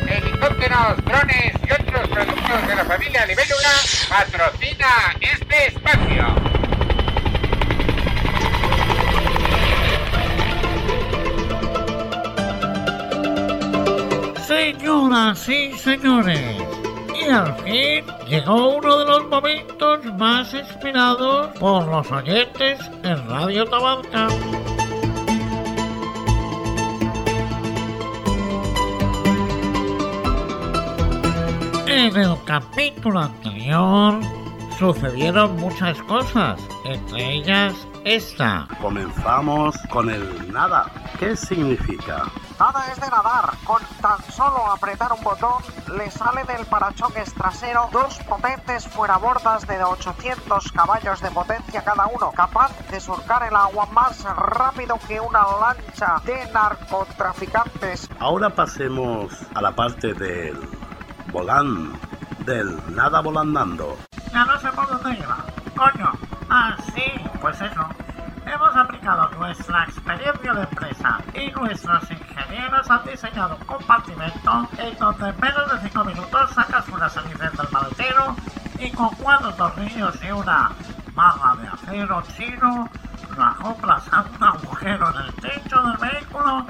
Helicópteros, 0.08 1.04
drones 1.04 1.52
y 1.66 1.72
otros 1.72 1.89
productos 2.10 2.66
de 2.66 2.74
la 2.74 2.84
familia 2.84 3.26
Libélula 3.26 3.70
patrocina 4.08 5.16
este 5.20 5.66
espacio. 5.68 6.34
Señoras 14.46 15.48
y 15.48 15.72
señores, 15.78 16.56
y 17.14 17.28
al 17.28 17.54
fin 17.62 18.04
llegó 18.26 18.76
uno 18.76 18.98
de 18.98 19.04
los 19.04 19.28
momentos 19.28 20.04
más 20.16 20.52
esperados 20.54 21.56
por 21.58 21.86
los 21.86 22.10
oyentes 22.10 22.80
en 23.04 23.28
Radio 23.28 23.64
Tabarca. 23.66 24.28
En 31.90 32.16
el 32.16 32.36
capítulo 32.44 33.18
anterior 33.18 34.20
sucedieron 34.78 35.56
muchas 35.56 36.00
cosas, 36.02 36.60
entre 36.84 37.32
ellas 37.34 37.74
esta. 38.04 38.68
Comenzamos 38.80 39.76
con 39.90 40.08
el 40.08 40.52
nada. 40.52 40.86
¿Qué 41.18 41.34
significa? 41.34 42.26
Nada 42.60 42.84
es 42.92 43.00
de 43.00 43.10
nadar. 43.10 43.54
Con 43.64 43.82
tan 44.00 44.22
solo 44.30 44.70
apretar 44.70 45.12
un 45.12 45.24
botón, 45.24 45.64
le 45.98 46.08
sale 46.12 46.44
del 46.44 46.64
parachoques 46.66 47.34
trasero 47.34 47.88
dos 47.92 48.20
potentes 48.20 48.86
fuerabordas 48.86 49.66
de 49.66 49.82
800 49.82 50.70
caballos 50.70 51.20
de 51.20 51.30
potencia 51.32 51.82
cada 51.82 52.06
uno, 52.06 52.30
capaz 52.30 52.70
de 52.88 53.00
surcar 53.00 53.42
el 53.48 53.56
agua 53.56 53.86
más 53.86 54.22
rápido 54.36 54.96
que 55.08 55.18
una 55.18 55.42
lancha 55.60 56.22
de 56.24 56.52
narcotraficantes. 56.52 58.08
Ahora 58.20 58.48
pasemos 58.48 59.32
a 59.54 59.60
la 59.60 59.74
parte 59.74 60.14
del 60.14 60.56
volán, 61.30 61.92
del 62.44 62.78
nada 62.94 63.20
volandando. 63.20 63.96
Ya 64.32 64.44
no 64.44 64.58
sé 64.58 64.68
por 64.72 64.88
dónde 64.88 65.18
iba. 65.18 65.38
Coño. 65.76 66.12
Ah, 66.48 66.76
sí, 66.94 67.02
pues 67.40 67.60
eso. 67.60 67.86
Hemos 68.46 68.76
aplicado 68.76 69.30
nuestra 69.38 69.84
experiencia 69.84 70.52
de 70.54 70.62
empresa 70.62 71.18
y 71.34 71.50
nuestros 71.52 72.10
ingenieros 72.10 72.90
han 72.90 73.04
diseñado 73.04 73.56
un 73.56 73.64
compartimento 73.64 74.68
en 74.78 74.98
donde 74.98 75.28
en 75.28 75.40
menos 75.40 75.72
de 75.72 75.88
5 75.88 76.04
minutos 76.04 76.50
sacas 76.50 76.88
una 76.88 77.08
salida 77.08 77.50
del 77.50 77.68
maletero 77.70 78.34
y 78.78 78.90
con 78.90 79.10
cuatro 79.10 79.52
tornillos 79.54 80.18
y 80.24 80.30
una 80.32 80.70
barra 81.14 81.54
de 81.60 81.68
acero 81.68 82.22
chino 82.36 82.88
lo 83.36 83.44
acoplas 83.44 84.02
a 84.12 84.22
un 84.22 84.42
agujero 84.42 85.10
en 85.10 85.26
el 85.26 85.34
techo 85.34 85.82
del 85.82 85.96
vehículo 85.98 86.66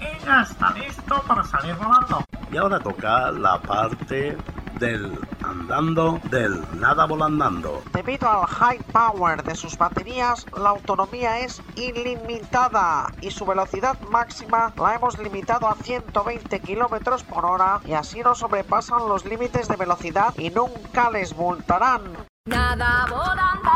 y 0.00 0.24
ya 0.24 0.42
está 0.42 0.70
listo 0.72 1.22
para 1.26 1.44
salir 1.44 1.74
volando. 1.76 2.24
Y 2.52 2.56
ahora 2.56 2.80
toca 2.80 3.30
la 3.30 3.60
parte 3.60 4.36
del 4.80 5.18
andando, 5.44 6.18
del 6.30 6.64
nada 6.80 7.06
volandando. 7.06 7.82
Debido 7.92 8.28
al 8.28 8.46
high 8.46 8.82
power 8.92 9.42
de 9.42 9.54
sus 9.54 9.76
baterías, 9.76 10.46
la 10.56 10.70
autonomía 10.70 11.40
es 11.40 11.62
ilimitada 11.76 13.12
y 13.20 13.30
su 13.30 13.44
velocidad 13.44 14.00
máxima 14.10 14.72
la 14.76 14.94
hemos 14.94 15.18
limitado 15.18 15.68
a 15.68 15.74
120 15.74 16.60
kilómetros 16.60 17.22
por 17.22 17.44
hora 17.44 17.80
y 17.84 17.92
así 17.92 18.20
no 18.20 18.34
sobrepasan 18.34 19.06
los 19.06 19.24
límites 19.24 19.68
de 19.68 19.76
velocidad 19.76 20.34
y 20.38 20.50
nunca 20.50 21.10
les 21.10 21.36
multarán. 21.36 22.02
Nada 22.46 23.06
volando. 23.10 23.70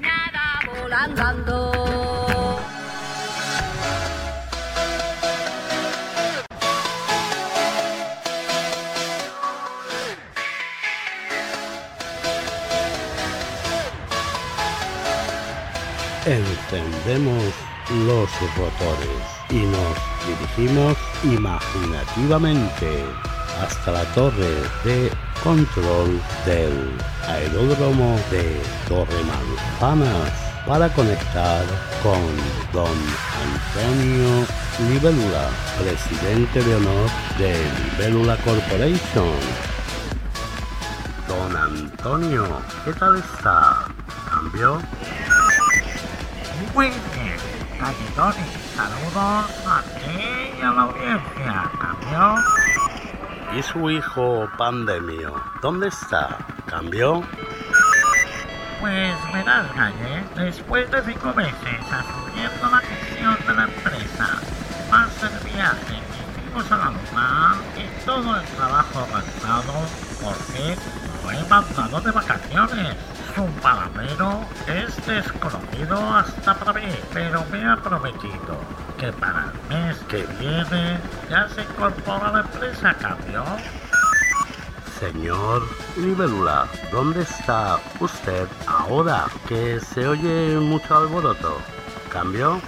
Nada 0.00 0.60
volando. 0.82 1.75
Encendemos 16.72 17.44
los 18.06 18.28
rotores 18.56 19.22
y 19.50 19.60
nos 19.60 19.96
dirigimos 20.26 20.96
imaginativamente 21.22 23.04
hasta 23.62 23.92
la 23.92 24.04
torre 24.14 24.50
de 24.84 25.12
control 25.44 26.20
del 26.44 26.90
aeródromo 27.28 28.18
de 28.32 28.60
Torre 28.88 29.22
Manzanas 29.24 30.32
para 30.66 30.88
conectar 30.92 31.64
con 32.02 32.20
don 32.72 32.98
Antonio 33.46 34.44
Libélula, 34.90 35.48
presidente 35.78 36.64
de 36.64 36.74
honor 36.74 37.10
de 37.38 37.54
Libélula 37.92 38.36
Corporation. 38.38 39.36
Don 41.28 41.56
Antonio, 41.56 42.44
¿qué 42.84 42.92
tal 42.94 43.16
está? 43.18 43.84
¿Cambió? 44.28 44.80
Muy 46.74 46.86
bien, 46.86 47.36
Galletoni, 47.78 48.46
saludos 48.74 49.50
a 49.66 49.82
ti 49.98 50.52
y 50.58 50.62
a 50.62 50.72
la 50.72 50.82
audiencia. 50.82 51.70
¿Cambió? 51.78 52.36
¿Y 53.54 53.62
su 53.62 53.90
hijo 53.90 54.48
Pandemio? 54.56 55.34
¿Dónde 55.60 55.88
está? 55.88 56.38
¿Cambió? 56.66 57.22
Pues 58.80 59.14
verás, 59.32 59.66
Galle, 59.74 60.24
después 60.34 60.90
de 60.90 61.02
cinco 61.02 61.32
meses 61.34 61.80
asumiendo 61.90 62.70
la 62.70 62.78
gestión 62.78 63.36
de 63.46 63.54
la 63.54 63.64
empresa, 63.64 64.28
más 64.90 65.22
el 65.22 65.52
viaje 65.52 65.76
que 65.86 66.40
hicimos 66.40 66.72
a 66.72 66.76
la 66.76 66.84
luna 66.86 67.54
y 67.76 68.04
todo 68.04 68.36
el 68.36 68.46
trabajo 68.46 69.00
avanzado, 69.00 69.72
por 70.22 70.34
fin 70.36 70.74
lo 71.22 71.30
he 71.32 71.48
mandado 71.48 72.00
de 72.00 72.10
vacaciones. 72.10 72.96
Su 73.36 73.44
paradero 73.60 74.40
es 74.66 75.06
desconocido 75.06 76.16
hasta 76.16 76.54
para 76.54 76.72
mí, 76.72 76.88
pero 77.12 77.44
me 77.52 77.70
ha 77.70 77.76
prometido 77.76 78.56
que 78.96 79.12
para 79.12 79.52
el 79.52 79.68
mes 79.68 79.98
que 80.08 80.24
viene 80.40 80.98
ya 81.28 81.46
se 81.50 81.60
incorpora 81.60 82.32
la 82.32 82.40
empresa, 82.40 82.94
¿cambió? 82.94 83.44
Señor 84.98 85.68
Libélula, 85.98 86.66
¿dónde 86.90 87.20
está 87.20 87.78
usted 88.00 88.48
ahora? 88.66 89.26
Que 89.46 89.80
se 89.80 90.08
oye 90.08 90.56
mucho 90.58 90.96
alboroto. 90.96 91.58
¿Cambió? 92.10 92.58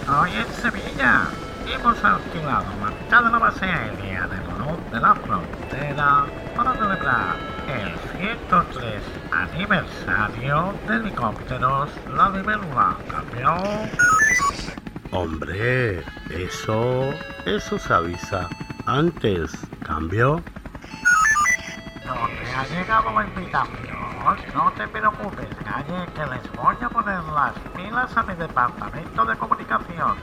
Estoy 0.00 0.36
en 0.36 0.46
Sevilla. 0.54 1.24
Hemos 1.66 2.02
alquilado 2.02 2.64
la 2.82 2.90
mitad 2.90 3.22
de 3.24 3.30
la 3.30 3.38
base 3.38 3.66
aérea 3.66 4.26
de 4.26 4.42
Colón 4.44 4.78
de 4.90 5.00
la 5.00 5.14
Frontera 5.14 6.24
para 6.56 6.72
celebrar 6.72 7.36
el 7.68 8.18
103 8.18 9.02
aniversario 9.42 10.74
de 10.86 10.96
helicópteros 10.96 11.90
La 12.16 12.28
Libélula. 12.30 12.96
¿Cambió? 13.10 13.56
Hombre, 15.10 16.04
eso, 16.30 17.10
eso 17.46 17.78
se 17.78 17.92
avisa 17.92 18.48
antes. 18.86 19.52
¿Cambió? 19.84 20.42
No 22.06 22.14
te 22.14 22.54
ha 22.54 22.66
llegado 22.66 23.12
la 23.12 23.24
invitación. 23.26 23.94
No 24.54 24.72
te 24.72 24.88
preocupes, 24.88 25.48
Calle, 25.64 26.06
que 26.14 26.26
les 26.26 26.52
voy 26.56 26.76
a 26.80 26.88
poner 26.88 27.22
las 27.24 27.52
pilas 27.76 28.16
a 28.16 28.22
mi 28.22 28.34
departamento 28.34 29.24
de 29.24 29.36
comunicación. 29.36 30.16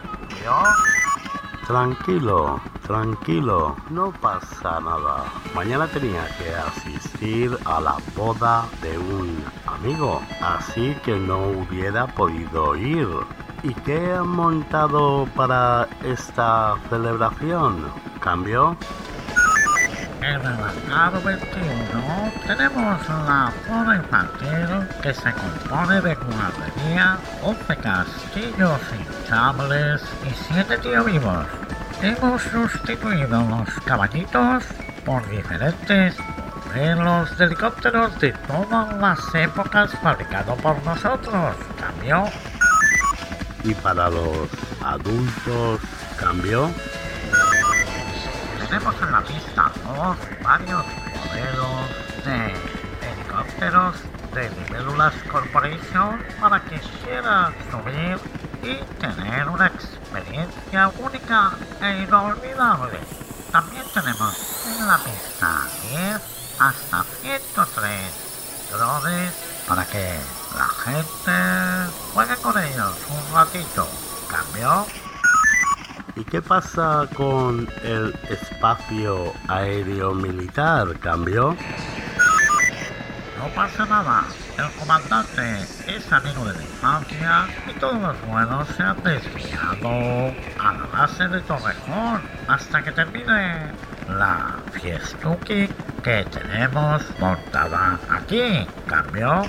¿Yo? 0.43 0.63
Tranquilo, 1.71 2.59
tranquilo, 2.85 3.77
no 3.89 4.11
pasa 4.19 4.81
nada. 4.81 5.23
Mañana 5.55 5.87
tenía 5.87 6.27
que 6.37 6.53
asistir 6.53 7.57
a 7.63 7.79
la 7.79 7.95
boda 8.13 8.65
de 8.81 8.97
un 8.97 9.41
amigo, 9.67 10.21
así 10.41 10.93
que 11.05 11.15
no 11.15 11.39
hubiera 11.47 12.07
podido 12.07 12.75
ir. 12.75 13.07
¿Y 13.63 13.73
qué 13.85 14.11
han 14.11 14.27
montado 14.27 15.29
para 15.33 15.87
esta 16.03 16.75
celebración? 16.89 17.85
¿Cambio? 18.19 18.75
En 20.21 20.35
el 20.35 20.45
hangar 20.45 21.13
21 21.23 22.31
tenemos 22.45 23.09
la 23.09 23.51
zona 23.67 23.95
infantil 23.95 24.87
que 25.01 25.13
se 25.15 25.33
compone 25.33 25.99
de 25.99 26.13
guardería, 26.13 27.17
11 27.41 27.75
castillos 27.77 28.79
hinchables 28.93 30.01
y 30.29 30.53
7 30.53 30.77
tío 30.77 31.03
vivos. 31.03 31.45
Hemos 32.03 32.43
sustituido 32.43 33.41
los 33.41 33.69
caballitos 33.83 34.63
por 35.05 35.27
diferentes 35.27 36.15
modelos 36.19 37.37
de 37.39 37.45
helicópteros 37.45 38.19
de 38.19 38.31
todas 38.47 38.95
las 38.97 39.35
épocas 39.35 39.91
fabricados 40.03 40.61
por 40.61 40.83
nosotros. 40.83 41.55
Cambio. 41.79 42.25
Y 43.63 43.73
para 43.73 44.07
los 44.09 44.49
adultos, 44.83 45.79
cambio. 46.19 46.69
Tenemos 48.71 48.95
en 49.01 49.11
la 49.11 49.21
pista 49.21 49.69
dos 49.83 50.17
varios 50.41 50.85
modelos 50.85 52.23
de 52.23 52.55
helicópteros 53.05 53.97
de 54.33 54.49
Libélulas 54.49 55.13
Corporation 55.29 56.23
para 56.39 56.63
que 56.63 56.79
quiera 57.03 57.51
subir 57.69 58.17
y 58.63 58.75
tener 59.01 59.49
una 59.49 59.67
experiencia 59.67 60.87
única 60.99 61.51
e 61.81 62.03
inolvidable. 62.03 62.97
También 63.51 63.83
tenemos 63.93 64.65
en 64.65 64.87
la 64.87 64.97
pista 64.99 65.67
10 65.89 66.57
hasta 66.57 67.03
103 67.03 68.71
drones 68.71 69.33
para 69.67 69.85
que 69.85 70.17
la 70.57 70.67
gente 70.85 71.93
juegue 72.13 72.37
con 72.37 72.57
ellos 72.57 72.95
un 73.09 73.35
ratito. 73.35 73.85
¿Cambio? 74.29 74.87
¿Y 76.21 76.23
qué 76.23 76.39
pasa 76.39 77.07
con 77.15 77.67
el 77.81 78.15
espacio 78.29 79.33
aéreo 79.47 80.13
militar? 80.13 80.87
¿Cambio? 80.99 81.57
No 83.39 83.47
pasa 83.55 83.87
nada. 83.87 84.25
El 84.55 84.71
comandante 84.79 85.63
es 85.87 86.13
amigo 86.13 86.45
de 86.45 86.53
la 86.53 86.61
infancia 86.61 87.47
y 87.67 87.79
todos 87.79 87.99
los 87.99 88.27
vuelos 88.27 88.67
se 88.77 88.83
han 88.83 89.01
desviado 89.01 90.31
a 90.59 90.73
la 90.73 90.87
base 90.93 91.27
de 91.27 91.41
Torrejón 91.41 92.21
hasta 92.47 92.83
que 92.83 92.91
termine 92.91 93.71
la 94.07 94.57
fiestuki 94.73 95.67
que 96.03 96.23
tenemos 96.25 97.01
montada 97.19 97.97
aquí. 98.11 98.67
¿Cambio? 98.85 99.41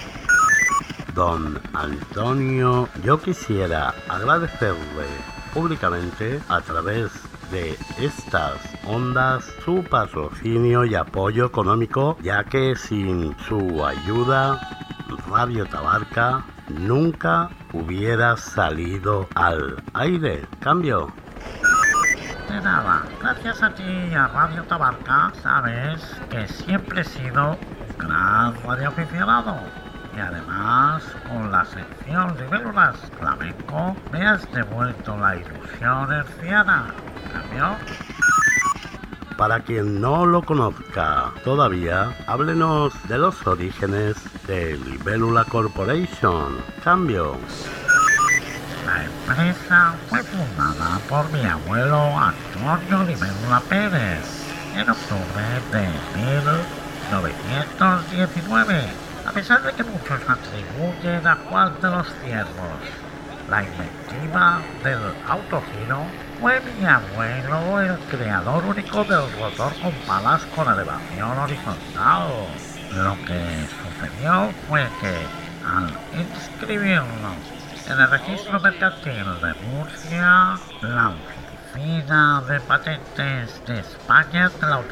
Don 1.12 1.60
Antonio, 1.74 2.88
yo 3.04 3.20
quisiera 3.20 3.92
agradecerle 4.08 5.41
públicamente 5.52 6.40
a 6.48 6.60
través 6.60 7.10
de 7.50 7.76
estas 7.98 8.58
ondas 8.86 9.44
su 9.64 9.84
patrocinio 9.84 10.84
y 10.84 10.94
apoyo 10.94 11.46
económico, 11.46 12.16
ya 12.22 12.44
que 12.44 12.74
sin 12.76 13.36
su 13.48 13.84
ayuda 13.84 14.58
Radio 15.32 15.64
Tabarca 15.64 16.44
nunca 16.68 17.48
hubiera 17.72 18.36
salido 18.36 19.28
al 19.34 19.82
aire. 19.94 20.46
Cambio. 20.60 21.10
De 22.50 22.60
nada, 22.60 23.04
gracias 23.18 23.62
a 23.62 23.74
ti 23.74 23.82
y 23.82 24.14
a 24.14 24.28
Radio 24.28 24.62
Tabarca, 24.64 25.32
sabes 25.42 26.02
que 26.28 26.46
siempre 26.48 27.00
he 27.00 27.04
sido 27.04 27.52
un 27.52 27.98
gran 27.98 28.54
radioaficionado. 28.62 29.81
Y 30.14 30.20
además, 30.20 31.02
con 31.28 31.50
la 31.50 31.64
sección 31.64 32.36
de 32.36 32.46
Vélulas 32.46 32.96
Flamenco, 33.18 33.96
me 34.12 34.24
has 34.26 34.46
devuelto 34.52 35.16
la 35.16 35.36
ilusión 35.36 36.12
herciana. 36.12 36.92
¿Cambio? 37.32 37.76
Para 39.36 39.60
quien 39.60 40.00
no 40.00 40.24
lo 40.26 40.42
conozca 40.42 41.32
todavía, 41.44 42.16
háblenos 42.26 42.92
de 43.08 43.18
los 43.18 43.46
orígenes 43.46 44.16
de 44.46 44.76
Libélula 44.76 45.44
Corporation. 45.44 46.58
Cambio. 46.84 47.36
La 48.86 49.04
empresa 49.04 49.94
fue 50.08 50.22
fundada 50.22 50.98
por 51.08 51.30
mi 51.32 51.44
abuelo 51.46 52.18
Antonio 52.18 53.04
Libélula 53.04 53.60
Pérez 53.68 54.42
en 54.76 54.90
octubre 54.90 55.60
de 55.72 55.88
1919. 56.20 59.11
A 59.24 59.30
pesar 59.32 59.62
de 59.62 59.72
que 59.72 59.84
muchos 59.84 60.20
atribuyen 60.28 61.26
a 61.26 61.36
Juan 61.48 61.80
de 61.80 61.90
los 61.90 62.06
Ciervos 62.22 63.02
la 63.48 63.62
inventiva 63.62 64.62
del 64.82 65.14
autogiro, 65.28 66.06
fue 66.40 66.60
mi 66.60 66.86
abuelo 66.86 67.80
el 67.80 67.98
creador 68.10 68.64
único 68.64 69.04
del 69.04 69.30
rotor 69.38 69.72
con 69.80 69.92
palas 70.06 70.42
con 70.56 70.72
elevación 70.72 71.38
horizontal. 71.38 72.46
Lo 72.92 73.16
que 73.24 73.66
sucedió 73.82 74.50
fue 74.68 74.88
que 75.00 75.14
al 75.66 75.92
inscribirlo 76.18 77.34
en 77.86 78.00
el 78.00 78.10
registro 78.10 78.60
mercantil 78.60 79.24
de 79.40 79.54
Murcia, 79.66 80.58
la 80.82 81.12
oficina 81.72 82.42
de 82.48 82.60
patentes 82.60 83.66
de 83.66 83.80
España 83.80 84.50
te 84.60 84.66
la 84.66 84.82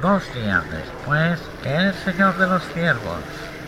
dos 0.00 0.34
días 0.34 0.62
después 0.70 1.40
que 1.62 1.74
el 1.74 1.94
señor 1.94 2.36
de 2.38 2.46
los 2.46 2.62
ciervos, 2.72 3.18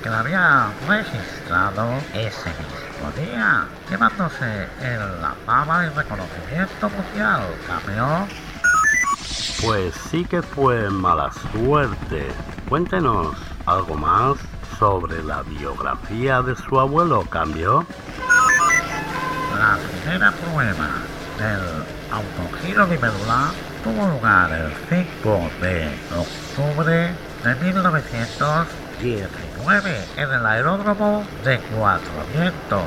que 0.03 0.09
la 0.09 0.21
había 0.21 0.69
registrado 0.89 1.89
ese 2.15 2.51
mismo 2.51 3.11
día, 3.17 3.67
llevándose 3.91 4.69
el, 4.81 5.21
la 5.21 5.35
fama 5.47 5.87
y 5.87 5.89
reconocimiento 5.91 6.91
mundial. 6.91 7.43
Campeón. 7.67 8.29
Pues 9.63 9.95
sí 10.11 10.25
que 10.25 10.43
fue 10.43 10.89
mala 10.91 11.31
suerte. 11.53 12.29
Cuéntenos 12.69 13.37
algo 13.67 13.95
más 13.95 14.39
sobre 14.79 15.23
la 15.23 15.43
biografía 15.43 16.43
de 16.43 16.57
su 16.57 16.79
abuelo, 16.79 17.23
¿cambio? 17.29 17.87
La 19.59 19.79
primera 19.79 20.33
prueba 20.33 20.89
del 21.39 22.02
autogiro 22.13 22.87
de 22.87 22.97
tuvo 23.83 24.07
lugar 24.07 24.53
el 24.53 24.73
5 24.89 25.51
de 25.63 25.91
octubre 26.15 27.13
de 27.43 27.55
1919 27.55 30.05
en 30.17 30.31
el 30.31 30.47
aeródromo 30.47 31.25
de 31.43 31.59
Cuatro 31.59 32.25
Vientos, 32.35 32.85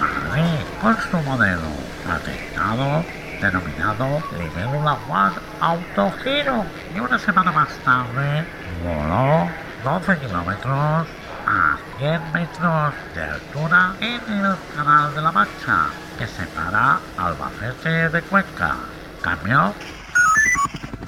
Madrid, 0.00 0.64
con 0.80 0.96
su 0.98 1.18
modelo 1.18 1.68
patentado 2.06 3.04
denominado 3.42 4.22
Libélula 4.38 4.96
One 5.08 5.34
Autogiro 5.60 6.64
y 6.94 7.00
una 7.00 7.18
semana 7.18 7.52
más 7.52 7.68
tarde 7.84 8.46
voló 8.82 9.50
12 9.84 10.18
kilómetros 10.18 11.06
a 11.46 11.76
100 11.98 12.32
metros 12.32 12.94
de 13.14 13.22
altura 13.22 13.94
en 14.00 14.14
el 14.14 14.56
Canal 14.74 15.14
de 15.14 15.20
la 15.20 15.30
Mancha 15.32 15.88
separa 16.26 17.00
Albacete 17.16 18.08
de 18.08 18.22
Cuenca. 18.22 18.76
¿Cambio? 19.20 19.72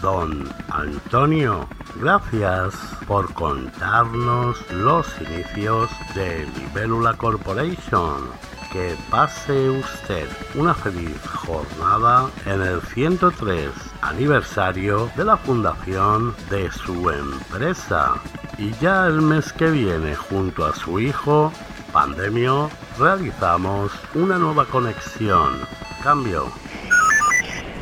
Don 0.01 0.53
Antonio, 0.71 1.69
gracias 1.97 2.75
por 3.07 3.33
contarnos 3.33 4.59
los 4.71 5.07
inicios 5.21 5.91
de 6.15 6.47
Libélula 6.59 7.15
Corporation. 7.15 8.29
Que 8.73 8.97
pase 9.11 9.71
usted 9.71 10.29
una 10.57 10.75
feliz 10.75 11.21
jornada 11.27 12.29
en 12.45 12.61
el 12.61 12.83
103 12.83 13.71
aniversario 14.03 15.11
de 15.17 15.25
la 15.25 15.37
fundación 15.37 16.35
de 16.51 16.71
su 16.71 17.09
empresa. 17.09 18.15
Y 18.59 18.73
ya 18.81 19.07
el 19.07 19.23
mes 19.23 19.53
que 19.53 19.71
viene, 19.71 20.15
junto 20.15 20.67
a 20.67 20.75
su 20.75 21.01
hijo, 21.01 21.53
Pandemio, 21.95 22.69
realizamos 22.99 23.93
una 24.15 24.37
nueva 24.37 24.65
conexión. 24.65 25.61
Cambio. 26.03 26.47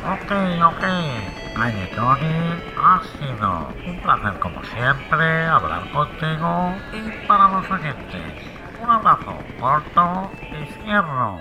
Ok, 0.05 0.31
ok. 0.63 0.83
Tony, 1.95 2.61
ha 2.77 3.01
sido 3.17 3.73
un 3.87 3.99
placer 4.03 4.39
como 4.39 4.63
siempre 4.65 5.45
hablar 5.47 5.89
contigo 5.91 6.75
y 6.93 7.27
para 7.27 7.47
los 7.53 7.71
oyentes. 7.71 8.43
Un 8.83 8.91
abrazo 8.91 9.35
corto 9.59 10.31
y 10.41 10.83
cierro. 10.83 11.39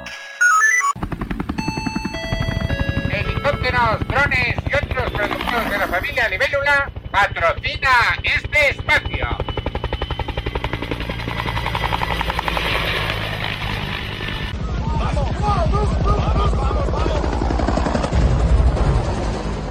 Helicópteros, 3.11 4.09
drones 4.09 4.57
y 4.66 4.74
otros 4.74 5.11
productos 5.11 5.70
de 5.70 5.78
la 5.78 5.89
familia 5.89 6.28
Libélula 6.31 6.90
patrocina 7.11 7.90
este 8.23 8.70
espacio. 8.70 9.28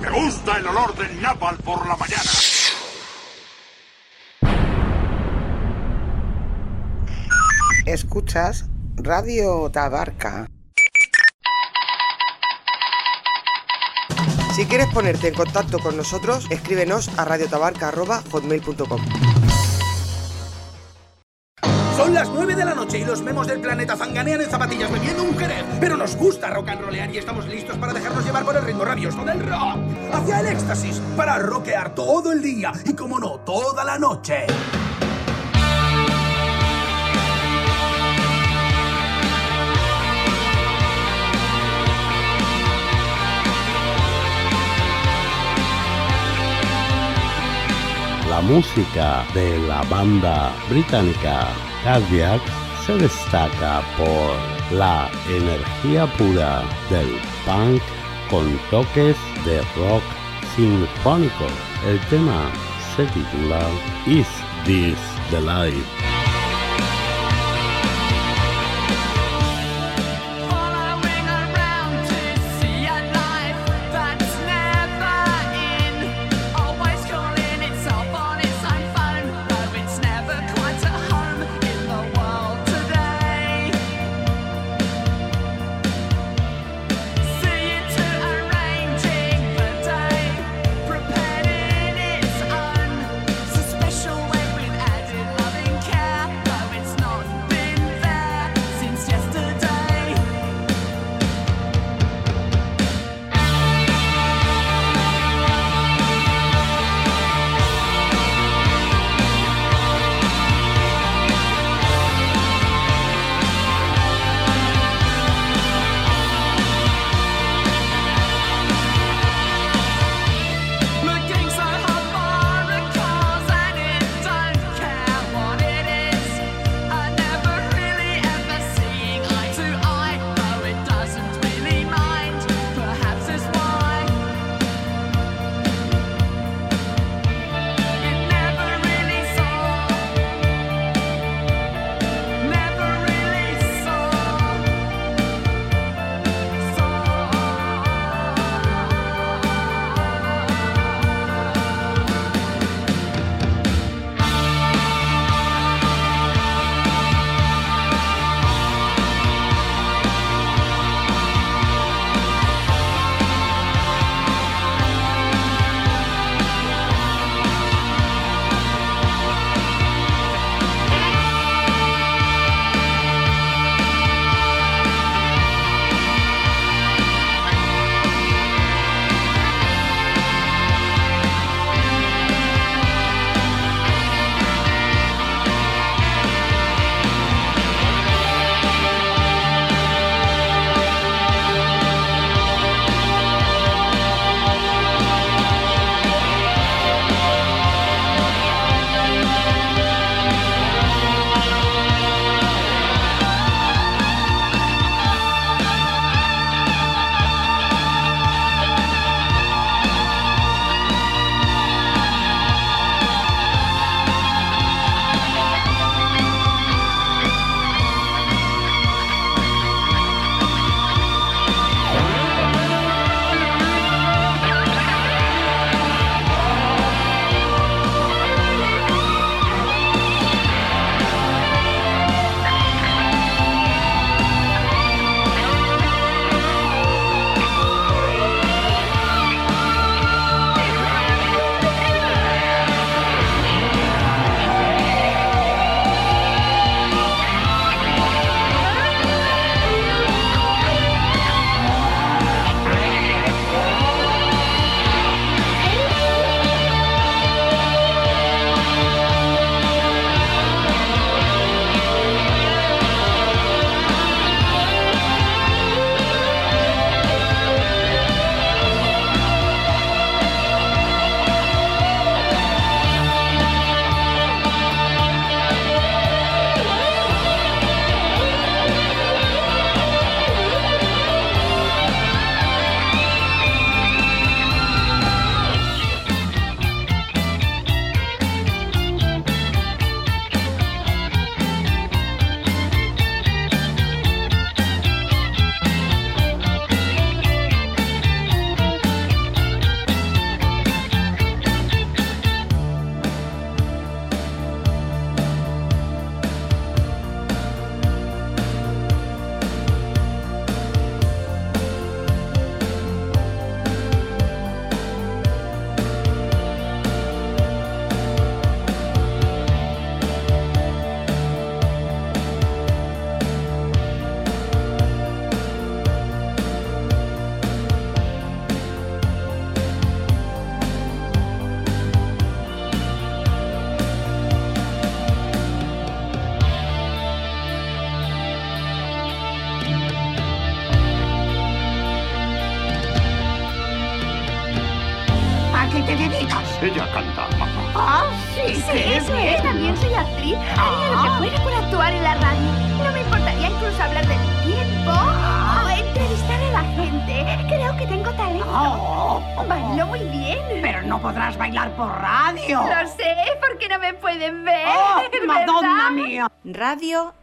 Me 0.02 0.10
gusta 0.10 0.58
el 0.58 0.68
olor 0.68 0.96
del 0.96 1.22
napal 1.22 1.58
por 1.58 1.88
la 1.88 1.96
mañana. 1.96 2.32
Escuchas 7.86 8.66
Radio 8.96 9.70
Tabarca. 9.72 10.48
Si 14.56 14.66
quieres 14.66 14.88
ponerte 14.88 15.30
en 15.30 15.34
contacto 15.34 15.80
con 15.80 15.98
nosotros, 15.98 16.46
escríbenos 16.52 17.10
a 17.18 17.26
radiotabarca.hotmail.com 17.26 19.02
las 22.22 22.30
9 22.30 22.56
de 22.56 22.66
la 22.66 22.76
noche 22.76 23.00
y 23.00 23.04
los 23.04 23.24
memos 23.24 23.48
del 23.48 23.60
planeta 23.60 23.98
zanganean 23.98 24.42
en 24.42 24.48
zapatillas 24.48 24.92
bebiendo 24.92 25.24
un 25.24 25.36
jerez. 25.36 25.66
Pero 25.80 25.98
nos 25.98 26.16
gusta 26.16 26.52
rock 26.52 26.70
and 26.70 26.82
rollear 26.82 27.10
y 27.10 27.18
estamos 27.18 27.48
listos 27.48 27.76
para 27.78 27.94
dejarnos 27.94 28.24
llevar 28.24 28.46
por 28.46 28.56
el 28.56 28.64
ritmo 28.64 28.86
rabioso 28.86 29.26
del 29.26 29.40
rock. 29.40 29.80
Hacia 30.14 30.42
el 30.42 30.46
éxtasis, 30.46 31.02
para 31.18 31.40
rockear 31.40 31.96
todo 31.96 32.32
el 32.32 32.44
día 32.44 32.74
y, 32.86 32.94
como 32.94 33.20
no, 33.20 33.40
toda 33.40 33.84
la 33.84 33.98
noche. 33.98 34.46
La 48.42 48.48
música 48.48 49.24
de 49.36 49.60
la 49.68 49.84
banda 49.84 50.52
británica 50.68 51.48
Cardiac 51.84 52.42
se 52.84 52.98
destaca 52.98 53.84
por 53.96 54.76
la 54.76 55.12
energía 55.30 56.08
pura 56.18 56.64
del 56.90 57.20
punk 57.46 57.80
con 58.32 58.60
toques 58.72 59.16
de 59.46 59.62
rock 59.78 60.02
sinfónico. 60.56 61.46
El 61.88 62.00
tema 62.08 62.50
se 62.96 63.06
titula 63.06 63.62
Is 64.08 64.28
This 64.66 64.98
the 65.30 65.40
Life? 65.40 66.01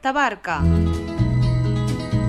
Tabarca. 0.08 0.62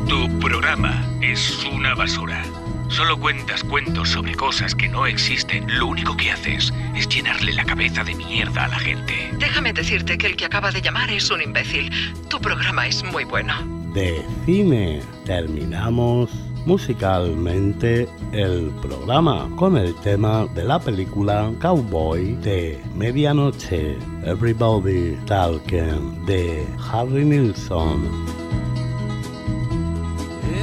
Tu 0.10 0.39
programa 0.39 1.01
es 1.22 1.65
una 1.73 1.95
basura. 1.95 2.43
Solo 2.89 3.18
cuentas 3.18 3.64
cuentos 3.64 4.10
sobre 4.10 4.35
cosas 4.35 4.76
que 4.76 4.89
no 4.89 5.06
existen. 5.06 5.65
Lo 5.80 5.88
único 5.88 6.18
que 6.18 6.30
haces 6.30 6.73
es 6.93 7.07
llenarle 7.07 7.53
la 7.53 7.64
cabeza 7.64 8.03
de 8.03 8.15
mierda 8.15 8.65
a 8.65 8.68
la 8.68 8.80
gente. 8.80 9.14
Déjame 9.39 9.72
decirte 9.72 10.18
que 10.18 10.27
el 10.27 10.35
que 10.35 10.43
acaba 10.43 10.72
de 10.72 10.81
llamar 10.81 11.10
es 11.10 11.31
un 11.31 11.41
imbécil. 11.41 11.89
Tu 12.27 12.41
programa 12.41 12.85
es 12.85 13.01
muy 13.01 13.23
bueno. 13.23 13.53
De 13.93 14.26
cine 14.45 15.01
terminamos 15.23 16.30
musicalmente 16.65 18.10
el 18.34 18.72
programa 18.81 19.49
con 19.56 19.77
el 19.77 19.95
tema 20.01 20.47
de 20.53 20.65
la 20.65 20.80
película 20.80 21.49
Cowboy 21.61 22.35
de 22.41 22.84
Medianoche, 22.93 23.97
Everybody 24.30 25.18
Talking 25.26 26.23
de 26.23 26.64
Harry 26.77 27.23
Nilsson. 27.23 27.99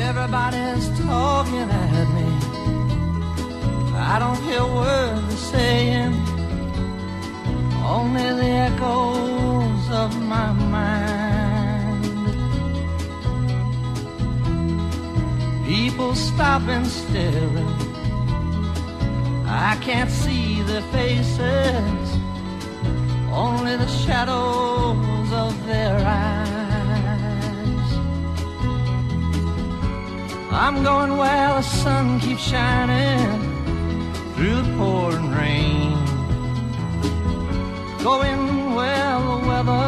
Everybody's 0.06 0.86
talking 1.01 1.68
at 1.68 2.06
me. 2.16 2.28
I 4.12 4.20
don't 4.20 4.40
hear 4.44 4.64
words 4.64 5.26
they're 5.26 5.36
saying, 5.52 6.14
only 7.84 8.28
the 8.40 8.51
echoes 8.68 9.84
of 9.90 10.10
my 10.22 10.52
mind. 10.52 12.05
People 15.66 16.14
stop 16.14 16.62
and 16.68 16.86
staring. 16.86 17.74
I 19.44 19.76
can't 19.80 20.10
see 20.10 20.62
their 20.62 20.86
faces, 20.93 22.05
only 23.36 23.76
the 23.76 23.86
shadows 23.86 25.30
of 25.30 25.66
their 25.66 25.96
eyes. 25.98 26.56
I'm 30.50 30.82
going 30.82 31.18
where 31.18 31.48
the 31.48 31.60
sun 31.60 32.18
keeps 32.18 32.42
shining 32.42 33.28
through 34.34 34.62
the 34.62 34.74
pouring 34.78 35.30
rain. 35.32 35.92
Going 38.02 38.74
where 38.74 39.20
the 39.28 39.38
weather 39.48 39.86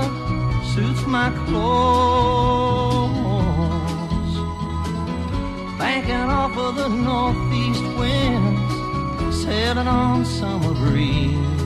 suits 0.75 1.07
my 1.07 1.31
clothes. 1.47 2.69
Banking 5.79 6.29
off 6.41 6.55
of 6.59 6.77
the 6.77 6.89
northeast 6.89 7.83
winds, 7.99 9.43
sailing 9.43 9.89
on 9.89 10.27
summer 10.27 10.75
breeze. 10.75 11.58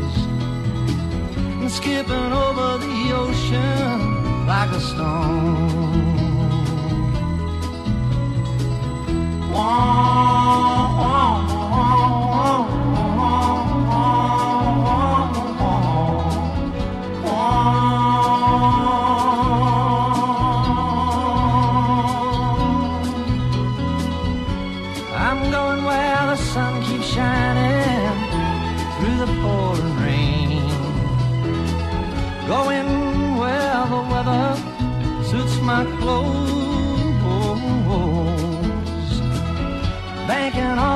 And 1.62 1.70
skipping 1.70 2.32
over 2.32 2.78
the 2.78 3.12
ocean 3.14 4.46
like 4.48 4.72
a 4.72 4.80
stone. 4.80 6.02
I'm 9.54 11.11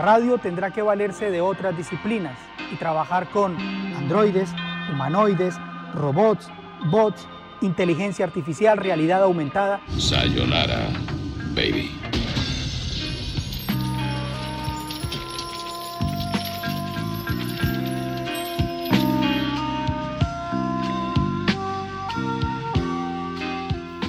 Radio 0.00 0.38
tendrá 0.38 0.70
que 0.70 0.82
valerse 0.82 1.30
de 1.30 1.40
otras 1.40 1.76
disciplinas 1.76 2.36
y 2.72 2.76
trabajar 2.76 3.28
con 3.28 3.56
androides, 3.96 4.50
humanoides, 4.90 5.56
robots, 5.94 6.48
bots, 6.86 7.26
inteligencia 7.60 8.24
artificial, 8.24 8.78
realidad 8.78 9.22
aumentada. 9.22 9.80
Sayonara, 9.98 10.88
baby. 11.54 11.90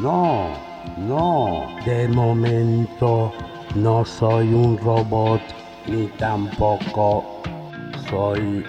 No, 0.01 0.53
no, 0.97 1.67
de 1.85 2.07
momento 2.07 3.31
no 3.75 4.03
soy 4.03 4.51
un 4.51 4.77
robot 4.79 5.41
ni 5.87 6.07
tampoco 6.17 7.41
soy 8.09 8.63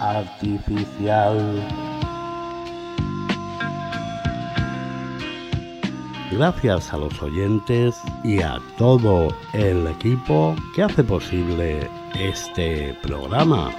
artificial. 0.00 1.38
Gracias 6.32 6.92
a 6.92 6.96
los 6.96 7.20
oyentes 7.22 8.00
y 8.22 8.40
a 8.40 8.58
todo 8.78 9.28
el 9.52 9.86
equipo 9.88 10.54
que 10.74 10.84
hace 10.84 11.02
posible 11.02 11.90
este 12.14 12.94
programa. 13.02 13.70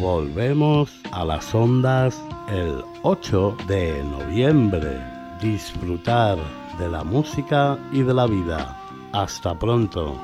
Volvemos 0.00 0.90
a 1.12 1.24
las 1.24 1.54
ondas 1.54 2.18
el 2.50 2.82
8 3.02 3.56
de 3.66 4.02
noviembre. 4.04 4.98
Disfrutar 5.42 6.38
de 6.78 6.88
la 6.88 7.04
música 7.04 7.78
y 7.92 8.02
de 8.02 8.14
la 8.14 8.26
vida. 8.26 8.76
Hasta 9.12 9.58
pronto. 9.58 10.14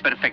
Perfecto. 0.00 0.31